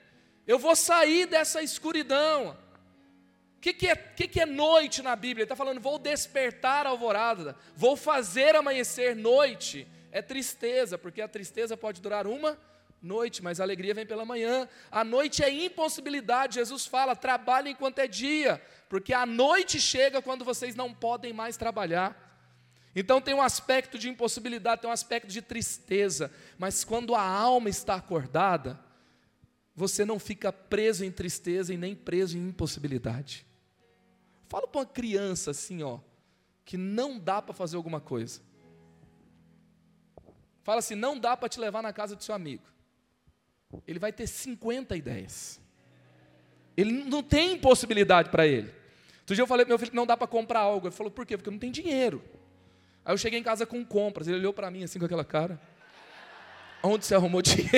Eu 0.45 0.59
vou 0.59 0.75
sair 0.75 1.25
dessa 1.25 1.61
escuridão. 1.61 2.57
O 3.57 3.61
que, 3.61 3.73
que, 3.73 3.87
é, 3.87 3.95
que, 3.95 4.27
que 4.27 4.39
é 4.41 4.45
noite 4.45 5.01
na 5.01 5.15
Bíblia? 5.15 5.41
Ele 5.41 5.45
está 5.45 5.55
falando, 5.55 5.81
vou 5.81 5.99
despertar 5.99 6.85
a 6.85 6.89
alvorada, 6.89 7.55
vou 7.75 7.95
fazer 7.97 8.55
amanhecer 8.55 9.15
noite. 9.15 9.87
É 10.11 10.21
tristeza, 10.21 10.97
porque 10.97 11.21
a 11.21 11.27
tristeza 11.27 11.75
pode 11.75 12.01
durar 12.01 12.25
uma 12.25 12.57
noite, 13.01 13.43
mas 13.43 13.59
a 13.59 13.63
alegria 13.63 13.93
vem 13.93 14.05
pela 14.05 14.25
manhã. 14.25 14.67
A 14.91 15.03
noite 15.03 15.43
é 15.43 15.51
impossibilidade. 15.51 16.55
Jesus 16.55 16.85
fala: 16.85 17.15
trabalhe 17.15 17.71
enquanto 17.71 17.99
é 17.99 18.07
dia, 18.07 18.61
porque 18.87 19.13
a 19.13 19.25
noite 19.25 19.79
chega 19.79 20.21
quando 20.21 20.45
vocês 20.45 20.75
não 20.75 20.93
podem 20.93 21.33
mais 21.33 21.57
trabalhar. 21.57 22.27
Então 22.95 23.21
tem 23.21 23.33
um 23.33 23.41
aspecto 23.41 23.97
de 23.97 24.09
impossibilidade, 24.09 24.81
tem 24.81 24.89
um 24.89 24.93
aspecto 24.93 25.27
de 25.27 25.41
tristeza, 25.41 26.31
mas 26.57 26.83
quando 26.83 27.13
a 27.15 27.21
alma 27.21 27.69
está 27.69 27.95
acordada, 27.95 28.79
você 29.75 30.03
não 30.03 30.19
fica 30.19 30.51
preso 30.51 31.05
em 31.05 31.11
tristeza 31.11 31.73
e 31.73 31.77
nem 31.77 31.95
preso 31.95 32.37
em 32.37 32.49
impossibilidade. 32.49 33.45
Fala 34.47 34.67
para 34.67 34.81
uma 34.81 34.85
criança 34.85 35.51
assim, 35.51 35.83
ó, 35.83 35.99
que 36.65 36.75
não 36.75 37.19
dá 37.19 37.41
para 37.41 37.53
fazer 37.53 37.77
alguma 37.77 38.01
coisa. 38.01 38.41
Fala 40.63 40.79
assim, 40.79 40.95
não 40.95 41.17
dá 41.17 41.37
para 41.37 41.47
te 41.47 41.59
levar 41.59 41.81
na 41.81 41.93
casa 41.93 42.15
do 42.15 42.23
seu 42.23 42.35
amigo. 42.35 42.63
Ele 43.87 43.99
vai 43.99 44.11
ter 44.11 44.27
50 44.27 44.95
ideias. 44.95 45.59
Ele 46.75 46.91
não 46.91 47.21
tem 47.21 47.53
impossibilidade 47.53 48.29
para 48.29 48.47
ele. 48.47 48.73
Outro 49.19 49.35
dia 49.35 49.43
eu 49.43 49.47
falei 49.47 49.65
para 49.65 49.71
meu 49.71 49.79
filho 49.79 49.91
que 49.91 49.97
não 49.97 50.07
dá 50.07 50.17
para 50.17 50.27
comprar 50.27 50.61
algo. 50.61 50.87
Ele 50.87 50.95
falou, 50.95 51.11
por 51.11 51.25
quê? 51.25 51.37
Porque 51.37 51.51
não 51.51 51.59
tem 51.59 51.71
dinheiro. 51.71 52.23
Aí 53.05 53.13
eu 53.13 53.17
cheguei 53.17 53.39
em 53.39 53.43
casa 53.43 53.65
com 53.65 53.85
compras. 53.85 54.27
Ele 54.27 54.37
olhou 54.37 54.53
para 54.53 54.71
mim 54.71 54.83
assim 54.83 54.97
com 54.97 55.05
aquela 55.05 55.25
cara. 55.25 55.59
Onde 56.81 57.05
você 57.05 57.13
arrumou 57.13 57.41
dinheiro? 57.43 57.69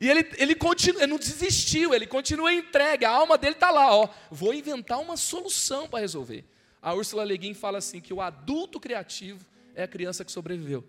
E 0.00 0.10
ele, 0.10 0.28
ele, 0.36 0.54
continua, 0.54 1.02
ele 1.02 1.10
não 1.10 1.18
desistiu, 1.18 1.94
ele 1.94 2.06
continua 2.06 2.52
entregue, 2.52 3.04
a 3.04 3.10
alma 3.10 3.38
dele 3.38 3.54
está 3.54 3.70
lá, 3.70 3.94
ó. 3.94 4.08
Vou 4.30 4.52
inventar 4.52 5.00
uma 5.00 5.16
solução 5.16 5.88
para 5.88 6.00
resolver. 6.00 6.44
A 6.82 6.92
Úrsula 6.92 7.24
Leguin 7.24 7.54
fala 7.54 7.78
assim: 7.78 8.00
que 8.00 8.12
o 8.12 8.20
adulto 8.20 8.78
criativo 8.78 9.46
é 9.74 9.84
a 9.84 9.88
criança 9.88 10.24
que 10.24 10.30
sobreviveu. 10.30 10.84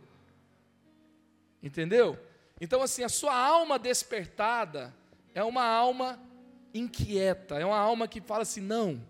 Entendeu? 1.64 2.20
Então, 2.60 2.82
assim, 2.82 3.04
a 3.04 3.10
sua 3.10 3.36
alma 3.36 3.78
despertada 3.78 4.94
é 5.34 5.44
uma 5.44 5.66
alma 5.66 6.20
inquieta, 6.74 7.60
é 7.60 7.66
uma 7.66 7.78
alma 7.78 8.08
que 8.08 8.22
fala 8.22 8.44
assim: 8.44 8.62
não, 8.62 9.02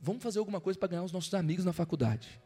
vamos 0.00 0.22
fazer 0.22 0.38
alguma 0.38 0.60
coisa 0.60 0.78
para 0.78 0.88
ganhar 0.88 1.04
os 1.04 1.12
nossos 1.12 1.32
amigos 1.34 1.64
na 1.64 1.72
faculdade. 1.72 2.40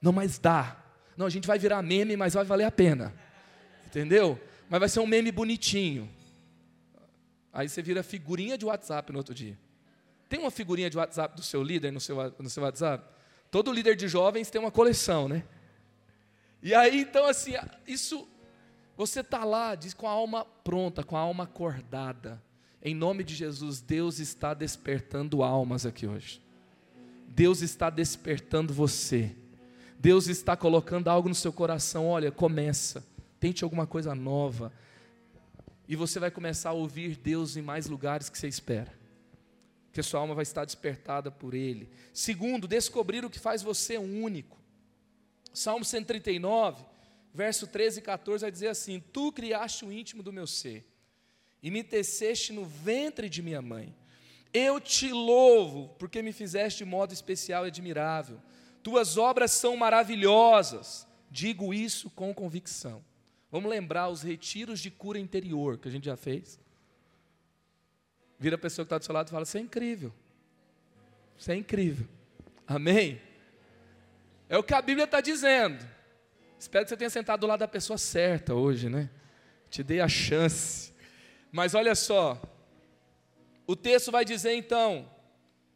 Não, 0.00 0.12
mas 0.12 0.38
dá. 0.38 0.76
Não, 1.16 1.26
a 1.26 1.30
gente 1.30 1.46
vai 1.46 1.58
virar 1.58 1.82
meme, 1.82 2.16
mas 2.16 2.34
vai 2.34 2.44
valer 2.44 2.64
a 2.64 2.70
pena. 2.70 3.12
Entendeu? 3.86 4.40
Mas 4.68 4.80
vai 4.80 4.88
ser 4.88 5.00
um 5.00 5.06
meme 5.06 5.32
bonitinho. 5.32 6.08
Aí 7.52 7.68
você 7.68 7.82
vira 7.82 8.02
figurinha 8.02 8.56
de 8.56 8.64
WhatsApp 8.64 9.10
no 9.10 9.18
outro 9.18 9.34
dia. 9.34 9.58
Tem 10.28 10.38
uma 10.38 10.50
figurinha 10.50 10.90
de 10.90 10.96
WhatsApp 10.96 11.34
do 11.34 11.42
seu 11.42 11.62
líder 11.62 11.90
no 11.90 12.00
seu, 12.00 12.16
no 12.38 12.50
seu 12.50 12.62
WhatsApp? 12.62 13.04
Todo 13.50 13.72
líder 13.72 13.96
de 13.96 14.06
jovens 14.06 14.50
tem 14.50 14.60
uma 14.60 14.70
coleção, 14.70 15.26
né? 15.26 15.42
E 16.62 16.74
aí, 16.74 17.00
então, 17.00 17.24
assim, 17.24 17.54
isso, 17.86 18.28
você 18.98 19.20
está 19.20 19.44
lá, 19.44 19.76
diz 19.76 19.94
com 19.94 20.08
a 20.08 20.10
alma 20.10 20.44
pronta, 20.44 21.04
com 21.04 21.16
a 21.16 21.20
alma 21.20 21.44
acordada. 21.44 22.42
Em 22.82 22.96
nome 22.96 23.22
de 23.22 23.32
Jesus, 23.32 23.80
Deus 23.80 24.18
está 24.18 24.52
despertando 24.52 25.44
almas 25.44 25.86
aqui 25.86 26.04
hoje. 26.04 26.42
Deus 27.28 27.62
está 27.62 27.90
despertando 27.90 28.74
você. 28.74 29.36
Deus 30.00 30.26
está 30.26 30.56
colocando 30.56 31.06
algo 31.06 31.28
no 31.28 31.34
seu 31.36 31.52
coração. 31.52 32.08
Olha, 32.08 32.32
começa. 32.32 33.06
Tente 33.38 33.62
alguma 33.62 33.86
coisa 33.86 34.16
nova. 34.16 34.72
E 35.86 35.94
você 35.94 36.18
vai 36.18 36.32
começar 36.32 36.70
a 36.70 36.72
ouvir 36.74 37.16
Deus 37.16 37.56
em 37.56 37.62
mais 37.62 37.86
lugares 37.86 38.28
que 38.28 38.36
você 38.36 38.48
espera. 38.48 38.92
Que 39.92 40.00
a 40.00 40.02
sua 40.02 40.18
alma 40.18 40.34
vai 40.34 40.42
estar 40.42 40.64
despertada 40.64 41.30
por 41.30 41.54
Ele. 41.54 41.88
Segundo, 42.12 42.66
descobrir 42.66 43.24
o 43.24 43.30
que 43.30 43.38
faz 43.38 43.62
você 43.62 43.96
único. 43.96 44.58
Salmo 45.54 45.84
139, 45.84 46.84
verso 47.38 47.68
13 47.68 48.00
e 48.00 48.02
14 48.02 48.42
vai 48.42 48.50
dizer 48.50 48.66
assim: 48.66 48.98
Tu 49.12 49.30
criaste 49.30 49.84
o 49.84 49.92
íntimo 49.92 50.24
do 50.24 50.32
meu 50.32 50.44
ser, 50.44 50.84
e 51.62 51.70
me 51.70 51.84
teceste 51.84 52.52
no 52.52 52.64
ventre 52.64 53.28
de 53.28 53.40
minha 53.40 53.62
mãe. 53.62 53.94
Eu 54.52 54.80
te 54.80 55.12
louvo, 55.12 55.94
porque 56.00 56.20
me 56.20 56.32
fizeste 56.32 56.78
de 56.78 56.84
modo 56.84 57.12
especial 57.12 57.64
e 57.64 57.68
admirável. 57.68 58.40
Tuas 58.82 59.16
obras 59.16 59.52
são 59.52 59.76
maravilhosas. 59.76 61.06
Digo 61.30 61.72
isso 61.72 62.10
com 62.10 62.34
convicção. 62.34 63.04
Vamos 63.52 63.70
lembrar 63.70 64.08
os 64.08 64.22
retiros 64.22 64.80
de 64.80 64.90
cura 64.90 65.18
interior 65.18 65.78
que 65.78 65.86
a 65.86 65.92
gente 65.92 66.06
já 66.06 66.16
fez. 66.16 66.58
Vira 68.38 68.56
a 68.56 68.58
pessoa 68.58 68.84
que 68.84 68.86
está 68.86 68.98
do 68.98 69.04
seu 69.04 69.14
lado 69.14 69.28
e 69.28 69.30
fala: 69.30 69.44
Isso 69.44 69.58
é 69.58 69.60
incrível. 69.60 70.12
Isso 71.38 71.52
é 71.52 71.54
incrível. 71.54 72.08
Amém? 72.66 73.20
É 74.48 74.58
o 74.58 74.64
que 74.64 74.74
a 74.74 74.82
Bíblia 74.82 75.04
está 75.04 75.20
dizendo. 75.20 75.97
Espero 76.58 76.84
que 76.84 76.88
você 76.88 76.96
tenha 76.96 77.10
sentado 77.10 77.40
do 77.40 77.46
lado 77.46 77.60
da 77.60 77.68
pessoa 77.68 77.96
certa 77.96 78.54
hoje, 78.54 78.88
né? 78.88 79.08
Te 79.70 79.82
dei 79.82 80.00
a 80.00 80.08
chance. 80.08 80.92
Mas 81.52 81.74
olha 81.74 81.94
só, 81.94 82.40
o 83.66 83.76
texto 83.76 84.10
vai 84.10 84.24
dizer 84.24 84.54
então 84.54 85.08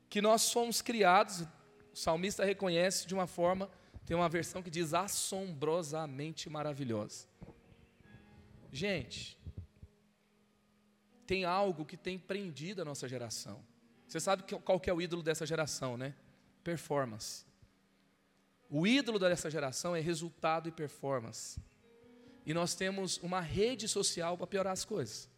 que 0.08 0.20
nós 0.20 0.52
fomos 0.52 0.82
criados, 0.82 1.40
o 1.92 1.96
salmista 1.96 2.44
reconhece 2.44 3.06
de 3.06 3.14
uma 3.14 3.26
forma, 3.26 3.70
tem 4.04 4.16
uma 4.16 4.28
versão 4.28 4.62
que 4.62 4.70
diz 4.70 4.92
assombrosamente 4.92 6.50
maravilhosa. 6.50 7.26
Gente, 8.72 9.38
tem 11.26 11.44
algo 11.44 11.84
que 11.84 11.96
tem 11.96 12.18
prendido 12.18 12.82
a 12.82 12.84
nossa 12.84 13.06
geração. 13.06 13.62
Você 14.06 14.18
sabe 14.18 14.42
qual 14.42 14.80
que 14.80 14.90
é 14.90 14.92
o 14.92 15.00
ídolo 15.00 15.22
dessa 15.22 15.46
geração, 15.46 15.96
né? 15.96 16.14
Performance. 16.64 17.46
O 18.74 18.86
ídolo 18.86 19.18
dessa 19.18 19.50
geração 19.50 19.94
é 19.94 20.00
resultado 20.00 20.66
e 20.66 20.72
performance. 20.72 21.60
E 22.46 22.54
nós 22.54 22.74
temos 22.74 23.18
uma 23.18 23.38
rede 23.38 23.86
social 23.86 24.38
para 24.38 24.46
piorar 24.46 24.72
as 24.72 24.82
coisas. 24.82 25.28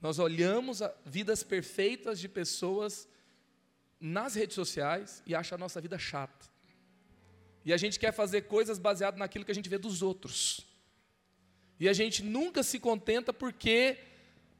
Nós 0.00 0.18
olhamos 0.18 0.80
vidas 1.06 1.44
perfeitas 1.44 2.18
de 2.18 2.28
pessoas 2.28 3.08
nas 4.00 4.34
redes 4.34 4.56
sociais 4.56 5.22
e 5.24 5.36
acha 5.36 5.54
a 5.54 5.58
nossa 5.58 5.80
vida 5.80 5.96
chata. 5.96 6.50
E 7.64 7.72
a 7.72 7.76
gente 7.76 7.96
quer 7.96 8.12
fazer 8.12 8.42
coisas 8.42 8.76
baseadas 8.76 9.20
naquilo 9.20 9.44
que 9.44 9.52
a 9.52 9.54
gente 9.54 9.68
vê 9.68 9.78
dos 9.78 10.02
outros. 10.02 10.66
E 11.78 11.88
a 11.88 11.92
gente 11.92 12.24
nunca 12.24 12.64
se 12.64 12.80
contenta 12.80 13.32
porque, 13.32 13.98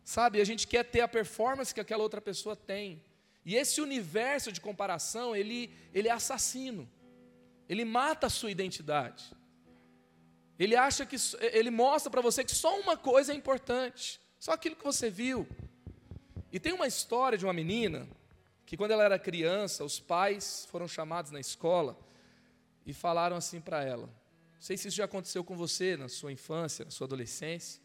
sabe, 0.04 0.40
a 0.40 0.44
gente 0.44 0.68
quer 0.68 0.84
ter 0.84 1.00
a 1.00 1.08
performance 1.08 1.74
que 1.74 1.80
aquela 1.80 2.04
outra 2.04 2.20
pessoa 2.20 2.54
tem. 2.54 3.02
E 3.44 3.56
esse 3.56 3.80
universo 3.80 4.52
de 4.52 4.60
comparação, 4.60 5.34
ele, 5.34 5.74
ele 5.92 6.08
é 6.08 6.12
assassino. 6.12 6.88
Ele 7.68 7.84
mata 7.84 8.26
a 8.26 8.30
sua 8.30 8.50
identidade. 8.50 9.24
Ele 10.58 10.76
acha 10.76 11.04
que 11.04 11.16
ele 11.40 11.70
mostra 11.70 12.10
para 12.10 12.20
você 12.20 12.44
que 12.44 12.54
só 12.54 12.78
uma 12.78 12.96
coisa 12.96 13.32
é 13.32 13.36
importante. 13.36 14.20
Só 14.38 14.52
aquilo 14.52 14.76
que 14.76 14.84
você 14.84 15.10
viu. 15.10 15.48
E 16.52 16.60
tem 16.60 16.72
uma 16.72 16.86
história 16.86 17.38
de 17.38 17.44
uma 17.44 17.52
menina 17.52 18.06
que, 18.66 18.76
quando 18.76 18.92
ela 18.92 19.04
era 19.04 19.18
criança, 19.18 19.84
os 19.84 19.98
pais 19.98 20.66
foram 20.70 20.86
chamados 20.86 21.30
na 21.30 21.40
escola 21.40 21.98
e 22.86 22.92
falaram 22.92 23.36
assim 23.36 23.60
para 23.60 23.82
ela: 23.82 24.06
Não 24.06 24.60
sei 24.60 24.76
se 24.76 24.88
isso 24.88 24.96
já 24.96 25.04
aconteceu 25.04 25.42
com 25.42 25.56
você 25.56 25.96
na 25.96 26.08
sua 26.08 26.30
infância, 26.30 26.84
na 26.84 26.90
sua 26.90 27.06
adolescência. 27.06 27.82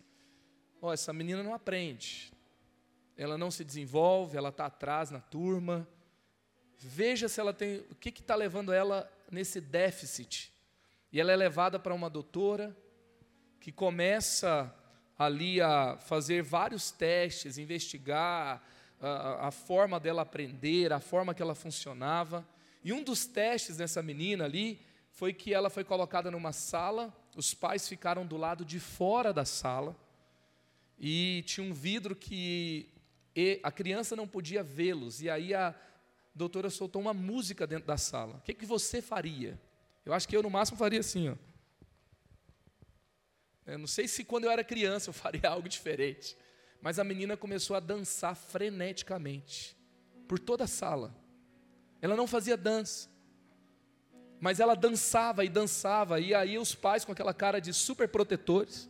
Ó, 0.81 0.89
oh, 0.89 0.93
essa 0.93 1.11
menina 1.11 1.41
não 1.41 1.53
aprende, 1.53 2.31
ela 3.17 3.37
não 3.37 3.49
se 3.49 3.63
desenvolve, 3.63 4.37
ela 4.37 4.49
está 4.49 4.67
atrás 4.67 5.09
na 5.09 5.19
turma. 5.19 5.87
Veja 6.77 7.27
se 7.27 7.39
ela 7.39 7.53
tem. 7.53 7.79
O 7.89 7.95
que 7.95 8.09
está 8.09 8.35
levando 8.35 8.71
ela 8.71 9.11
nesse 9.31 9.59
déficit? 9.59 10.53
E 11.11 11.19
ela 11.19 11.31
é 11.31 11.35
levada 11.35 11.79
para 11.79 11.95
uma 11.95 12.09
doutora 12.09 12.77
que 13.59 13.71
começa 13.71 14.73
ali 15.17 15.59
a 15.59 15.97
fazer 15.97 16.43
vários 16.43 16.91
testes, 16.91 17.57
investigar 17.57 18.61
a, 19.01 19.47
a, 19.47 19.51
forma 19.51 19.99
dela 19.99 20.21
aprender, 20.21 20.93
a 20.93 20.99
forma 20.99 21.33
que 21.33 21.41
ela 21.41 21.55
funcionava. 21.55 22.47
E 22.83 22.93
um 22.93 23.03
dos 23.03 23.25
testes 23.25 23.77
dessa 23.77 24.03
menina 24.03 24.45
ali 24.45 24.79
foi 25.11 25.33
que 25.33 25.53
ela 25.53 25.69
foi 25.69 25.83
colocada 25.83 26.29
numa 26.29 26.51
sala, 26.51 27.11
os 27.35 27.53
pais 27.53 27.87
ficaram 27.87 28.25
do 28.25 28.37
lado 28.37 28.63
de 28.63 28.79
fora 28.79 29.33
da 29.33 29.45
sala, 29.45 29.95
e 30.99 31.43
tinha 31.47 31.65
um 31.65 31.73
vidro 31.73 32.15
que 32.15 32.87
a 33.61 33.71
criança 33.71 34.15
não 34.15 34.27
podia 34.27 34.63
vê-los, 34.63 35.21
e 35.21 35.29
aí 35.29 35.53
a 35.53 35.75
doutora 36.33 36.69
soltou 36.69 37.01
uma 37.01 37.13
música 37.13 37.67
dentro 37.67 37.85
da 37.87 37.97
sala. 37.97 38.37
O 38.37 38.41
que, 38.41 38.53
que 38.53 38.65
você 38.65 39.01
faria? 39.01 39.59
Eu 40.05 40.13
acho 40.13 40.27
que 40.27 40.35
eu, 40.35 40.41
no 40.41 40.49
máximo, 40.49 40.77
faria 40.77 40.99
assim, 40.99 41.29
ó. 41.29 41.35
Eu 43.65 43.77
não 43.77 43.87
sei 43.87 44.07
se 44.07 44.23
quando 44.23 44.45
eu 44.45 44.51
era 44.51 44.63
criança 44.63 45.09
eu 45.09 45.13
faria 45.13 45.49
algo 45.49 45.67
diferente. 45.67 46.35
Mas 46.81 46.99
a 46.99 47.03
menina 47.03 47.35
começou 47.35 47.75
a 47.75 47.79
dançar 47.79 48.35
freneticamente 48.35 49.75
por 50.27 50.39
toda 50.39 50.63
a 50.63 50.67
sala. 50.67 51.13
Ela 52.01 52.15
não 52.15 52.27
fazia 52.27 52.55
dança. 52.55 53.09
Mas 54.39 54.59
ela 54.59 54.75
dançava 54.75 55.43
e 55.43 55.49
dançava, 55.49 56.19
e 56.19 56.33
aí 56.33 56.59
os 56.59 56.75
pais, 56.75 57.03
com 57.03 57.11
aquela 57.11 57.33
cara 57.33 57.59
de 57.59 57.73
super 57.73 58.07
protetores, 58.07 58.87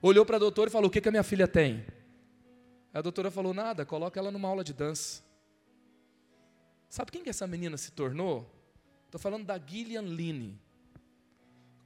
olhou 0.00 0.24
para 0.24 0.36
a 0.36 0.38
doutora 0.38 0.68
e 0.68 0.72
falou: 0.72 0.88
O 0.88 0.90
que, 0.90 1.00
que 1.00 1.08
a 1.08 1.12
minha 1.12 1.22
filha 1.22 1.46
tem? 1.46 1.84
A 2.98 3.00
doutora 3.00 3.30
falou: 3.30 3.54
nada, 3.54 3.86
coloca 3.86 4.18
ela 4.18 4.32
numa 4.32 4.48
aula 4.48 4.64
de 4.64 4.72
dança. 4.72 5.22
Sabe 6.88 7.12
quem 7.12 7.22
que 7.22 7.30
essa 7.30 7.46
menina 7.46 7.76
se 7.76 7.92
tornou? 7.92 8.52
Estou 9.04 9.20
falando 9.20 9.44
da 9.44 9.56
Gillian 9.56 10.02
Line, 10.02 10.60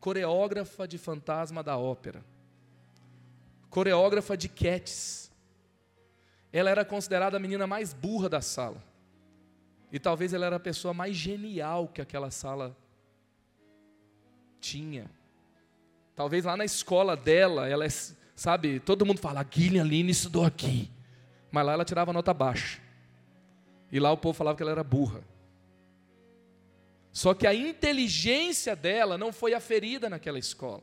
coreógrafa 0.00 0.88
de 0.88 0.96
Fantasma 0.96 1.62
da 1.62 1.76
Ópera, 1.76 2.24
coreógrafa 3.68 4.38
de 4.38 4.48
Cats. 4.48 5.30
Ela 6.50 6.70
era 6.70 6.82
considerada 6.82 7.36
a 7.36 7.40
menina 7.40 7.66
mais 7.66 7.92
burra 7.92 8.30
da 8.30 8.40
sala. 8.40 8.82
E 9.92 9.98
talvez 9.98 10.32
ela 10.32 10.46
era 10.46 10.56
a 10.56 10.60
pessoa 10.60 10.94
mais 10.94 11.14
genial 11.14 11.88
que 11.88 12.00
aquela 12.00 12.30
sala 12.30 12.74
tinha. 14.60 15.10
Talvez 16.16 16.46
lá 16.46 16.56
na 16.56 16.64
escola 16.64 17.14
dela, 17.14 17.68
ela 17.68 17.84
sabe, 18.34 18.80
todo 18.80 19.04
mundo 19.04 19.20
fala, 19.20 19.40
a 19.40 19.46
Gillian 19.48 19.84
Line 19.84 20.10
estudou 20.10 20.46
aqui. 20.46 20.90
Mas 21.52 21.66
lá 21.66 21.74
ela 21.74 21.84
tirava 21.84 22.12
nota 22.12 22.32
baixa. 22.32 22.80
E 23.92 24.00
lá 24.00 24.10
o 24.10 24.16
povo 24.16 24.36
falava 24.36 24.56
que 24.56 24.62
ela 24.62 24.72
era 24.72 24.82
burra. 24.82 25.22
Só 27.12 27.34
que 27.34 27.46
a 27.46 27.54
inteligência 27.54 28.74
dela 28.74 29.18
não 29.18 29.30
foi 29.30 29.52
aferida 29.52 30.08
naquela 30.08 30.38
escola. 30.38 30.82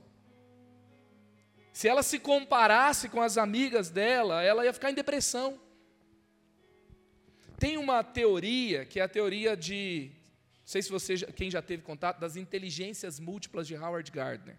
Se 1.74 1.88
ela 1.88 2.03
se 2.03 2.20
comparasse 2.20 3.09
com 3.09 3.20
as 3.20 3.36
amigas 3.36 3.89
dela, 3.89 4.43
ela 4.43 4.63
ia 4.63 4.72
ficar 4.72 4.91
em 4.91 4.93
depressão. 4.93 5.59
Tem 7.57 7.78
uma 7.78 8.03
teoria, 8.03 8.86
que 8.86 8.99
é 8.99 9.03
a 9.03 9.07
teoria 9.07 9.57
de, 9.57 10.11
não 10.59 10.67
sei 10.67 10.82
se 10.84 10.91
você, 10.91 11.17
quem 11.34 11.49
já 11.49 11.63
teve 11.63 11.82
contato, 11.82 12.20
das 12.20 12.36
inteligências 12.36 13.20
múltiplas 13.20 13.67
de 13.67 13.76
Howard 13.76 14.11
Gardner. 14.11 14.57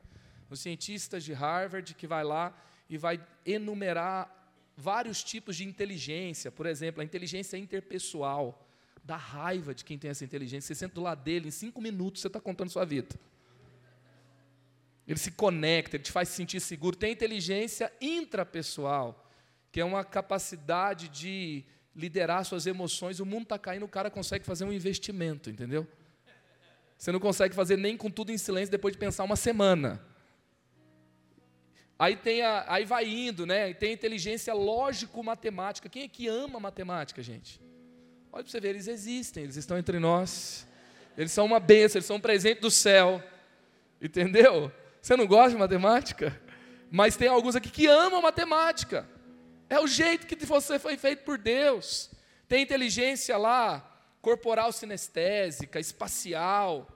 Os 0.50 0.58
cientistas 0.60 1.22
de 1.22 1.32
Harvard 1.32 1.94
que 1.94 2.06
vai 2.06 2.24
lá 2.24 2.52
e 2.88 2.98
vai 2.98 3.24
enumerar 3.46 4.39
vários 4.80 5.22
tipos 5.22 5.56
de 5.56 5.64
inteligência, 5.64 6.50
por 6.50 6.66
exemplo, 6.66 7.00
a 7.00 7.04
inteligência 7.04 7.56
interpessoal, 7.56 8.66
da 9.02 9.16
raiva 9.16 9.74
de 9.74 9.84
quem 9.84 9.98
tem 9.98 10.10
essa 10.10 10.24
inteligência. 10.24 10.74
Você 10.74 10.78
senta 10.78 10.94
do 10.94 11.02
lado 11.02 11.22
dele, 11.22 11.48
em 11.48 11.50
cinco 11.50 11.80
minutos 11.80 12.20
você 12.20 12.26
está 12.26 12.40
contando 12.40 12.70
sua 12.70 12.84
vida. 12.84 13.14
Ele 15.06 15.18
se 15.18 15.32
conecta, 15.32 15.96
ele 15.96 16.04
te 16.04 16.12
faz 16.12 16.28
se 16.28 16.36
sentir 16.36 16.60
seguro. 16.60 16.96
Tem 16.96 17.12
inteligência 17.12 17.92
intrapessoal, 18.00 19.28
que 19.72 19.80
é 19.80 19.84
uma 19.84 20.04
capacidade 20.04 21.08
de 21.08 21.64
liderar 21.94 22.44
suas 22.44 22.66
emoções. 22.66 23.18
O 23.18 23.26
mundo 23.26 23.44
está 23.44 23.58
caindo, 23.58 23.84
o 23.84 23.88
cara 23.88 24.10
consegue 24.10 24.44
fazer 24.44 24.64
um 24.64 24.72
investimento, 24.72 25.50
entendeu? 25.50 25.86
Você 26.96 27.10
não 27.10 27.18
consegue 27.18 27.54
fazer 27.54 27.76
nem 27.76 27.96
com 27.96 28.10
tudo 28.10 28.30
em 28.30 28.38
silêncio 28.38 28.70
depois 28.70 28.92
de 28.92 28.98
pensar 28.98 29.24
uma 29.24 29.36
semana. 29.36 30.00
Aí, 32.00 32.16
tem 32.16 32.40
a, 32.40 32.64
aí 32.66 32.86
vai 32.86 33.06
indo, 33.06 33.44
né? 33.44 33.74
Tem 33.74 33.90
a 33.90 33.92
inteligência 33.92 34.54
lógico-matemática. 34.54 35.86
Quem 35.86 36.04
é 36.04 36.08
que 36.08 36.26
ama 36.28 36.58
matemática, 36.58 37.22
gente? 37.22 37.60
Olha 38.32 38.42
para 38.42 38.50
você 38.50 38.58
ver, 38.58 38.70
eles 38.70 38.88
existem, 38.88 39.42
eles 39.44 39.56
estão 39.56 39.76
entre 39.76 39.98
nós. 39.98 40.66
Eles 41.14 41.30
são 41.30 41.44
uma 41.44 41.60
bênção, 41.60 41.98
eles 41.98 42.06
são 42.06 42.16
um 42.16 42.20
presente 42.20 42.58
do 42.62 42.70
céu. 42.70 43.22
Entendeu? 44.00 44.72
Você 45.02 45.14
não 45.14 45.26
gosta 45.26 45.50
de 45.50 45.58
matemática? 45.58 46.40
Mas 46.90 47.18
tem 47.18 47.28
alguns 47.28 47.54
aqui 47.54 47.68
que 47.68 47.86
amam 47.86 48.22
matemática. 48.22 49.06
É 49.68 49.78
o 49.78 49.86
jeito 49.86 50.26
que 50.26 50.46
você 50.46 50.78
foi 50.78 50.96
feito 50.96 51.22
por 51.22 51.36
Deus. 51.36 52.10
Tem 52.48 52.62
inteligência 52.62 53.36
lá, 53.36 53.78
corporal 54.22 54.72
sinestésica, 54.72 55.78
espacial. 55.78 56.88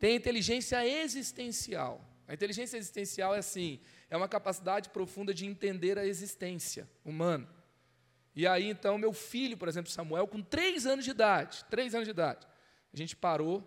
Tem 0.00 0.16
inteligência 0.16 0.84
existencial. 0.84 2.04
A 2.26 2.34
inteligência 2.34 2.76
existencial 2.76 3.32
é 3.32 3.38
assim: 3.38 3.78
é 4.14 4.16
uma 4.16 4.28
capacidade 4.28 4.90
profunda 4.90 5.34
de 5.34 5.44
entender 5.44 5.98
a 5.98 6.06
existência 6.06 6.88
humana. 7.04 7.48
E 8.32 8.46
aí, 8.46 8.70
então, 8.70 8.96
meu 8.96 9.12
filho, 9.12 9.56
por 9.56 9.66
exemplo, 9.66 9.90
Samuel, 9.90 10.28
com 10.28 10.40
três 10.40 10.86
anos 10.86 11.04
de 11.04 11.10
idade, 11.10 11.64
três 11.64 11.96
anos 11.96 12.06
de 12.06 12.12
idade, 12.12 12.46
a 12.92 12.96
gente 12.96 13.16
parou 13.16 13.62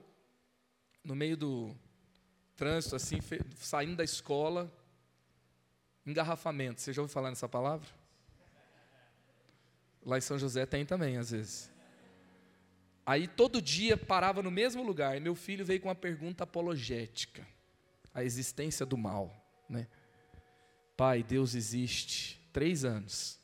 no 1.03 1.13
meio 1.13 1.35
do 1.35 1.75
trânsito, 2.55 2.95
assim, 2.95 3.17
saindo 3.57 3.97
da 3.97 4.05
escola, 4.05 4.71
engarrafamento. 6.05 6.79
Você 6.79 6.93
já 6.93 7.01
ouviu 7.01 7.13
falar 7.13 7.29
nessa 7.29 7.49
palavra? 7.49 7.89
Lá 10.05 10.17
em 10.17 10.21
São 10.21 10.39
José 10.39 10.65
tem 10.65 10.85
também, 10.85 11.17
às 11.17 11.31
vezes. 11.31 11.69
Aí 13.05 13.27
todo 13.27 13.61
dia 13.61 13.97
parava 13.97 14.41
no 14.41 14.51
mesmo 14.51 14.81
lugar, 14.81 15.17
e 15.17 15.19
meu 15.19 15.35
filho 15.35 15.65
veio 15.65 15.81
com 15.81 15.89
uma 15.89 15.95
pergunta 15.95 16.45
apologética: 16.45 17.45
a 18.13 18.23
existência 18.23 18.85
do 18.85 18.97
mal, 18.97 19.35
né? 19.67 19.87
Pai, 20.97 21.21
Deus 21.21 21.53
existe. 21.53 22.41
Três 22.51 22.83
anos. 22.83 23.39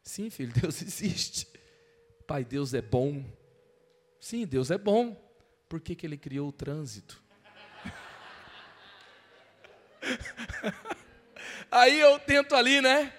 Sim, 0.00 0.30
filho, 0.30 0.52
Deus 0.58 0.80
existe. 0.80 1.48
Pai, 2.24 2.44
Deus 2.44 2.72
é 2.72 2.80
bom. 2.80 3.24
Sim, 4.20 4.46
Deus 4.46 4.70
é 4.70 4.78
bom. 4.78 5.20
Por 5.68 5.80
que, 5.80 5.96
que 5.96 6.06
ele 6.06 6.16
criou 6.16 6.48
o 6.48 6.52
trânsito? 6.52 7.20
Aí 11.68 11.98
eu 11.98 12.16
tento 12.20 12.54
ali, 12.54 12.80
né? 12.80 13.12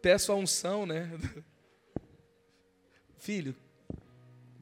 Peço 0.00 0.32
a 0.32 0.34
unção, 0.34 0.86
né? 0.86 1.10
Filho, 3.18 3.54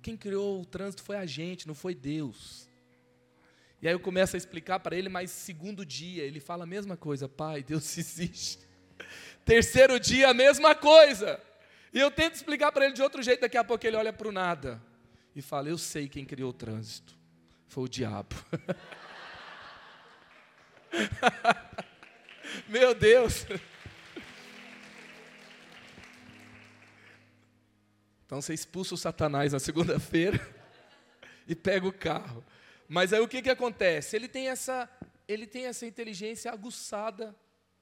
quem 0.02 0.16
criou 0.16 0.60
o 0.60 0.66
trânsito 0.66 1.04
foi 1.04 1.16
a 1.16 1.24
gente, 1.24 1.68
não 1.68 1.74
foi 1.74 1.94
Deus. 1.94 2.69
E 3.82 3.88
aí 3.88 3.94
eu 3.94 4.00
começo 4.00 4.36
a 4.36 4.38
explicar 4.38 4.78
para 4.80 4.94
ele, 4.96 5.08
mas 5.08 5.30
segundo 5.30 5.86
dia 5.86 6.22
ele 6.22 6.38
fala 6.38 6.64
a 6.64 6.66
mesma 6.66 6.96
coisa, 6.96 7.28
pai, 7.28 7.62
Deus 7.62 7.96
existe. 7.98 8.58
Terceiro 9.44 9.98
dia 9.98 10.28
a 10.28 10.34
mesma 10.34 10.74
coisa. 10.74 11.40
E 11.92 11.98
eu 11.98 12.10
tento 12.10 12.34
explicar 12.34 12.70
para 12.72 12.84
ele 12.84 12.94
de 12.94 13.02
outro 13.02 13.22
jeito, 13.22 13.40
daqui 13.40 13.56
a 13.56 13.64
pouco 13.64 13.86
ele 13.86 13.96
olha 13.96 14.12
para 14.12 14.28
o 14.28 14.32
nada 14.32 14.80
e 15.34 15.42
fala: 15.42 15.68
Eu 15.68 15.78
sei 15.78 16.08
quem 16.08 16.24
criou 16.24 16.50
o 16.50 16.52
trânsito. 16.52 17.18
Foi 17.68 17.84
o 17.84 17.88
diabo. 17.88 18.36
Meu 22.68 22.94
Deus. 22.94 23.46
Então 28.26 28.40
você 28.40 28.54
expulsa 28.54 28.94
o 28.94 28.98
Satanás 28.98 29.52
na 29.52 29.58
segunda-feira 29.58 30.40
e 31.48 31.54
pega 31.54 31.88
o 31.88 31.92
carro. 31.92 32.44
Mas 32.92 33.12
aí 33.12 33.20
o 33.20 33.28
que, 33.28 33.40
que 33.40 33.48
acontece? 33.48 34.16
Ele 34.16 34.26
tem 34.26 34.48
essa, 34.48 34.90
ele 35.28 35.46
tem 35.46 35.66
essa 35.66 35.86
inteligência 35.86 36.50
aguçada 36.50 37.32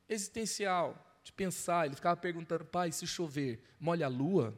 existencial, 0.06 1.18
de 1.24 1.32
pensar. 1.32 1.86
Ele 1.86 1.94
ficava 1.94 2.14
perguntando, 2.14 2.66
pai, 2.66 2.92
se 2.92 3.06
chover, 3.06 3.58
molha 3.80 4.04
a 4.04 4.08
lua? 4.10 4.52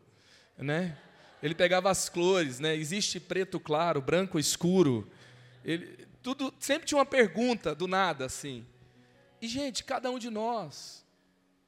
Né? 0.59 0.99
Ele 1.41 1.55
pegava 1.55 1.89
as 1.89 2.09
cores, 2.09 2.59
né? 2.59 2.75
existe 2.75 3.21
preto 3.21 3.61
claro, 3.61 4.03
branco 4.03 4.41
escuro. 4.41 5.09
Ele, 5.65 6.05
tudo 6.21 6.53
sempre 6.59 6.85
tinha 6.85 6.99
uma 6.99 7.07
pergunta 7.07 7.73
do 7.73 7.87
nada 7.87 8.25
assim. 8.25 8.67
E 9.41 9.47
gente, 9.47 9.85
cada 9.85 10.11
um 10.11 10.19
de 10.19 10.31
nós 10.31 11.07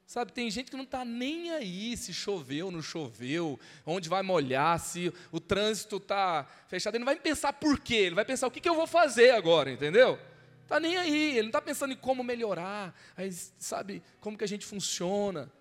Sabe, 0.05 0.31
tem 0.31 0.51
gente 0.51 0.69
que 0.69 0.77
não 0.77 0.83
está 0.83 1.05
nem 1.05 1.51
aí 1.51 1.95
se 1.95 2.13
choveu, 2.13 2.69
não 2.69 2.81
choveu, 2.81 3.59
onde 3.85 4.09
vai 4.09 4.21
molhar, 4.21 4.79
se 4.79 5.13
o 5.31 5.39
trânsito 5.39 5.97
está 5.97 6.45
fechado. 6.67 6.95
Ele 6.95 7.03
não 7.03 7.11
vai 7.11 7.19
pensar 7.19 7.53
por 7.53 7.79
quê, 7.79 7.95
ele 7.95 8.15
vai 8.15 8.25
pensar 8.25 8.47
o 8.47 8.51
que, 8.51 8.61
que 8.61 8.69
eu 8.69 8.75
vou 8.75 8.85
fazer 8.85 9.31
agora, 9.31 9.71
entendeu? 9.71 10.19
Está 10.61 10.79
nem 10.79 10.97
aí, 10.97 11.31
ele 11.31 11.43
não 11.43 11.47
está 11.47 11.61
pensando 11.61 11.93
em 11.93 11.97
como 11.97 12.23
melhorar, 12.23 12.93
aí, 13.15 13.31
sabe, 13.31 14.03
como 14.19 14.37
que 14.37 14.43
a 14.43 14.47
gente 14.47 14.65
funciona. 14.65 15.51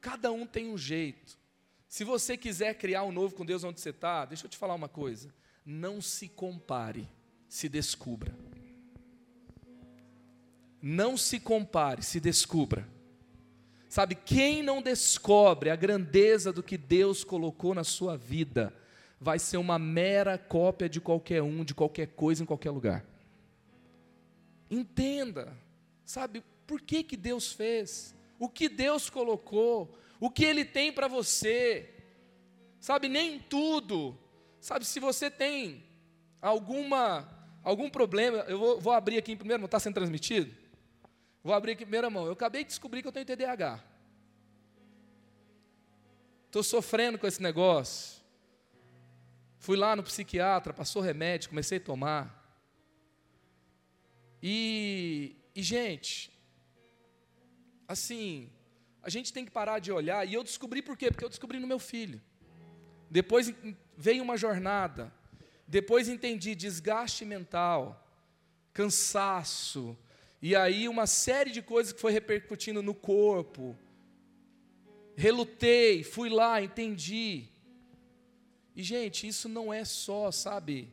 Cada 0.00 0.32
um 0.32 0.46
tem 0.46 0.68
um 0.68 0.78
jeito. 0.78 1.38
Se 1.88 2.04
você 2.04 2.36
quiser 2.36 2.74
criar 2.74 3.02
um 3.02 3.12
novo 3.12 3.34
com 3.34 3.44
Deus 3.44 3.64
onde 3.64 3.80
você 3.80 3.90
está, 3.90 4.24
deixa 4.24 4.46
eu 4.46 4.50
te 4.50 4.56
falar 4.56 4.74
uma 4.74 4.88
coisa. 4.88 5.32
Não 5.64 6.00
se 6.00 6.28
compare, 6.28 7.08
se 7.48 7.68
descubra. 7.68 8.34
Não 10.80 11.16
se 11.16 11.38
compare, 11.38 12.02
se 12.02 12.18
descubra. 12.18 12.88
Sabe, 13.90 14.14
quem 14.14 14.62
não 14.62 14.80
descobre 14.80 15.68
a 15.68 15.74
grandeza 15.74 16.52
do 16.52 16.62
que 16.62 16.78
Deus 16.78 17.24
colocou 17.24 17.74
na 17.74 17.82
sua 17.82 18.16
vida, 18.16 18.72
vai 19.18 19.36
ser 19.36 19.56
uma 19.56 19.80
mera 19.80 20.38
cópia 20.38 20.88
de 20.88 21.00
qualquer 21.00 21.42
um, 21.42 21.64
de 21.64 21.74
qualquer 21.74 22.06
coisa, 22.06 22.40
em 22.40 22.46
qualquer 22.46 22.70
lugar. 22.70 23.04
Entenda, 24.70 25.58
sabe, 26.04 26.40
por 26.68 26.80
que, 26.80 27.02
que 27.02 27.16
Deus 27.16 27.52
fez, 27.52 28.14
o 28.38 28.48
que 28.48 28.68
Deus 28.68 29.10
colocou, 29.10 29.92
o 30.20 30.30
que 30.30 30.44
Ele 30.44 30.64
tem 30.64 30.92
para 30.92 31.08
você. 31.08 31.92
Sabe, 32.78 33.08
nem 33.08 33.40
tudo. 33.40 34.16
Sabe, 34.60 34.84
se 34.84 35.00
você 35.00 35.28
tem 35.28 35.82
alguma 36.40 37.28
algum 37.64 37.90
problema, 37.90 38.38
eu 38.46 38.56
vou, 38.56 38.80
vou 38.80 38.92
abrir 38.92 39.18
aqui 39.18 39.32
em 39.32 39.36
primeiro, 39.36 39.60
não 39.60 39.66
está 39.66 39.80
sendo 39.80 39.94
transmitido? 39.94 40.54
Vou 41.42 41.54
abrir 41.54 41.72
aqui 41.72 41.84
primeira 41.84 42.10
mão. 42.10 42.26
Eu 42.26 42.32
acabei 42.32 42.62
de 42.64 42.68
descobrir 42.68 43.02
que 43.02 43.08
eu 43.08 43.12
tenho 43.12 43.26
TDAH. 43.26 43.82
Estou 46.46 46.62
sofrendo 46.62 47.18
com 47.18 47.26
esse 47.26 47.40
negócio. 47.40 48.20
Fui 49.58 49.76
lá 49.76 49.94
no 49.94 50.02
psiquiatra, 50.02 50.72
passou 50.72 51.02
remédio, 51.02 51.48
comecei 51.48 51.78
a 51.78 51.80
tomar. 51.80 52.40
E, 54.42 55.36
e 55.54 55.62
gente, 55.62 56.32
assim, 57.86 58.50
a 59.02 59.10
gente 59.10 59.32
tem 59.32 59.44
que 59.44 59.50
parar 59.50 59.78
de 59.78 59.92
olhar, 59.92 60.26
e 60.26 60.34
eu 60.34 60.42
descobri 60.42 60.80
por 60.80 60.96
quê? 60.96 61.10
Porque 61.10 61.24
eu 61.24 61.28
descobri 61.28 61.58
no 61.58 61.66
meu 61.66 61.78
filho. 61.78 62.20
Depois 63.10 63.52
veio 63.96 64.22
uma 64.22 64.36
jornada, 64.36 65.12
depois 65.66 66.08
entendi 66.08 66.54
desgaste 66.54 67.24
mental, 67.24 68.06
cansaço, 68.72 69.96
e 70.42 70.56
aí 70.56 70.88
uma 70.88 71.06
série 71.06 71.50
de 71.50 71.60
coisas 71.60 71.92
que 71.92 72.00
foi 72.00 72.12
repercutindo 72.12 72.82
no 72.82 72.94
corpo. 72.94 73.76
Relutei, 75.16 76.02
fui 76.02 76.30
lá, 76.30 76.62
entendi. 76.62 77.48
E, 78.74 78.82
gente, 78.82 79.26
isso 79.26 79.48
não 79.48 79.72
é 79.72 79.84
só, 79.84 80.30
sabe, 80.30 80.90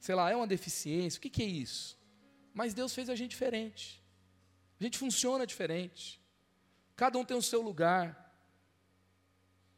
sei 0.00 0.14
lá, 0.14 0.30
é 0.30 0.36
uma 0.36 0.46
deficiência, 0.46 1.18
o 1.18 1.20
que, 1.20 1.28
que 1.28 1.42
é 1.42 1.46
isso? 1.46 1.98
Mas 2.54 2.72
Deus 2.72 2.94
fez 2.94 3.10
a 3.10 3.14
gente 3.14 3.30
diferente. 3.30 4.02
A 4.80 4.84
gente 4.84 4.96
funciona 4.96 5.46
diferente. 5.46 6.20
Cada 6.96 7.18
um 7.18 7.24
tem 7.24 7.36
o 7.36 7.42
seu 7.42 7.60
lugar. 7.60 8.34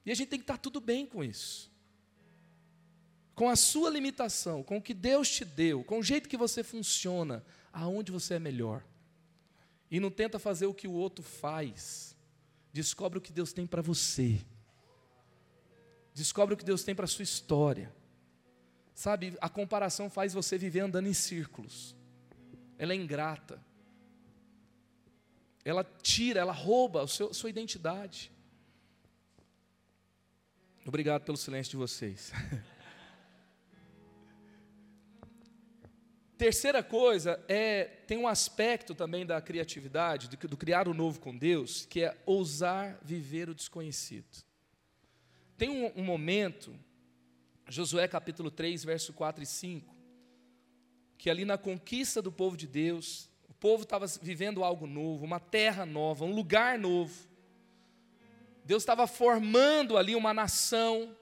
E 0.06 0.12
a 0.12 0.14
gente 0.14 0.28
tem 0.28 0.38
que 0.38 0.44
estar 0.44 0.58
tudo 0.58 0.80
bem 0.80 1.06
com 1.06 1.24
isso. 1.24 1.72
Com 3.34 3.48
a 3.48 3.56
sua 3.56 3.90
limitação, 3.90 4.62
com 4.62 4.76
o 4.76 4.82
que 4.82 4.94
Deus 4.94 5.28
te 5.28 5.44
deu, 5.44 5.82
com 5.82 5.98
o 5.98 6.02
jeito 6.02 6.28
que 6.28 6.36
você 6.36 6.62
funciona, 6.62 7.44
aonde 7.74 8.12
você 8.12 8.34
é 8.34 8.38
melhor. 8.38 8.84
E 9.90 9.98
não 9.98 10.10
tenta 10.10 10.38
fazer 10.38 10.66
o 10.66 10.72
que 10.72 10.86
o 10.86 10.92
outro 10.92 11.24
faz. 11.24 12.16
Descobre 12.72 13.18
o 13.18 13.22
que 13.22 13.32
Deus 13.32 13.52
tem 13.52 13.66
para 13.66 13.82
você. 13.82 14.40
Descobre 16.14 16.54
o 16.54 16.56
que 16.56 16.64
Deus 16.64 16.84
tem 16.84 16.94
para 16.94 17.04
a 17.04 17.08
sua 17.08 17.24
história. 17.24 17.92
Sabe, 18.94 19.36
a 19.40 19.48
comparação 19.48 20.08
faz 20.08 20.32
você 20.32 20.56
viver 20.56 20.80
andando 20.80 21.08
em 21.08 21.14
círculos. 21.14 21.96
Ela 22.78 22.92
é 22.92 22.96
ingrata. 22.96 23.60
Ela 25.64 25.82
tira, 25.82 26.40
ela 26.40 26.52
rouba 26.52 27.02
a 27.02 27.06
sua 27.06 27.50
identidade. 27.50 28.30
Obrigado 30.86 31.24
pelo 31.24 31.36
silêncio 31.36 31.72
de 31.72 31.76
vocês. 31.76 32.32
Terceira 36.44 36.82
coisa 36.82 37.42
é 37.48 37.84
tem 38.06 38.18
um 38.18 38.28
aspecto 38.28 38.94
também 38.94 39.24
da 39.24 39.40
criatividade, 39.40 40.28
do, 40.28 40.36
do 40.46 40.58
criar 40.58 40.86
o 40.86 40.92
novo 40.92 41.18
com 41.18 41.34
Deus, 41.34 41.86
que 41.86 42.02
é 42.02 42.14
ousar 42.26 42.98
viver 43.02 43.48
o 43.48 43.54
desconhecido. 43.54 44.44
Tem 45.56 45.70
um, 45.70 45.90
um 45.96 46.04
momento, 46.04 46.78
Josué 47.66 48.06
capítulo 48.06 48.50
3, 48.50 48.84
verso 48.84 49.14
4 49.14 49.42
e 49.42 49.46
5, 49.46 49.96
que 51.16 51.30
ali 51.30 51.46
na 51.46 51.56
conquista 51.56 52.20
do 52.20 52.30
povo 52.30 52.58
de 52.58 52.66
Deus, 52.66 53.30
o 53.48 53.54
povo 53.54 53.84
estava 53.84 54.04
vivendo 54.20 54.62
algo 54.62 54.86
novo, 54.86 55.24
uma 55.24 55.40
terra 55.40 55.86
nova, 55.86 56.26
um 56.26 56.34
lugar 56.34 56.78
novo. 56.78 57.26
Deus 58.66 58.82
estava 58.82 59.06
formando 59.06 59.96
ali 59.96 60.14
uma 60.14 60.34
nação, 60.34 61.16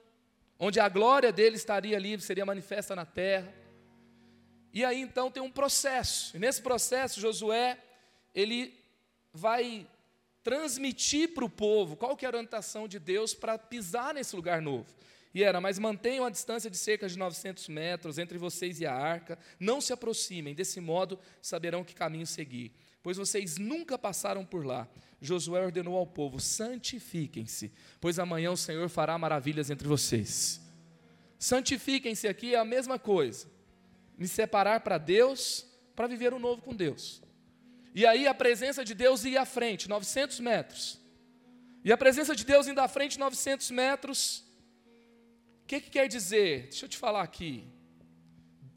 onde 0.58 0.80
a 0.80 0.88
glória 0.88 1.30
dele 1.30 1.54
estaria 1.54 1.96
ali, 1.96 2.20
seria 2.20 2.44
manifesta 2.44 2.96
na 2.96 3.06
terra. 3.06 3.61
E 4.72 4.84
aí 4.84 5.00
então 5.00 5.30
tem 5.30 5.42
um 5.42 5.50
processo. 5.50 6.36
E 6.36 6.40
nesse 6.40 6.62
processo, 6.62 7.20
Josué, 7.20 7.78
ele 8.34 8.74
vai 9.32 9.86
transmitir 10.42 11.34
para 11.34 11.44
o 11.44 11.50
povo 11.50 11.96
qual 11.96 12.16
que 12.16 12.24
era 12.24 12.36
a 12.36 12.38
orientação 12.38 12.88
de 12.88 12.98
Deus 12.98 13.34
para 13.34 13.58
pisar 13.58 14.14
nesse 14.14 14.34
lugar 14.34 14.62
novo. 14.62 14.86
E 15.34 15.42
era, 15.42 15.60
mas 15.60 15.78
mantenham 15.78 16.26
a 16.26 16.30
distância 16.30 16.68
de 16.68 16.76
cerca 16.76 17.08
de 17.08 17.18
900 17.18 17.68
metros 17.68 18.18
entre 18.18 18.36
vocês 18.36 18.80
e 18.80 18.86
a 18.86 18.94
arca, 18.94 19.38
não 19.58 19.80
se 19.80 19.92
aproximem, 19.92 20.54
desse 20.54 20.78
modo 20.78 21.18
saberão 21.40 21.82
que 21.82 21.94
caminho 21.94 22.26
seguir, 22.26 22.70
pois 23.02 23.16
vocês 23.16 23.56
nunca 23.56 23.96
passaram 23.96 24.44
por 24.44 24.66
lá. 24.66 24.86
Josué 25.22 25.64
ordenou 25.64 25.96
ao 25.96 26.06
povo: 26.06 26.38
santifiquem-se, 26.38 27.72
pois 27.98 28.18
amanhã 28.18 28.50
o 28.50 28.56
Senhor 28.56 28.88
fará 28.90 29.16
maravilhas 29.16 29.70
entre 29.70 29.88
vocês. 29.88 30.60
Santifiquem-se 31.38 32.28
aqui 32.28 32.54
é 32.54 32.58
a 32.58 32.64
mesma 32.64 32.98
coisa 32.98 33.51
me 34.22 34.28
separar 34.28 34.78
para 34.82 34.98
Deus, 34.98 35.66
para 35.96 36.06
viver 36.06 36.32
o 36.32 36.38
novo 36.38 36.62
com 36.62 36.72
Deus. 36.72 37.20
E 37.92 38.06
aí 38.06 38.28
a 38.28 38.32
presença 38.32 38.84
de 38.84 38.94
Deus 38.94 39.24
ia 39.24 39.42
à 39.42 39.44
frente, 39.44 39.88
900 39.88 40.38
metros. 40.38 41.00
E 41.84 41.90
a 41.90 41.98
presença 41.98 42.36
de 42.36 42.44
Deus 42.44 42.68
indo 42.68 42.80
à 42.80 42.86
frente, 42.86 43.18
900 43.18 43.72
metros. 43.72 44.44
O 45.64 45.66
que, 45.66 45.80
que 45.80 45.90
quer 45.90 46.06
dizer? 46.06 46.68
Deixa 46.68 46.84
eu 46.84 46.88
te 46.88 46.96
falar 46.96 47.22
aqui. 47.22 47.66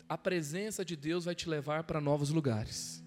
A 0.10 0.18
presença 0.18 0.84
de 0.84 0.96
Deus 0.96 1.26
vai 1.26 1.36
te 1.36 1.48
levar 1.48 1.84
para 1.84 2.02
novos 2.02 2.32
lugares. 2.32 3.04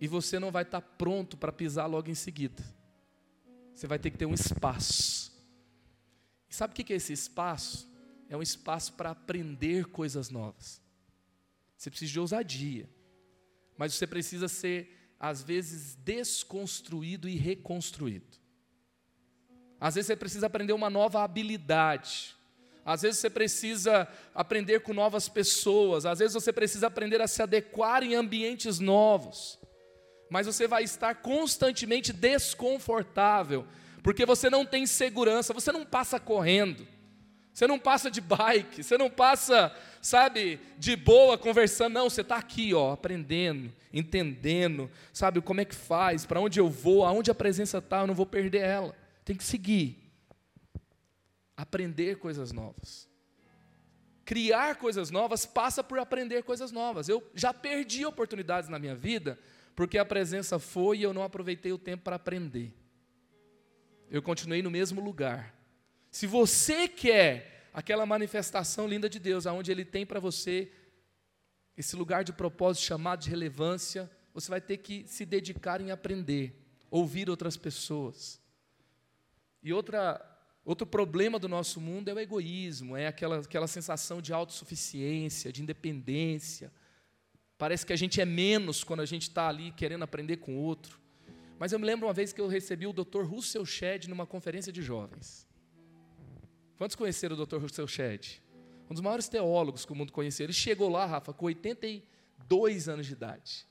E 0.00 0.06
você 0.06 0.38
não 0.38 0.52
vai 0.52 0.62
estar 0.62 0.80
pronto 0.80 1.36
para 1.36 1.50
pisar 1.50 1.86
logo 1.86 2.08
em 2.08 2.14
seguida. 2.14 2.62
Você 3.74 3.88
vai 3.88 3.98
ter 3.98 4.12
que 4.12 4.18
ter 4.18 4.26
um 4.26 4.34
espaço. 4.34 5.36
E 6.48 6.54
sabe 6.54 6.72
o 6.72 6.76
que 6.76 6.92
é 6.92 6.96
esse 6.96 7.12
espaço? 7.12 7.88
É 8.28 8.36
um 8.36 8.42
espaço 8.42 8.92
para 8.92 9.10
aprender 9.10 9.86
coisas 9.86 10.30
novas. 10.30 10.80
Você 11.76 11.90
precisa 11.90 12.12
de 12.12 12.20
ousadia, 12.20 12.88
mas 13.76 13.94
você 13.94 14.06
precisa 14.06 14.48
ser, 14.48 15.12
às 15.18 15.42
vezes, 15.42 15.94
desconstruído 15.96 17.28
e 17.28 17.36
reconstruído. 17.36 18.36
Às 19.80 19.94
vezes 19.94 20.06
você 20.08 20.16
precisa 20.16 20.46
aprender 20.46 20.72
uma 20.72 20.90
nova 20.90 21.22
habilidade. 21.22 22.36
Às 22.84 23.02
vezes 23.02 23.20
você 23.20 23.30
precisa 23.30 24.08
aprender 24.34 24.80
com 24.80 24.92
novas 24.92 25.28
pessoas. 25.28 26.04
Às 26.04 26.18
vezes 26.18 26.34
você 26.34 26.52
precisa 26.52 26.88
aprender 26.88 27.20
a 27.20 27.28
se 27.28 27.42
adequar 27.42 28.02
em 28.02 28.14
ambientes 28.14 28.80
novos. 28.80 29.58
Mas 30.28 30.46
você 30.46 30.66
vai 30.66 30.82
estar 30.82 31.14
constantemente 31.16 32.12
desconfortável, 32.12 33.66
porque 34.02 34.26
você 34.26 34.50
não 34.50 34.66
tem 34.66 34.86
segurança, 34.86 35.54
você 35.54 35.70
não 35.70 35.86
passa 35.86 36.18
correndo. 36.18 36.86
Você 37.58 37.66
não 37.66 37.76
passa 37.76 38.08
de 38.08 38.20
bike, 38.20 38.84
você 38.84 38.96
não 38.96 39.10
passa, 39.10 39.74
sabe, 40.00 40.60
de 40.78 40.94
boa 40.94 41.36
conversando, 41.36 41.94
não, 41.94 42.08
você 42.08 42.20
está 42.20 42.36
aqui, 42.36 42.72
ó, 42.72 42.92
aprendendo, 42.92 43.72
entendendo, 43.92 44.88
sabe, 45.12 45.40
como 45.40 45.60
é 45.60 45.64
que 45.64 45.74
faz, 45.74 46.24
para 46.24 46.38
onde 46.38 46.60
eu 46.60 46.68
vou, 46.68 47.04
aonde 47.04 47.32
a 47.32 47.34
presença 47.34 47.78
está, 47.78 48.02
eu 48.02 48.06
não 48.06 48.14
vou 48.14 48.26
perder 48.26 48.60
ela. 48.60 48.94
Tem 49.24 49.34
que 49.34 49.42
seguir. 49.42 50.08
Aprender 51.56 52.18
coisas 52.18 52.52
novas. 52.52 53.08
Criar 54.24 54.76
coisas 54.76 55.10
novas 55.10 55.44
passa 55.44 55.82
por 55.82 55.98
aprender 55.98 56.44
coisas 56.44 56.70
novas. 56.70 57.08
Eu 57.08 57.28
já 57.34 57.52
perdi 57.52 58.06
oportunidades 58.06 58.70
na 58.70 58.78
minha 58.78 58.94
vida, 58.94 59.36
porque 59.74 59.98
a 59.98 60.04
presença 60.04 60.60
foi 60.60 60.98
e 60.98 61.02
eu 61.02 61.12
não 61.12 61.24
aproveitei 61.24 61.72
o 61.72 61.78
tempo 61.78 62.04
para 62.04 62.14
aprender. 62.14 62.72
Eu 64.08 64.22
continuei 64.22 64.62
no 64.62 64.70
mesmo 64.70 65.00
lugar 65.00 65.57
se 66.10 66.26
você 66.26 66.88
quer 66.88 67.70
aquela 67.72 68.06
manifestação 68.06 68.86
linda 68.88 69.08
de 69.08 69.18
Deus, 69.18 69.46
aonde 69.46 69.70
Ele 69.70 69.84
tem 69.84 70.04
para 70.04 70.20
você 70.20 70.70
esse 71.76 71.94
lugar 71.94 72.24
de 72.24 72.32
propósito 72.32 72.84
chamado 72.84 73.20
de 73.20 73.30
relevância, 73.30 74.10
você 74.34 74.50
vai 74.50 74.60
ter 74.60 74.78
que 74.78 75.04
se 75.06 75.24
dedicar 75.24 75.80
em 75.80 75.90
aprender, 75.90 76.54
ouvir 76.90 77.30
outras 77.30 77.56
pessoas. 77.56 78.40
E 79.62 79.72
outra, 79.72 80.20
outro 80.64 80.86
problema 80.86 81.38
do 81.38 81.48
nosso 81.48 81.80
mundo 81.80 82.08
é 82.08 82.14
o 82.14 82.18
egoísmo, 82.18 82.96
é 82.96 83.06
aquela, 83.06 83.38
aquela 83.40 83.66
sensação 83.66 84.20
de 84.20 84.32
autossuficiência, 84.32 85.52
de 85.52 85.62
independência. 85.62 86.72
Parece 87.56 87.84
que 87.84 87.92
a 87.92 87.96
gente 87.96 88.20
é 88.20 88.24
menos 88.24 88.84
quando 88.84 89.00
a 89.00 89.06
gente 89.06 89.22
está 89.22 89.48
ali 89.48 89.72
querendo 89.72 90.04
aprender 90.04 90.36
com 90.36 90.56
outro. 90.56 91.00
Mas 91.58 91.72
eu 91.72 91.78
me 91.78 91.86
lembro 91.86 92.06
uma 92.06 92.14
vez 92.14 92.32
que 92.32 92.40
eu 92.40 92.46
recebi 92.46 92.86
o 92.86 92.92
Dr. 92.92 93.22
Russell 93.22 93.66
Shedd 93.66 94.08
numa 94.08 94.26
conferência 94.26 94.72
de 94.72 94.80
jovens. 94.80 95.47
Quantos 96.78 96.94
conheceram 96.94 97.36
o 97.36 97.44
Dr. 97.44 97.56
Russell 97.56 97.88
Shedd? 97.88 98.40
Um 98.88 98.94
dos 98.94 99.02
maiores 99.02 99.28
teólogos 99.28 99.84
que 99.84 99.90
o 99.90 99.96
mundo 99.96 100.12
conheceu. 100.12 100.44
Ele 100.44 100.52
chegou 100.52 100.88
lá, 100.88 101.04
Rafa, 101.04 101.32
com 101.32 101.46
82 101.46 102.88
anos 102.88 103.04
de 103.04 103.12
idade. 103.12 103.66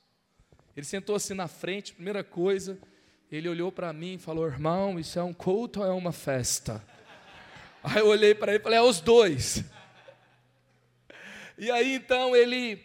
Ele 0.76 0.86
sentou 0.86 1.16
assim 1.16 1.34
na 1.34 1.48
frente, 1.48 1.94
primeira 1.94 2.22
coisa, 2.22 2.78
ele 3.32 3.48
olhou 3.48 3.72
para 3.72 3.94
mim 3.94 4.16
e 4.16 4.18
falou: 4.18 4.46
Irmão, 4.46 5.00
isso 5.00 5.18
é 5.18 5.24
um 5.24 5.34
culto 5.34 5.80
ou 5.80 5.86
é 5.86 5.92
uma 5.92 6.12
festa? 6.12 6.86
Aí 7.82 8.00
eu 8.00 8.08
olhei 8.08 8.36
para 8.36 8.52
ele 8.52 8.60
e 8.60 8.64
falei: 8.64 8.78
É 8.78 8.82
os 8.82 9.00
dois. 9.00 9.64
E 11.58 11.72
aí 11.72 11.96
então 11.96 12.36
ele, 12.36 12.80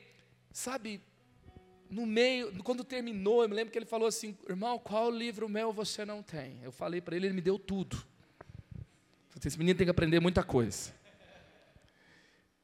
sabe, 0.50 1.02
no 1.90 2.06
meio, 2.06 2.50
quando 2.62 2.82
terminou, 2.82 3.42
eu 3.42 3.48
me 3.50 3.54
lembro 3.54 3.70
que 3.70 3.78
ele 3.78 3.84
falou 3.84 4.08
assim: 4.08 4.38
Irmão, 4.48 4.78
qual 4.78 5.10
livro 5.10 5.48
meu 5.48 5.72
você 5.72 6.04
não 6.04 6.22
tem? 6.22 6.58
Eu 6.62 6.72
falei 6.72 7.00
para 7.00 7.14
ele, 7.14 7.26
ele 7.26 7.34
me 7.34 7.42
deu 7.42 7.58
tudo. 7.58 8.02
Esse 9.44 9.58
menino 9.58 9.76
tem 9.76 9.86
que 9.86 9.90
aprender 9.90 10.20
muita 10.20 10.42
coisa. 10.42 10.92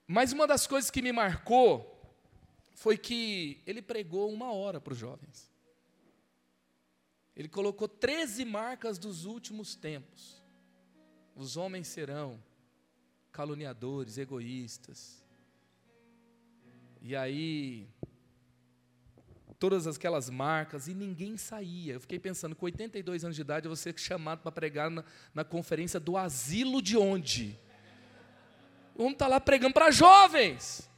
Mas 0.06 0.32
uma 0.32 0.46
das 0.46 0.66
coisas 0.66 0.90
que 0.90 1.02
me 1.02 1.12
marcou 1.12 1.94
foi 2.74 2.96
que 2.96 3.60
ele 3.66 3.82
pregou 3.82 4.32
uma 4.32 4.52
hora 4.52 4.80
para 4.80 4.92
os 4.92 4.98
jovens. 4.98 5.50
Ele 7.36 7.48
colocou 7.48 7.86
13 7.86 8.44
marcas 8.44 8.98
dos 8.98 9.24
últimos 9.24 9.74
tempos. 9.74 10.42
Os 11.36 11.56
homens 11.56 11.88
serão 11.88 12.42
caluniadores, 13.30 14.18
egoístas. 14.18 15.24
E 17.00 17.14
aí, 17.14 17.88
todas 19.58 19.86
aquelas 19.86 20.30
marcas, 20.30 20.86
e 20.86 20.94
ninguém 20.94 21.36
saía. 21.36 21.94
Eu 21.94 22.00
fiquei 22.00 22.18
pensando, 22.18 22.54
com 22.54 22.66
82 22.66 23.24
anos 23.24 23.36
de 23.36 23.42
idade, 23.42 23.66
eu 23.66 23.70
vou 23.70 23.76
ser 23.76 23.98
chamado 23.98 24.40
para 24.40 24.52
pregar 24.52 24.90
na, 24.90 25.04
na 25.34 25.44
conferência 25.44 25.98
do 25.98 26.16
asilo 26.16 26.80
de 26.80 26.96
onde? 26.96 27.58
Vamos 28.96 29.12
estar 29.12 29.26
tá 29.26 29.30
lá 29.30 29.40
pregando 29.40 29.74
para 29.74 29.90
jovens. 29.90 30.88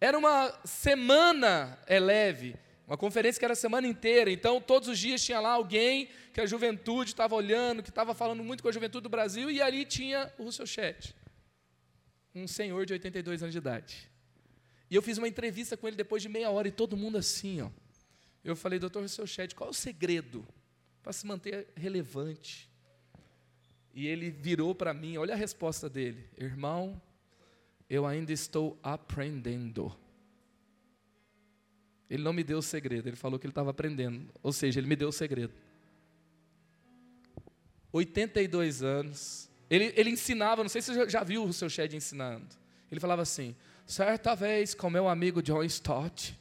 Era 0.00 0.18
uma 0.18 0.52
semana 0.64 1.78
é 1.86 1.98
leve, 1.98 2.54
uma 2.86 2.96
conferência 2.98 3.38
que 3.38 3.44
era 3.44 3.54
a 3.54 3.56
semana 3.56 3.86
inteira, 3.86 4.30
então 4.30 4.60
todos 4.60 4.88
os 4.88 4.98
dias 4.98 5.24
tinha 5.24 5.40
lá 5.40 5.50
alguém 5.50 6.08
que 6.34 6.40
a 6.40 6.46
juventude 6.46 7.10
estava 7.10 7.34
olhando, 7.34 7.82
que 7.82 7.88
estava 7.88 8.14
falando 8.14 8.44
muito 8.44 8.62
com 8.62 8.68
a 8.68 8.72
juventude 8.72 9.02
do 9.02 9.08
Brasil, 9.08 9.50
e 9.50 9.60
ali 9.62 9.84
tinha 9.86 10.32
o 10.38 10.44
Russell 10.44 10.66
Chet, 10.66 11.16
um 12.34 12.46
senhor 12.46 12.84
de 12.84 12.92
82 12.92 13.42
anos 13.42 13.52
de 13.52 13.58
idade. 13.58 14.15
E 14.90 14.94
eu 14.94 15.02
fiz 15.02 15.18
uma 15.18 15.28
entrevista 15.28 15.76
com 15.76 15.86
ele 15.86 15.96
depois 15.96 16.22
de 16.22 16.28
meia 16.28 16.50
hora, 16.50 16.68
e 16.68 16.72
todo 16.72 16.96
mundo 16.96 17.18
assim, 17.18 17.60
ó. 17.60 17.70
Eu 18.44 18.54
falei, 18.54 18.78
doutor 18.78 19.02
Russell 19.02 19.26
Chet, 19.26 19.54
qual 19.54 19.68
é 19.68 19.70
o 19.70 19.74
segredo 19.74 20.46
para 21.02 21.12
se 21.12 21.26
manter 21.26 21.68
relevante? 21.76 22.70
E 23.92 24.06
ele 24.06 24.30
virou 24.30 24.74
para 24.74 24.94
mim, 24.94 25.16
olha 25.16 25.34
a 25.34 25.36
resposta 25.36 25.88
dele, 25.88 26.28
irmão, 26.36 27.00
eu 27.88 28.06
ainda 28.06 28.32
estou 28.32 28.78
aprendendo. 28.82 29.96
Ele 32.08 32.22
não 32.22 32.32
me 32.32 32.44
deu 32.44 32.58
o 32.58 32.62
segredo, 32.62 33.08
ele 33.08 33.16
falou 33.16 33.38
que 33.38 33.46
ele 33.46 33.50
estava 33.50 33.70
aprendendo. 33.70 34.30
Ou 34.42 34.52
seja, 34.52 34.78
ele 34.78 34.86
me 34.86 34.94
deu 34.94 35.08
o 35.08 35.12
segredo. 35.12 35.52
82 37.92 38.82
anos. 38.82 39.50
Ele, 39.68 39.92
ele 39.96 40.10
ensinava, 40.10 40.62
não 40.62 40.68
sei 40.68 40.82
se 40.82 40.94
você 40.94 41.08
já 41.08 41.24
viu 41.24 41.44
o 41.44 41.52
seu 41.52 41.68
Shed 41.68 41.96
ensinando. 41.96 42.46
Ele 42.90 43.00
falava 43.00 43.22
assim: 43.22 43.56
certa 43.86 44.34
vez 44.34 44.74
com 44.74 44.90
meu 44.90 45.08
amigo 45.08 45.40
John 45.40 45.62
Stott. 45.62 46.38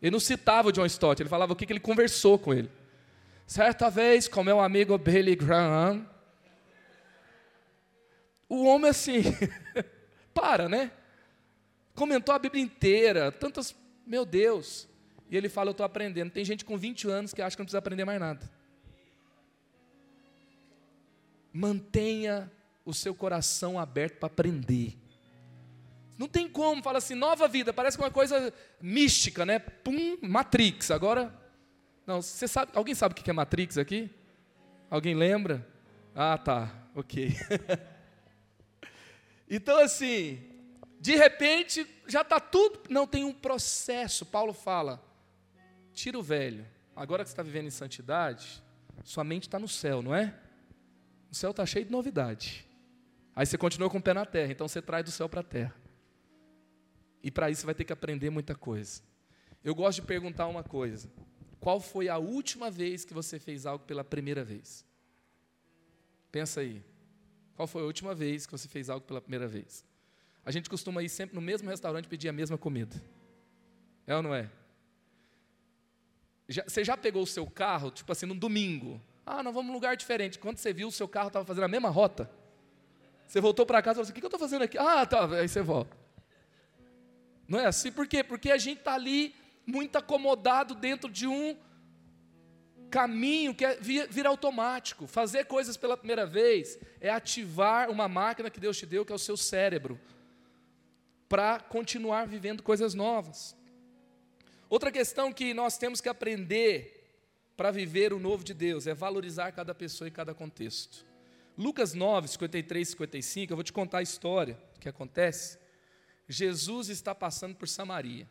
Ele 0.00 0.12
não 0.12 0.20
citava 0.20 0.68
o 0.68 0.72
John 0.72 0.86
Stott, 0.86 1.20
ele 1.20 1.28
falava 1.28 1.52
o 1.52 1.56
que, 1.56 1.66
que 1.66 1.72
ele 1.72 1.80
conversou 1.80 2.38
com 2.38 2.54
ele. 2.54 2.70
Certa 3.46 3.90
vez 3.90 4.28
com 4.28 4.42
meu 4.42 4.60
amigo 4.60 4.96
Billy 4.96 5.34
Graham. 5.34 6.08
O 8.48 8.64
homem 8.64 8.90
assim, 8.90 9.22
para, 10.32 10.68
né? 10.68 10.90
Comentou 11.94 12.34
a 12.34 12.38
Bíblia 12.38 12.62
inteira, 12.62 13.30
tantas 13.30 13.74
meu 14.06 14.24
Deus. 14.24 14.88
E 15.30 15.36
ele 15.36 15.48
fala: 15.48 15.70
Eu 15.70 15.72
estou 15.72 15.84
aprendendo. 15.86 16.30
Tem 16.30 16.44
gente 16.44 16.64
com 16.64 16.76
20 16.76 17.08
anos 17.08 17.34
que 17.34 17.42
acha 17.42 17.56
que 17.56 17.60
não 17.60 17.66
precisa 17.66 17.78
aprender 17.78 18.04
mais 18.04 18.20
nada. 18.20 18.50
Mantenha 21.52 22.50
o 22.84 22.94
seu 22.94 23.14
coração 23.14 23.78
aberto 23.78 24.18
para 24.18 24.26
aprender. 24.26 25.01
Não 26.22 26.28
tem 26.28 26.48
como, 26.48 26.80
fala 26.84 26.98
assim, 26.98 27.16
nova 27.16 27.48
vida, 27.48 27.72
parece 27.72 27.98
uma 27.98 28.08
coisa 28.08 28.54
mística, 28.80 29.44
né? 29.44 29.58
Pum, 29.58 30.16
Matrix. 30.22 30.92
Agora, 30.92 31.34
não, 32.06 32.22
você 32.22 32.46
sabe, 32.46 32.70
alguém 32.76 32.94
sabe 32.94 33.10
o 33.10 33.16
que 33.16 33.28
é 33.28 33.32
Matrix 33.32 33.76
aqui? 33.76 34.08
Alguém 34.88 35.16
lembra? 35.16 35.66
Ah, 36.14 36.38
tá, 36.38 36.72
ok. 36.94 37.34
então, 39.50 39.76
assim, 39.78 40.48
de 41.00 41.16
repente, 41.16 41.84
já 42.06 42.20
está 42.20 42.38
tudo. 42.38 42.82
Não, 42.88 43.04
tem 43.04 43.24
um 43.24 43.32
processo. 43.32 44.24
Paulo 44.24 44.52
fala: 44.52 45.04
tira 45.92 46.16
o 46.16 46.22
velho. 46.22 46.64
Agora 46.94 47.24
que 47.24 47.30
você 47.30 47.32
está 47.32 47.42
vivendo 47.42 47.66
em 47.66 47.70
santidade, 47.70 48.62
sua 49.02 49.24
mente 49.24 49.48
está 49.48 49.58
no 49.58 49.66
céu, 49.66 50.00
não 50.00 50.14
é? 50.14 50.32
O 51.32 51.34
céu 51.34 51.50
está 51.50 51.66
cheio 51.66 51.84
de 51.84 51.90
novidade. 51.90 52.64
Aí 53.34 53.44
você 53.44 53.58
continua 53.58 53.90
com 53.90 53.98
o 53.98 54.02
pé 54.02 54.14
na 54.14 54.24
terra, 54.24 54.52
então 54.52 54.68
você 54.68 54.80
traz 54.80 55.04
do 55.04 55.10
céu 55.10 55.28
para 55.28 55.40
a 55.40 55.44
terra. 55.44 55.81
E 57.22 57.30
para 57.30 57.50
isso 57.50 57.60
você 57.60 57.66
vai 57.66 57.74
ter 57.74 57.84
que 57.84 57.92
aprender 57.92 58.30
muita 58.30 58.54
coisa. 58.54 59.02
Eu 59.62 59.74
gosto 59.74 60.00
de 60.00 60.06
perguntar 60.06 60.46
uma 60.48 60.62
coisa: 60.62 61.10
qual 61.60 61.80
foi 61.80 62.08
a 62.08 62.18
última 62.18 62.70
vez 62.70 63.04
que 63.04 63.14
você 63.14 63.38
fez 63.38 63.64
algo 63.66 63.84
pela 63.84 64.02
primeira 64.02 64.42
vez? 64.42 64.84
Pensa 66.30 66.60
aí. 66.60 66.82
Qual 67.54 67.68
foi 67.68 67.82
a 67.82 67.84
última 67.84 68.14
vez 68.14 68.46
que 68.46 68.52
você 68.52 68.66
fez 68.66 68.90
algo 68.90 69.06
pela 69.06 69.20
primeira 69.20 69.46
vez? 69.46 69.84
A 70.44 70.50
gente 70.50 70.68
costuma 70.68 71.02
ir 71.02 71.08
sempre 71.08 71.34
no 71.34 71.40
mesmo 71.40 71.70
restaurante 71.70 72.08
pedir 72.08 72.28
a 72.28 72.32
mesma 72.32 72.58
comida. 72.58 73.00
É 74.06 74.16
ou 74.16 74.22
não 74.22 74.34
é? 74.34 74.50
Já, 76.48 76.64
você 76.64 76.82
já 76.82 76.96
pegou 76.96 77.22
o 77.22 77.26
seu 77.26 77.46
carro, 77.46 77.90
tipo 77.90 78.10
assim, 78.10 78.26
no 78.26 78.34
domingo? 78.34 79.00
Ah, 79.24 79.42
nós 79.42 79.54
vamos 79.54 79.68
num 79.68 79.74
lugar 79.74 79.96
diferente. 79.96 80.38
Quando 80.38 80.56
você 80.58 80.72
viu, 80.72 80.88
o 80.88 80.92
seu 80.92 81.06
carro 81.06 81.28
estava 81.28 81.44
fazendo 81.44 81.64
a 81.64 81.68
mesma 81.68 81.88
rota. 81.88 82.28
Você 83.26 83.40
voltou 83.40 83.64
para 83.64 83.80
casa 83.80 83.92
e 83.92 83.96
falou 83.96 84.02
assim: 84.02 84.12
o 84.12 84.14
que, 84.14 84.20
que 84.20 84.26
eu 84.26 84.28
estou 84.28 84.40
fazendo 84.40 84.62
aqui? 84.62 84.76
Ah, 84.76 85.06
tá. 85.06 85.26
Aí 85.36 85.48
você 85.48 85.62
volta. 85.62 86.01
Não 87.48 87.58
é 87.58 87.66
assim? 87.66 87.90
Por 87.90 88.06
quê? 88.06 88.22
Porque 88.22 88.50
a 88.50 88.58
gente 88.58 88.78
está 88.78 88.94
ali 88.94 89.34
muito 89.66 89.96
acomodado 89.96 90.74
dentro 90.74 91.10
de 91.10 91.26
um 91.26 91.56
caminho 92.90 93.54
que 93.54 93.64
é 93.64 93.76
vir 93.80 94.26
automático. 94.26 95.06
Fazer 95.06 95.46
coisas 95.46 95.76
pela 95.76 95.96
primeira 95.96 96.26
vez 96.26 96.78
é 97.00 97.10
ativar 97.10 97.90
uma 97.90 98.08
máquina 98.08 98.50
que 98.50 98.60
Deus 98.60 98.76
te 98.76 98.86
deu, 98.86 99.04
que 99.04 99.12
é 99.12 99.14
o 99.14 99.18
seu 99.18 99.36
cérebro 99.36 99.98
para 101.32 101.58
continuar 101.58 102.26
vivendo 102.26 102.62
coisas 102.62 102.92
novas. 102.92 103.56
Outra 104.68 104.92
questão 104.92 105.32
que 105.32 105.54
nós 105.54 105.78
temos 105.78 105.98
que 105.98 106.08
aprender 106.10 107.02
para 107.56 107.70
viver 107.70 108.12
o 108.12 108.18
novo 108.18 108.44
de 108.44 108.52
Deus 108.52 108.86
é 108.86 108.92
valorizar 108.92 109.50
cada 109.52 109.74
pessoa 109.74 110.08
e 110.08 110.10
cada 110.10 110.34
contexto. 110.34 111.06
Lucas 111.56 111.94
9, 111.94 112.28
53 112.28 112.86
e 112.86 112.90
55, 112.90 113.50
eu 113.50 113.56
vou 113.56 113.64
te 113.64 113.72
contar 113.72 113.98
a 113.98 114.02
história 114.02 114.58
que 114.78 114.90
acontece. 114.90 115.58
Jesus 116.28 116.88
está 116.88 117.14
passando 117.14 117.54
por 117.54 117.68
Samaria. 117.68 118.28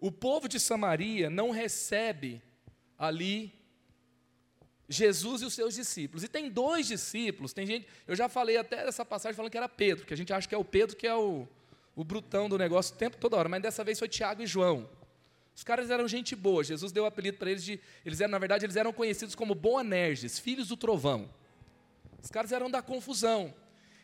O 0.00 0.10
povo 0.10 0.48
de 0.48 0.60
Samaria 0.60 1.30
não 1.30 1.50
recebe 1.50 2.42
ali 2.98 3.52
Jesus 4.88 5.42
e 5.42 5.44
os 5.44 5.54
seus 5.54 5.74
discípulos. 5.74 6.22
E 6.22 6.28
tem 6.28 6.50
dois 6.50 6.86
discípulos, 6.86 7.52
tem 7.52 7.66
gente, 7.66 7.86
eu 8.06 8.14
já 8.14 8.28
falei 8.28 8.56
até 8.56 8.86
essa 8.86 9.04
passagem 9.04 9.36
falando 9.36 9.50
que 9.50 9.56
era 9.56 9.68
Pedro, 9.68 10.04
que 10.04 10.14
a 10.14 10.16
gente 10.16 10.32
acha 10.32 10.48
que 10.48 10.54
é 10.54 10.58
o 10.58 10.64
Pedro 10.64 10.96
que 10.96 11.06
é 11.06 11.14
o, 11.14 11.48
o 11.96 12.04
brutão 12.04 12.48
do 12.48 12.58
negócio 12.58 12.94
o 12.94 12.98
tempo 12.98 13.16
toda 13.16 13.36
hora, 13.36 13.48
mas 13.48 13.62
dessa 13.62 13.82
vez 13.82 13.98
foi 13.98 14.08
Tiago 14.08 14.42
e 14.42 14.46
João. 14.46 14.88
Os 15.54 15.62
caras 15.62 15.88
eram 15.88 16.08
gente 16.08 16.34
boa, 16.34 16.64
Jesus 16.64 16.90
deu 16.90 17.04
o 17.04 17.06
apelido 17.06 17.38
para 17.38 17.50
eles 17.50 17.64
de. 17.64 17.80
Eles 18.04 18.20
eram, 18.20 18.32
na 18.32 18.38
verdade, 18.38 18.66
eles 18.66 18.74
eram 18.74 18.92
conhecidos 18.92 19.36
como 19.36 19.54
Boanerges, 19.54 20.38
filhos 20.38 20.68
do 20.68 20.76
trovão. 20.76 21.30
Os 22.20 22.30
caras 22.30 22.50
eram 22.50 22.68
da 22.68 22.82
confusão. 22.82 23.54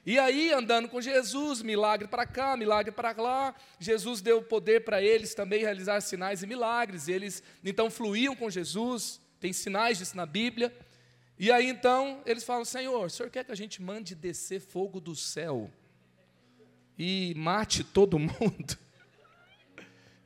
E 0.04 0.18
aí, 0.18 0.50
andando 0.52 0.88
com 0.88 1.00
Jesus, 1.00 1.60
milagre 1.60 2.08
para 2.08 2.24
cá, 2.24 2.56
milagre 2.56 2.90
para 2.90 3.12
lá, 3.20 3.54
Jesus 3.78 4.22
deu 4.22 4.42
poder 4.42 4.82
para 4.82 5.02
eles 5.02 5.34
também 5.34 5.60
realizar 5.60 6.00
sinais 6.00 6.42
e 6.42 6.46
milagres. 6.46 7.06
E 7.06 7.12
eles 7.12 7.42
então 7.62 7.90
fluíam 7.90 8.34
com 8.34 8.48
Jesus, 8.48 9.20
tem 9.38 9.52
sinais 9.52 9.98
disso 9.98 10.16
na 10.16 10.24
Bíblia. 10.24 10.74
E 11.38 11.52
aí 11.52 11.68
então 11.68 12.22
eles 12.24 12.44
falam: 12.44 12.64
Senhor, 12.64 13.06
o 13.06 13.10
senhor 13.10 13.30
quer 13.30 13.44
que 13.44 13.52
a 13.52 13.56
gente 13.56 13.82
mande 13.82 14.14
descer 14.14 14.60
fogo 14.60 15.00
do 15.00 15.14
céu 15.14 15.70
e 16.98 17.34
mate 17.36 17.84
todo 17.84 18.16
mundo. 18.20 18.78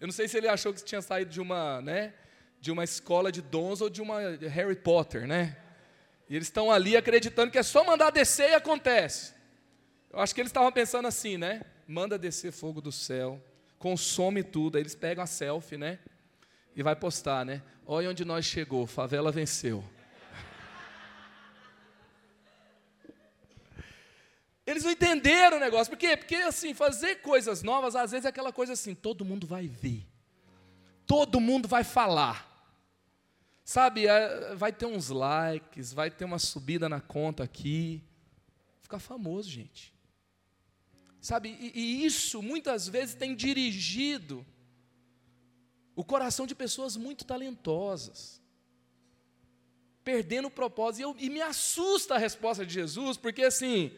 Eu 0.01 0.07
não 0.07 0.13
sei 0.13 0.29
se 0.29 0.37
ele 0.37 0.49
achou 0.49 0.73
que 0.73 0.85
tinha 0.85 1.03
saído 1.03 1.31
de 1.31 1.41
uma, 1.41 1.81
né, 1.81 2.15
de 2.61 2.71
uma 2.71 2.85
escola 2.85 3.33
de 3.33 3.41
dons 3.41 3.81
ou 3.81 3.89
de 3.89 4.03
uma 4.03 4.21
Harry 4.37 4.77
Potter, 4.77 5.27
né? 5.27 5.57
E 6.29 6.37
eles 6.37 6.47
estão 6.47 6.71
ali 6.71 6.97
acreditando 6.97 7.51
que 7.51 7.59
é 7.59 7.63
só 7.63 7.85
mandar 7.85 8.11
descer 8.11 8.51
e 8.51 8.55
acontece. 8.55 9.35
Eu 10.15 10.21
acho 10.21 10.33
que 10.33 10.41
eles 10.41 10.51
estavam 10.51 10.71
pensando 10.71 11.09
assim, 11.09 11.37
né? 11.37 11.63
Manda 11.89 12.17
descer 12.17 12.53
fogo 12.53 12.81
do 12.81 12.93
céu, 12.93 13.43
consome 13.81 14.45
tudo. 14.45 14.77
Aí 14.77 14.83
eles 14.83 14.95
pegam 14.95 15.25
a 15.25 15.27
selfie, 15.27 15.77
né? 15.77 15.99
E 16.77 16.85
vai 16.85 16.95
postar, 16.95 17.45
né? 17.45 17.61
Olha 17.85 18.11
onde 18.11 18.25
nós 18.25 18.45
chegou, 18.45 18.87
favela 18.87 19.33
venceu. 19.33 19.83
Eles 24.65 24.85
não 24.85 24.93
entenderam 24.93 25.57
o 25.57 25.61
negócio. 25.61 25.91
Por 25.91 25.99
quê? 25.99 26.17
Porque, 26.17 26.37
assim, 26.37 26.75
fazer 26.75 27.17
coisas 27.17 27.65
novas, 27.65 27.97
às 27.97 28.13
vezes 28.13 28.25
é 28.25 28.29
aquela 28.29 28.53
coisa 28.53 28.75
assim: 28.75 28.95
todo 28.95 29.25
mundo 29.25 29.49
vai 29.49 29.67
ver, 29.67 30.07
todo 31.09 31.41
mundo 31.41 31.67
vai 31.67 31.83
falar. 31.83 32.53
Sabe, 33.65 34.07
é, 34.07 34.55
vai 34.55 34.73
ter 34.73 34.87
uns 34.87 35.09
likes, 35.09 35.93
vai 35.93 36.09
ter 36.09 36.25
uma 36.25 36.39
subida 36.39 36.89
na 36.89 37.01
conta 37.01 37.43
aqui. 37.43 38.01
Ficar 38.81 39.01
famoso, 39.01 39.51
gente. 39.51 39.94
Sabe, 41.25 41.57
e, 41.59 41.73
e 41.75 42.05
isso 42.05 42.43
muitas 42.43 42.87
vezes 42.87 43.15
tem 43.15 43.35
dirigido 43.35 44.45
o 45.97 46.05
coração 46.05 46.47
de 46.47 46.55
pessoas 46.55 46.99
muito 46.99 47.25
talentosas 47.25 48.43
perdendo 50.05 50.49
o 50.49 50.51
propósito. 50.51 51.01
E, 51.01 51.03
eu, 51.03 51.17
e, 51.19 51.31
me 51.31 51.41
assusta 51.41 52.17
a 52.17 52.19
resposta 52.19 52.67
de 52.67 52.75
Jesus, 52.75 53.17
porque 53.17 53.43
assim, 53.43 53.91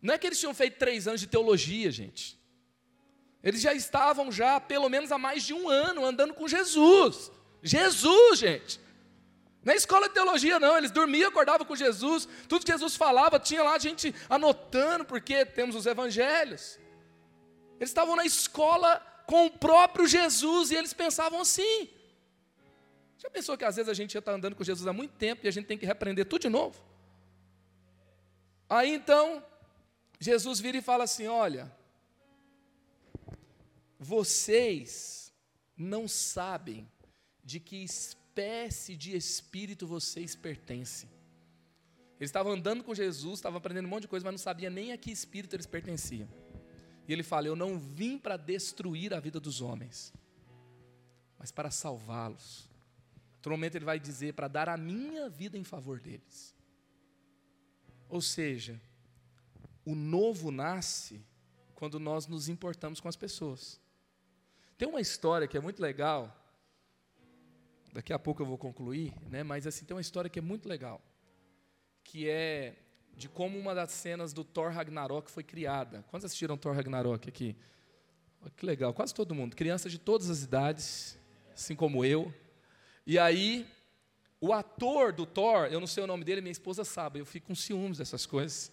não 0.00 0.14
é 0.14 0.16
que 0.16 0.26
eles 0.26 0.40
tinham 0.40 0.54
feito 0.54 0.78
três 0.78 1.06
anos 1.06 1.20
de 1.20 1.26
teologia, 1.26 1.90
gente. 1.90 2.40
Eles 3.42 3.60
já 3.60 3.74
estavam 3.74 4.32
já, 4.32 4.58
pelo 4.58 4.88
menos 4.88 5.12
há 5.12 5.18
mais 5.18 5.42
de 5.42 5.52
um 5.52 5.68
ano, 5.68 6.02
andando 6.02 6.32
com 6.32 6.48
Jesus. 6.48 7.30
Jesus, 7.62 8.38
gente. 8.38 8.80
É 9.64 9.76
escola 9.76 10.08
de 10.08 10.14
teologia, 10.14 10.58
não. 10.58 10.76
Eles 10.76 10.90
dormiam, 10.90 11.28
acordavam 11.28 11.66
com 11.66 11.76
Jesus. 11.76 12.28
Tudo 12.48 12.64
que 12.64 12.72
Jesus 12.72 12.96
falava, 12.96 13.38
tinha 13.38 13.62
lá 13.62 13.78
gente 13.78 14.14
anotando, 14.28 15.04
porque 15.04 15.46
temos 15.46 15.76
os 15.76 15.86
evangelhos. 15.86 16.78
Eles 17.78 17.90
estavam 17.90 18.16
na 18.16 18.24
escola 18.24 19.00
com 19.26 19.46
o 19.46 19.50
próprio 19.50 20.06
Jesus 20.06 20.70
e 20.70 20.74
eles 20.74 20.92
pensavam 20.92 21.40
assim. 21.40 21.88
Já 23.18 23.30
pensou 23.30 23.56
que 23.56 23.64
às 23.64 23.76
vezes 23.76 23.88
a 23.88 23.94
gente 23.94 24.12
já 24.12 24.18
está 24.18 24.32
andando 24.32 24.56
com 24.56 24.64
Jesus 24.64 24.86
há 24.86 24.92
muito 24.92 25.14
tempo 25.14 25.46
e 25.46 25.48
a 25.48 25.52
gente 25.52 25.66
tem 25.66 25.78
que 25.78 25.86
repreender 25.86 26.26
tudo 26.26 26.42
de 26.42 26.48
novo? 26.48 26.82
Aí 28.68 28.92
então, 28.92 29.44
Jesus 30.18 30.58
vira 30.58 30.78
e 30.78 30.82
fala 30.82 31.04
assim: 31.04 31.28
Olha, 31.28 31.70
vocês 33.98 35.32
não 35.76 36.08
sabem 36.08 36.90
de 37.44 37.60
que 37.60 37.76
espécie 38.32 38.96
de 38.96 39.14
espírito 39.14 39.86
vocês 39.86 40.34
pertencem. 40.34 41.10
Eles 42.18 42.30
estavam 42.30 42.52
andando 42.52 42.82
com 42.82 42.94
Jesus, 42.94 43.34
estavam 43.34 43.58
aprendendo 43.58 43.84
um 43.84 43.88
monte 43.90 44.02
de 44.02 44.08
coisa, 44.08 44.24
mas 44.24 44.32
não 44.32 44.38
sabia 44.38 44.70
nem 44.70 44.90
a 44.90 44.96
que 44.96 45.10
espírito 45.10 45.54
eles 45.54 45.66
pertenciam. 45.66 46.28
E 47.06 47.12
ele 47.12 47.22
fala: 47.22 47.46
Eu 47.46 47.54
não 47.54 47.78
vim 47.78 48.16
para 48.16 48.38
destruir 48.38 49.12
a 49.12 49.20
vida 49.20 49.38
dos 49.38 49.60
homens, 49.60 50.14
mas 51.38 51.52
para 51.52 51.70
salvá-los. 51.70 52.70
Outro 53.34 53.52
momento 53.52 53.74
ele 53.74 53.84
vai 53.84 54.00
dizer: 54.00 54.32
Para 54.32 54.48
dar 54.48 54.68
a 54.68 54.78
minha 54.78 55.28
vida 55.28 55.58
em 55.58 55.64
favor 55.64 56.00
deles. 56.00 56.54
Ou 58.08 58.22
seja, 58.22 58.80
o 59.84 59.94
novo 59.94 60.50
nasce 60.50 61.22
quando 61.74 62.00
nós 62.00 62.26
nos 62.26 62.48
importamos 62.48 62.98
com 62.98 63.08
as 63.08 63.16
pessoas. 63.16 63.78
Tem 64.78 64.88
uma 64.88 65.00
história 65.02 65.46
que 65.46 65.56
é 65.56 65.60
muito 65.60 65.82
legal, 65.82 66.41
daqui 67.92 68.12
a 68.12 68.18
pouco 68.18 68.42
eu 68.42 68.46
vou 68.46 68.56
concluir, 68.56 69.12
né? 69.28 69.42
mas 69.42 69.66
assim, 69.66 69.84
tem 69.84 69.94
uma 69.94 70.00
história 70.00 70.30
que 70.30 70.38
é 70.38 70.42
muito 70.42 70.68
legal, 70.68 71.00
que 72.02 72.28
é 72.28 72.74
de 73.14 73.28
como 73.28 73.58
uma 73.58 73.74
das 73.74 73.90
cenas 73.90 74.32
do 74.32 74.42
Thor 74.42 74.72
Ragnarok 74.72 75.30
foi 75.30 75.44
criada. 75.44 76.02
Quantos 76.08 76.24
assistiram 76.24 76.56
Thor 76.56 76.74
Ragnarok 76.74 77.28
aqui? 77.28 77.54
Que 78.56 78.66
legal, 78.66 78.92
quase 78.92 79.14
todo 79.14 79.34
mundo. 79.34 79.54
Crianças 79.54 79.92
de 79.92 79.98
todas 79.98 80.30
as 80.30 80.42
idades, 80.42 81.18
assim 81.54 81.76
como 81.76 82.04
eu. 82.04 82.32
E 83.06 83.18
aí, 83.18 83.66
o 84.40 84.52
ator 84.52 85.12
do 85.12 85.26
Thor, 85.26 85.66
eu 85.66 85.78
não 85.78 85.86
sei 85.86 86.02
o 86.02 86.06
nome 86.06 86.24
dele, 86.24 86.40
minha 86.40 86.52
esposa 86.52 86.84
sabe, 86.84 87.20
eu 87.20 87.26
fico 87.26 87.48
com 87.48 87.54
ciúmes 87.54 87.98
dessas 87.98 88.26
coisas. 88.26 88.72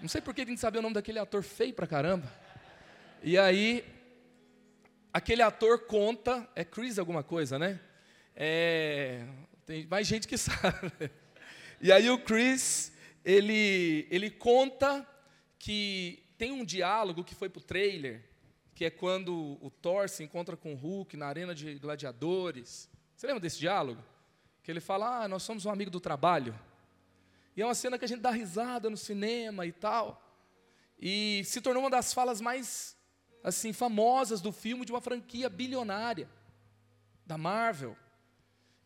Não 0.00 0.08
sei 0.08 0.20
por 0.20 0.32
que 0.32 0.42
a 0.42 0.44
gente 0.44 0.60
sabia 0.60 0.78
o 0.78 0.82
nome 0.82 0.94
daquele 0.94 1.18
ator 1.18 1.42
feio 1.42 1.74
pra 1.74 1.86
caramba. 1.86 2.32
E 3.22 3.36
aí, 3.36 3.84
aquele 5.12 5.42
ator 5.42 5.86
conta, 5.86 6.48
é 6.54 6.64
Chris 6.64 6.98
alguma 6.98 7.24
coisa, 7.24 7.58
né? 7.58 7.80
É, 8.40 9.26
tem 9.66 9.84
mais 9.88 10.06
gente 10.06 10.28
que 10.28 10.38
sabe. 10.38 11.10
E 11.80 11.90
aí 11.90 12.08
o 12.08 12.20
Chris, 12.20 12.92
ele, 13.24 14.06
ele 14.12 14.30
conta 14.30 15.04
que 15.58 16.22
tem 16.38 16.52
um 16.52 16.64
diálogo 16.64 17.24
que 17.24 17.34
foi 17.34 17.48
para 17.48 17.58
o 17.58 17.64
trailer, 17.64 18.24
que 18.76 18.84
é 18.84 18.90
quando 18.90 19.58
o 19.60 19.68
Thor 19.70 20.08
se 20.08 20.22
encontra 20.22 20.56
com 20.56 20.72
o 20.72 20.76
Hulk 20.76 21.16
na 21.16 21.26
arena 21.26 21.52
de 21.52 21.80
gladiadores. 21.80 22.88
Você 23.16 23.26
lembra 23.26 23.40
desse 23.40 23.58
diálogo? 23.58 24.00
Que 24.62 24.70
ele 24.70 24.80
fala, 24.80 25.24
ah, 25.24 25.28
nós 25.28 25.42
somos 25.42 25.66
um 25.66 25.70
amigo 25.70 25.90
do 25.90 25.98
trabalho. 25.98 26.56
E 27.56 27.62
é 27.62 27.64
uma 27.64 27.74
cena 27.74 27.98
que 27.98 28.04
a 28.04 28.08
gente 28.08 28.20
dá 28.20 28.30
risada 28.30 28.88
no 28.88 28.96
cinema 28.96 29.66
e 29.66 29.72
tal. 29.72 30.22
E 30.96 31.42
se 31.44 31.60
tornou 31.60 31.82
uma 31.82 31.90
das 31.90 32.14
falas 32.14 32.40
mais 32.40 32.96
assim 33.42 33.72
famosas 33.72 34.40
do 34.40 34.52
filme 34.52 34.84
de 34.84 34.92
uma 34.92 35.00
franquia 35.00 35.48
bilionária 35.48 36.30
da 37.26 37.36
Marvel. 37.36 37.96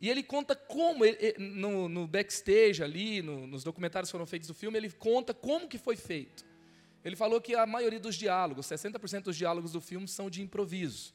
E 0.03 0.11
ele 0.11 0.25
conta 0.25 0.57
como, 0.57 1.05
ele, 1.05 1.37
no, 1.39 1.89
no, 1.89 2.09
backstage 2.09 2.83
ali, 2.83 3.23
no, 3.23 3.47
nos 3.47 3.63
documentários 3.63 4.11
que 4.11 4.13
foram 4.13 4.27
feitos 4.27 4.49
do 4.49 4.55
filme, 4.55 4.77
ele 4.77 4.91
conta 4.91 5.33
como 5.33 5.69
que 5.69 5.79
foi 5.79 5.95
feito. 5.95 6.45
Ele 7.05 7.15
falou 7.15 7.41
que 7.41 7.55
a 7.55 7.65
maioria 7.65 8.01
dos 8.01 8.17
diálogos, 8.17 8.67
60% 8.67 9.23
dos 9.23 9.37
diálogos 9.37 9.71
do 9.71 9.81
filme 9.81 10.09
são 10.09 10.29
de 10.29 10.43
improviso. 10.43 11.15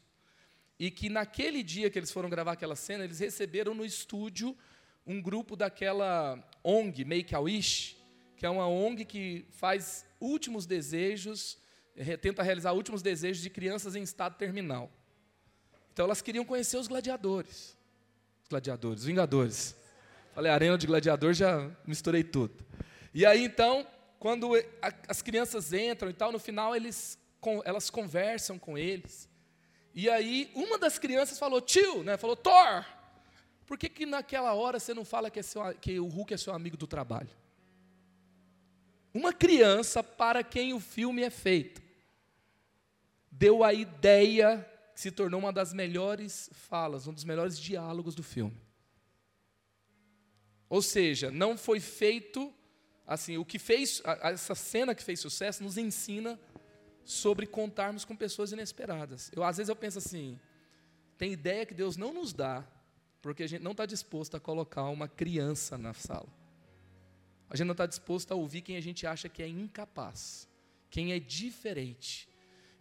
E 0.79 0.89
que 0.89 1.09
naquele 1.09 1.63
dia 1.63 1.89
que 1.89 1.99
eles 1.99 2.09
foram 2.13 2.29
gravar 2.29 2.53
aquela 2.53 2.77
cena, 2.77 3.03
eles 3.03 3.19
receberam 3.19 3.73
no 3.73 3.83
estúdio 3.83 4.57
um 5.05 5.21
grupo 5.21 5.57
daquela 5.57 6.41
ONG, 6.63 7.03
Make 7.03 7.35
a 7.35 7.41
Wish, 7.41 7.97
que 8.38 8.45
é 8.45 8.49
uma 8.49 8.69
ONG 8.69 9.03
que 9.03 9.45
faz 9.49 10.05
últimos 10.17 10.65
desejos, 10.65 11.57
tenta 12.21 12.41
realizar 12.41 12.71
últimos 12.71 13.01
desejos 13.01 13.43
de 13.43 13.49
crianças 13.49 13.97
em 13.97 14.01
estado 14.01 14.38
terminal. 14.38 14.89
Então 15.91 16.05
elas 16.05 16.21
queriam 16.21 16.45
conhecer 16.45 16.77
os 16.77 16.88
gladiadores 16.88 17.76
gladiadores, 18.49 19.03
Vingadores. 19.03 19.75
Falei, 20.33 20.51
arena 20.51 20.77
de 20.77 20.87
gladiador, 20.87 21.33
já 21.33 21.69
misturei 21.85 22.23
tudo. 22.23 22.53
E 23.13 23.25
aí 23.25 23.43
então, 23.43 23.85
quando 24.19 24.51
as 25.07 25.21
crianças 25.21 25.73
entram 25.73 26.09
e 26.09 26.13
tal, 26.13 26.31
no 26.31 26.39
final 26.39 26.75
eles, 26.75 27.17
elas 27.65 27.89
conversam 27.89 28.57
com 28.59 28.77
eles. 28.77 29.27
E 29.93 30.09
aí 30.09 30.51
uma 30.53 30.77
das 30.77 30.99
crianças 30.99 31.39
falou, 31.39 31.59
tio, 31.59 32.03
né? 32.03 32.17
Falou, 32.17 32.35
Thor, 32.35 32.85
por 33.65 33.77
que, 33.77 33.89
que 33.89 34.05
naquela 34.05 34.53
hora 34.53 34.79
você 34.79 34.93
não 34.93 35.03
fala 35.03 35.29
que, 35.29 35.39
é 35.39 35.43
seu, 35.43 35.61
que 35.75 35.99
o 35.99 36.07
Hulk 36.07 36.33
é 36.33 36.37
seu 36.37 36.53
amigo 36.53 36.77
do 36.77 36.87
trabalho? 36.87 37.29
Uma 39.13 39.33
criança 39.33 40.03
para 40.03 40.43
quem 40.43 40.73
o 40.73 40.79
filme 40.79 41.23
é 41.23 41.29
feito 41.29 41.87
deu 43.37 43.63
a 43.63 43.71
ideia 43.71 44.67
se 44.97 45.11
tornou 45.11 45.39
uma 45.39 45.53
das 45.53 45.73
melhores 45.73 46.49
falas, 46.51 47.05
um 47.05 47.13
dos 47.13 47.23
melhores 47.23 47.59
diálogos 47.59 48.15
do 48.15 48.23
filme. 48.23 48.59
Ou 50.67 50.81
seja, 50.81 51.29
não 51.29 51.55
foi 51.55 51.79
feito 51.79 52.51
assim, 53.05 53.37
o 53.37 53.45
que 53.45 53.59
fez 53.59 54.01
essa 54.23 54.55
cena 54.55 54.95
que 54.95 55.03
fez 55.03 55.19
sucesso 55.19 55.61
nos 55.61 55.77
ensina 55.77 56.39
sobre 57.05 57.45
contarmos 57.45 58.03
com 58.03 58.15
pessoas 58.15 58.51
inesperadas. 58.51 59.29
Eu 59.35 59.43
às 59.43 59.57
vezes 59.57 59.69
eu 59.69 59.75
penso 59.75 59.99
assim, 59.99 60.39
tem 61.15 61.31
ideia 61.31 61.63
que 61.63 61.75
Deus 61.75 61.95
não 61.95 62.11
nos 62.11 62.33
dá, 62.33 62.67
porque 63.21 63.43
a 63.43 63.47
gente 63.47 63.61
não 63.61 63.73
está 63.73 63.85
disposto 63.85 64.35
a 64.35 64.39
colocar 64.39 64.85
uma 64.85 65.07
criança 65.07 65.77
na 65.77 65.93
sala. 65.93 66.27
A 67.47 67.55
gente 67.55 67.67
não 67.67 67.73
está 67.73 67.85
disposto 67.85 68.31
a 68.31 68.35
ouvir 68.35 68.61
quem 68.61 68.75
a 68.77 68.81
gente 68.81 69.05
acha 69.05 69.29
que 69.29 69.43
é 69.43 69.47
incapaz, 69.47 70.49
quem 70.89 71.13
é 71.13 71.19
diferente, 71.19 72.27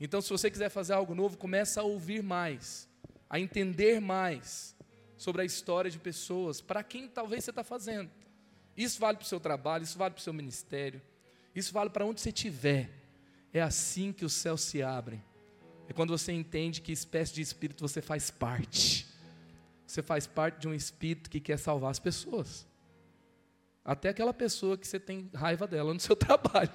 então, 0.01 0.21
se 0.21 0.31
você 0.31 0.51
quiser 0.51 0.69
fazer 0.69 0.93
algo 0.93 1.15
novo, 1.15 1.39
começa 1.39 1.81
a 1.81 1.85
ouvir 1.85 2.23
mais, 2.23 2.89
a 3.29 3.41
entender 3.41 4.01
mais 4.01 4.77
sobre 5.17 5.43
a 5.43 5.45
história 5.45 5.91
de 5.91 5.99
pessoas, 5.99 6.61
para 6.61 6.83
quem 6.83 7.09
talvez 7.09 7.45
você 7.45 7.51
está 7.51 7.65
fazendo. 7.65 8.11
Isso 8.77 9.01
vale 9.01 9.17
para 9.17 9.25
o 9.25 9.29
seu 9.29 9.41
trabalho, 9.41 9.85
isso 9.85 9.97
vale 9.97 10.13
para 10.13 10.21
o 10.21 10.23
seu 10.23 10.35
ministério, 10.35 11.01
isso 11.55 11.73
vale 11.73 11.89
para 11.89 12.05
onde 12.05 12.21
você 12.21 12.29
estiver. 12.29 12.91
É 13.53 13.63
assim 13.63 14.13
que 14.13 14.25
os 14.25 14.35
céus 14.35 14.61
se 14.61 14.83
abrem. 14.83 15.25
É 15.89 15.93
quando 15.95 16.11
você 16.11 16.33
entende 16.33 16.83
que 16.83 16.93
espécie 16.93 17.33
de 17.33 17.41
espírito 17.41 17.87
você 17.87 18.03
faz 18.03 18.31
parte. 18.31 19.07
Você 19.87 20.03
faz 20.03 20.27
parte 20.27 20.59
de 20.59 20.69
um 20.69 20.75
espírito 20.75 21.31
que 21.31 21.41
quer 21.41 21.59
salvar 21.59 21.91
as 21.91 21.99
pessoas. 21.99 22.67
Até 23.83 24.11
aquela 24.11 24.35
pessoa 24.35 24.77
que 24.77 24.87
você 24.87 24.99
tem 25.01 25.31
raiva 25.33 25.67
dela 25.67 25.95
no 25.95 26.01
seu 26.01 26.15
trabalho. 26.17 26.73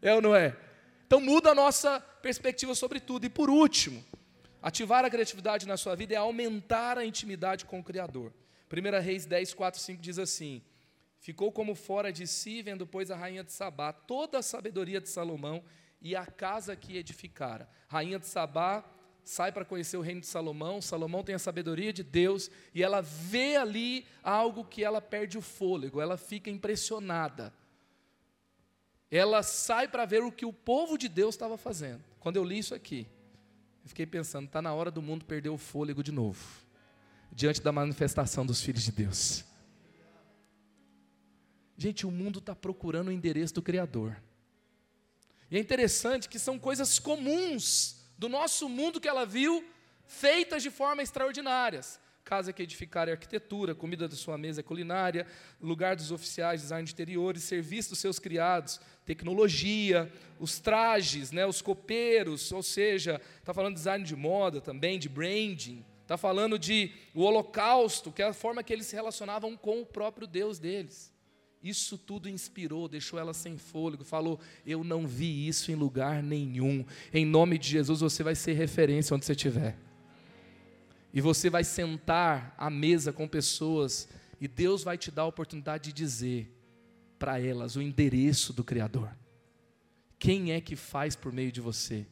É 0.00 0.12
ou 0.12 0.20
não 0.20 0.34
é? 0.34 0.56
Então 1.12 1.20
muda 1.20 1.50
a 1.50 1.54
nossa 1.54 2.00
perspectiva 2.00 2.74
sobre 2.74 2.98
tudo. 2.98 3.26
E 3.26 3.28
por 3.28 3.50
último, 3.50 4.02
ativar 4.62 5.04
a 5.04 5.10
criatividade 5.10 5.68
na 5.68 5.76
sua 5.76 5.94
vida 5.94 6.14
é 6.14 6.16
aumentar 6.16 6.96
a 6.96 7.04
intimidade 7.04 7.66
com 7.66 7.80
o 7.80 7.84
Criador. 7.84 8.32
1 8.72 8.98
Reis 8.98 9.26
10, 9.26 9.52
4, 9.52 9.78
5 9.78 10.00
diz 10.00 10.18
assim: 10.18 10.62
Ficou 11.20 11.52
como 11.52 11.74
fora 11.74 12.10
de 12.10 12.26
si, 12.26 12.62
vendo, 12.62 12.86
pois, 12.86 13.10
a 13.10 13.16
rainha 13.16 13.44
de 13.44 13.52
Sabá, 13.52 13.92
toda 13.92 14.38
a 14.38 14.42
sabedoria 14.42 15.02
de 15.02 15.08
Salomão 15.10 15.62
e 16.00 16.16
a 16.16 16.24
casa 16.24 16.74
que 16.74 16.96
edificara. 16.96 17.68
Rainha 17.88 18.18
de 18.18 18.26
Sabá 18.26 18.82
sai 19.22 19.52
para 19.52 19.66
conhecer 19.66 19.98
o 19.98 20.00
reino 20.00 20.22
de 20.22 20.26
Salomão, 20.26 20.80
Salomão 20.80 21.22
tem 21.22 21.34
a 21.34 21.38
sabedoria 21.38 21.92
de 21.92 22.02
Deus 22.02 22.50
e 22.74 22.82
ela 22.82 23.02
vê 23.02 23.56
ali 23.56 24.06
algo 24.22 24.64
que 24.64 24.82
ela 24.82 25.02
perde 25.02 25.36
o 25.36 25.42
fôlego, 25.42 26.00
ela 26.00 26.16
fica 26.16 26.48
impressionada 26.48 27.52
ela 29.18 29.42
sai 29.42 29.86
para 29.86 30.06
ver 30.06 30.22
o 30.22 30.32
que 30.32 30.46
o 30.46 30.52
povo 30.52 30.96
de 30.96 31.06
Deus 31.06 31.34
estava 31.34 31.58
fazendo. 31.58 32.02
Quando 32.18 32.36
eu 32.36 32.44
li 32.44 32.58
isso 32.58 32.74
aqui, 32.74 33.06
eu 33.82 33.88
fiquei 33.88 34.06
pensando, 34.06 34.46
está 34.46 34.62
na 34.62 34.72
hora 34.72 34.90
do 34.90 35.02
mundo 35.02 35.24
perder 35.26 35.50
o 35.50 35.58
fôlego 35.58 36.02
de 36.02 36.10
novo, 36.10 36.40
diante 37.30 37.60
da 37.60 37.70
manifestação 37.70 38.46
dos 38.46 38.62
filhos 38.62 38.82
de 38.82 38.92
Deus. 38.92 39.44
Gente, 41.76 42.06
o 42.06 42.10
mundo 42.10 42.38
está 42.38 42.54
procurando 42.54 43.08
o 43.08 43.12
endereço 43.12 43.54
do 43.54 43.60
Criador. 43.60 44.16
E 45.50 45.56
é 45.58 45.60
interessante 45.60 46.28
que 46.28 46.38
são 46.38 46.58
coisas 46.58 46.98
comuns 46.98 48.06
do 48.16 48.28
nosso 48.28 48.68
mundo 48.68 49.00
que 49.00 49.08
ela 49.08 49.26
viu, 49.26 49.62
feitas 50.06 50.62
de 50.62 50.70
forma 50.70 51.02
extraordinárias 51.02 52.00
casa 52.24 52.52
que 52.52 52.62
edificar 52.62 53.08
é 53.08 53.12
arquitetura, 53.12 53.74
comida 53.74 54.08
da 54.08 54.14
sua 54.14 54.38
mesa 54.38 54.60
é 54.60 54.62
culinária, 54.62 55.26
lugar 55.60 55.96
dos 55.96 56.10
oficiais, 56.10 56.62
design 56.62 56.86
de 56.86 56.92
interiores, 56.92 57.42
serviço 57.42 57.90
dos 57.90 57.98
seus 57.98 58.18
criados, 58.18 58.80
tecnologia, 59.04 60.10
os 60.38 60.58
trajes, 60.58 61.32
né, 61.32 61.46
os 61.46 61.60
copeiros, 61.60 62.50
ou 62.52 62.62
seja, 62.62 63.20
está 63.38 63.52
falando 63.52 63.74
de 63.74 63.80
design 63.80 64.04
de 64.04 64.16
moda 64.16 64.60
também, 64.60 64.98
de 64.98 65.08
branding, 65.08 65.84
está 66.00 66.16
falando 66.16 66.58
de 66.58 66.92
o 67.14 67.22
holocausto, 67.22 68.12
que 68.12 68.22
é 68.22 68.26
a 68.26 68.32
forma 68.32 68.62
que 68.62 68.72
eles 68.72 68.86
se 68.86 68.94
relacionavam 68.94 69.56
com 69.56 69.82
o 69.82 69.86
próprio 69.86 70.26
Deus 70.26 70.58
deles. 70.58 71.12
Isso 71.62 71.96
tudo 71.96 72.28
inspirou, 72.28 72.88
deixou 72.88 73.18
ela 73.18 73.32
sem 73.32 73.56
fôlego, 73.56 74.02
falou: 74.02 74.40
Eu 74.66 74.82
não 74.82 75.06
vi 75.06 75.46
isso 75.46 75.70
em 75.70 75.76
lugar 75.76 76.20
nenhum. 76.20 76.84
Em 77.14 77.24
nome 77.24 77.56
de 77.56 77.68
Jesus, 77.68 78.00
você 78.00 78.24
vai 78.24 78.34
ser 78.34 78.54
referência 78.54 79.14
onde 79.14 79.24
você 79.24 79.32
estiver. 79.32 79.76
E 81.12 81.20
você 81.20 81.50
vai 81.50 81.62
sentar 81.62 82.54
à 82.56 82.70
mesa 82.70 83.12
com 83.12 83.28
pessoas, 83.28 84.08
e 84.40 84.48
Deus 84.48 84.82
vai 84.82 84.96
te 84.96 85.10
dar 85.10 85.22
a 85.22 85.26
oportunidade 85.26 85.84
de 85.84 85.92
dizer 85.92 86.50
para 87.18 87.40
elas 87.40 87.76
o 87.76 87.82
endereço 87.82 88.52
do 88.52 88.64
Criador. 88.64 89.10
Quem 90.18 90.52
é 90.52 90.60
que 90.60 90.74
faz 90.74 91.14
por 91.14 91.32
meio 91.32 91.52
de 91.52 91.60
você? 91.60 92.06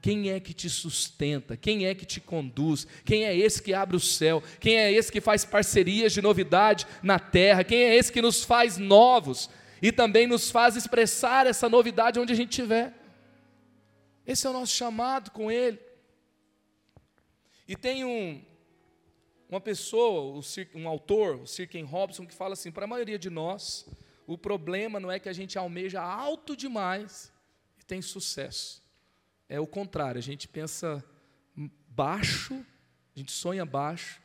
Quem 0.00 0.30
é 0.30 0.40
que 0.40 0.54
te 0.54 0.68
sustenta? 0.68 1.56
Quem 1.56 1.86
é 1.86 1.94
que 1.94 2.06
te 2.06 2.20
conduz? 2.20 2.86
Quem 3.04 3.24
é 3.24 3.36
esse 3.36 3.62
que 3.62 3.74
abre 3.74 3.96
o 3.96 4.00
céu? 4.00 4.42
Quem 4.58 4.76
é 4.76 4.90
esse 4.90 5.12
que 5.12 5.20
faz 5.20 5.44
parcerias 5.44 6.12
de 6.12 6.22
novidade 6.22 6.86
na 7.02 7.18
terra? 7.18 7.62
Quem 7.62 7.82
é 7.82 7.96
esse 7.96 8.10
que 8.10 8.22
nos 8.22 8.42
faz 8.42 8.78
novos 8.78 9.50
e 9.82 9.92
também 9.92 10.26
nos 10.26 10.50
faz 10.50 10.74
expressar 10.74 11.46
essa 11.46 11.68
novidade 11.68 12.18
onde 12.18 12.32
a 12.32 12.36
gente 12.36 12.50
estiver? 12.50 12.94
Esse 14.26 14.46
é 14.46 14.50
o 14.50 14.54
nosso 14.54 14.74
chamado 14.74 15.30
com 15.30 15.50
Ele. 15.50 15.78
E 17.70 17.76
tem 17.76 18.04
um, 18.04 18.44
uma 19.48 19.60
pessoa, 19.60 20.42
um 20.74 20.88
autor, 20.88 21.36
o 21.36 21.46
Sir 21.46 21.68
Robson, 21.86 22.26
que 22.26 22.34
fala 22.34 22.54
assim: 22.54 22.72
para 22.72 22.84
a 22.84 22.88
maioria 22.88 23.18
de 23.18 23.30
nós, 23.30 23.86
o 24.26 24.36
problema 24.36 24.98
não 24.98 25.10
é 25.10 25.20
que 25.20 25.28
a 25.28 25.32
gente 25.32 25.56
almeja 25.56 26.02
alto 26.02 26.56
demais 26.56 27.32
e 27.78 27.84
tem 27.84 28.02
sucesso 28.02 28.80
é 29.50 29.58
o 29.58 29.66
contrário, 29.66 30.16
a 30.16 30.22
gente 30.22 30.46
pensa 30.46 31.04
baixo, 31.88 32.54
a 33.14 33.18
gente 33.18 33.32
sonha 33.32 33.66
baixo. 33.66 34.22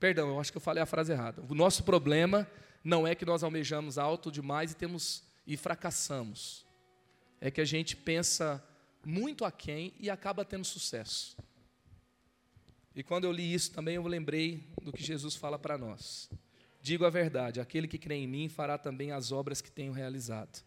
Perdão, 0.00 0.28
eu 0.28 0.40
acho 0.40 0.50
que 0.50 0.56
eu 0.56 0.62
falei 0.62 0.82
a 0.82 0.86
frase 0.86 1.12
errada. 1.12 1.42
O 1.46 1.54
nosso 1.54 1.84
problema 1.84 2.50
não 2.82 3.06
é 3.06 3.14
que 3.14 3.26
nós 3.26 3.42
almejamos 3.42 3.98
alto 3.98 4.32
demais 4.32 4.72
e 4.72 4.74
temos 4.74 5.22
e 5.46 5.58
fracassamos. 5.58 6.66
É 7.38 7.50
que 7.50 7.60
a 7.60 7.66
gente 7.66 7.94
pensa 7.94 8.64
muito 9.04 9.44
aquém 9.44 9.92
e 10.00 10.08
acaba 10.08 10.42
tendo 10.42 10.64
sucesso. 10.64 11.36
E 12.98 13.02
quando 13.04 13.26
eu 13.26 13.30
li 13.30 13.54
isso 13.54 13.70
também 13.70 13.94
eu 13.94 14.04
lembrei 14.08 14.66
do 14.82 14.92
que 14.92 15.04
Jesus 15.04 15.36
fala 15.36 15.56
para 15.56 15.78
nós. 15.78 16.28
Digo 16.82 17.04
a 17.04 17.10
verdade, 17.10 17.60
aquele 17.60 17.86
que 17.86 17.96
crê 17.96 18.16
em 18.16 18.26
mim 18.26 18.48
fará 18.48 18.76
também 18.76 19.12
as 19.12 19.30
obras 19.30 19.60
que 19.60 19.70
tenho 19.70 19.92
realizado. 19.92 20.64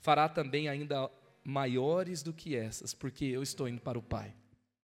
Fará 0.00 0.28
também 0.28 0.68
ainda 0.68 1.08
maiores 1.44 2.20
do 2.20 2.32
que 2.32 2.56
essas, 2.56 2.92
porque 2.92 3.26
eu 3.26 3.44
estou 3.44 3.68
indo 3.68 3.80
para 3.80 3.96
o 3.96 4.02
Pai. 4.02 4.34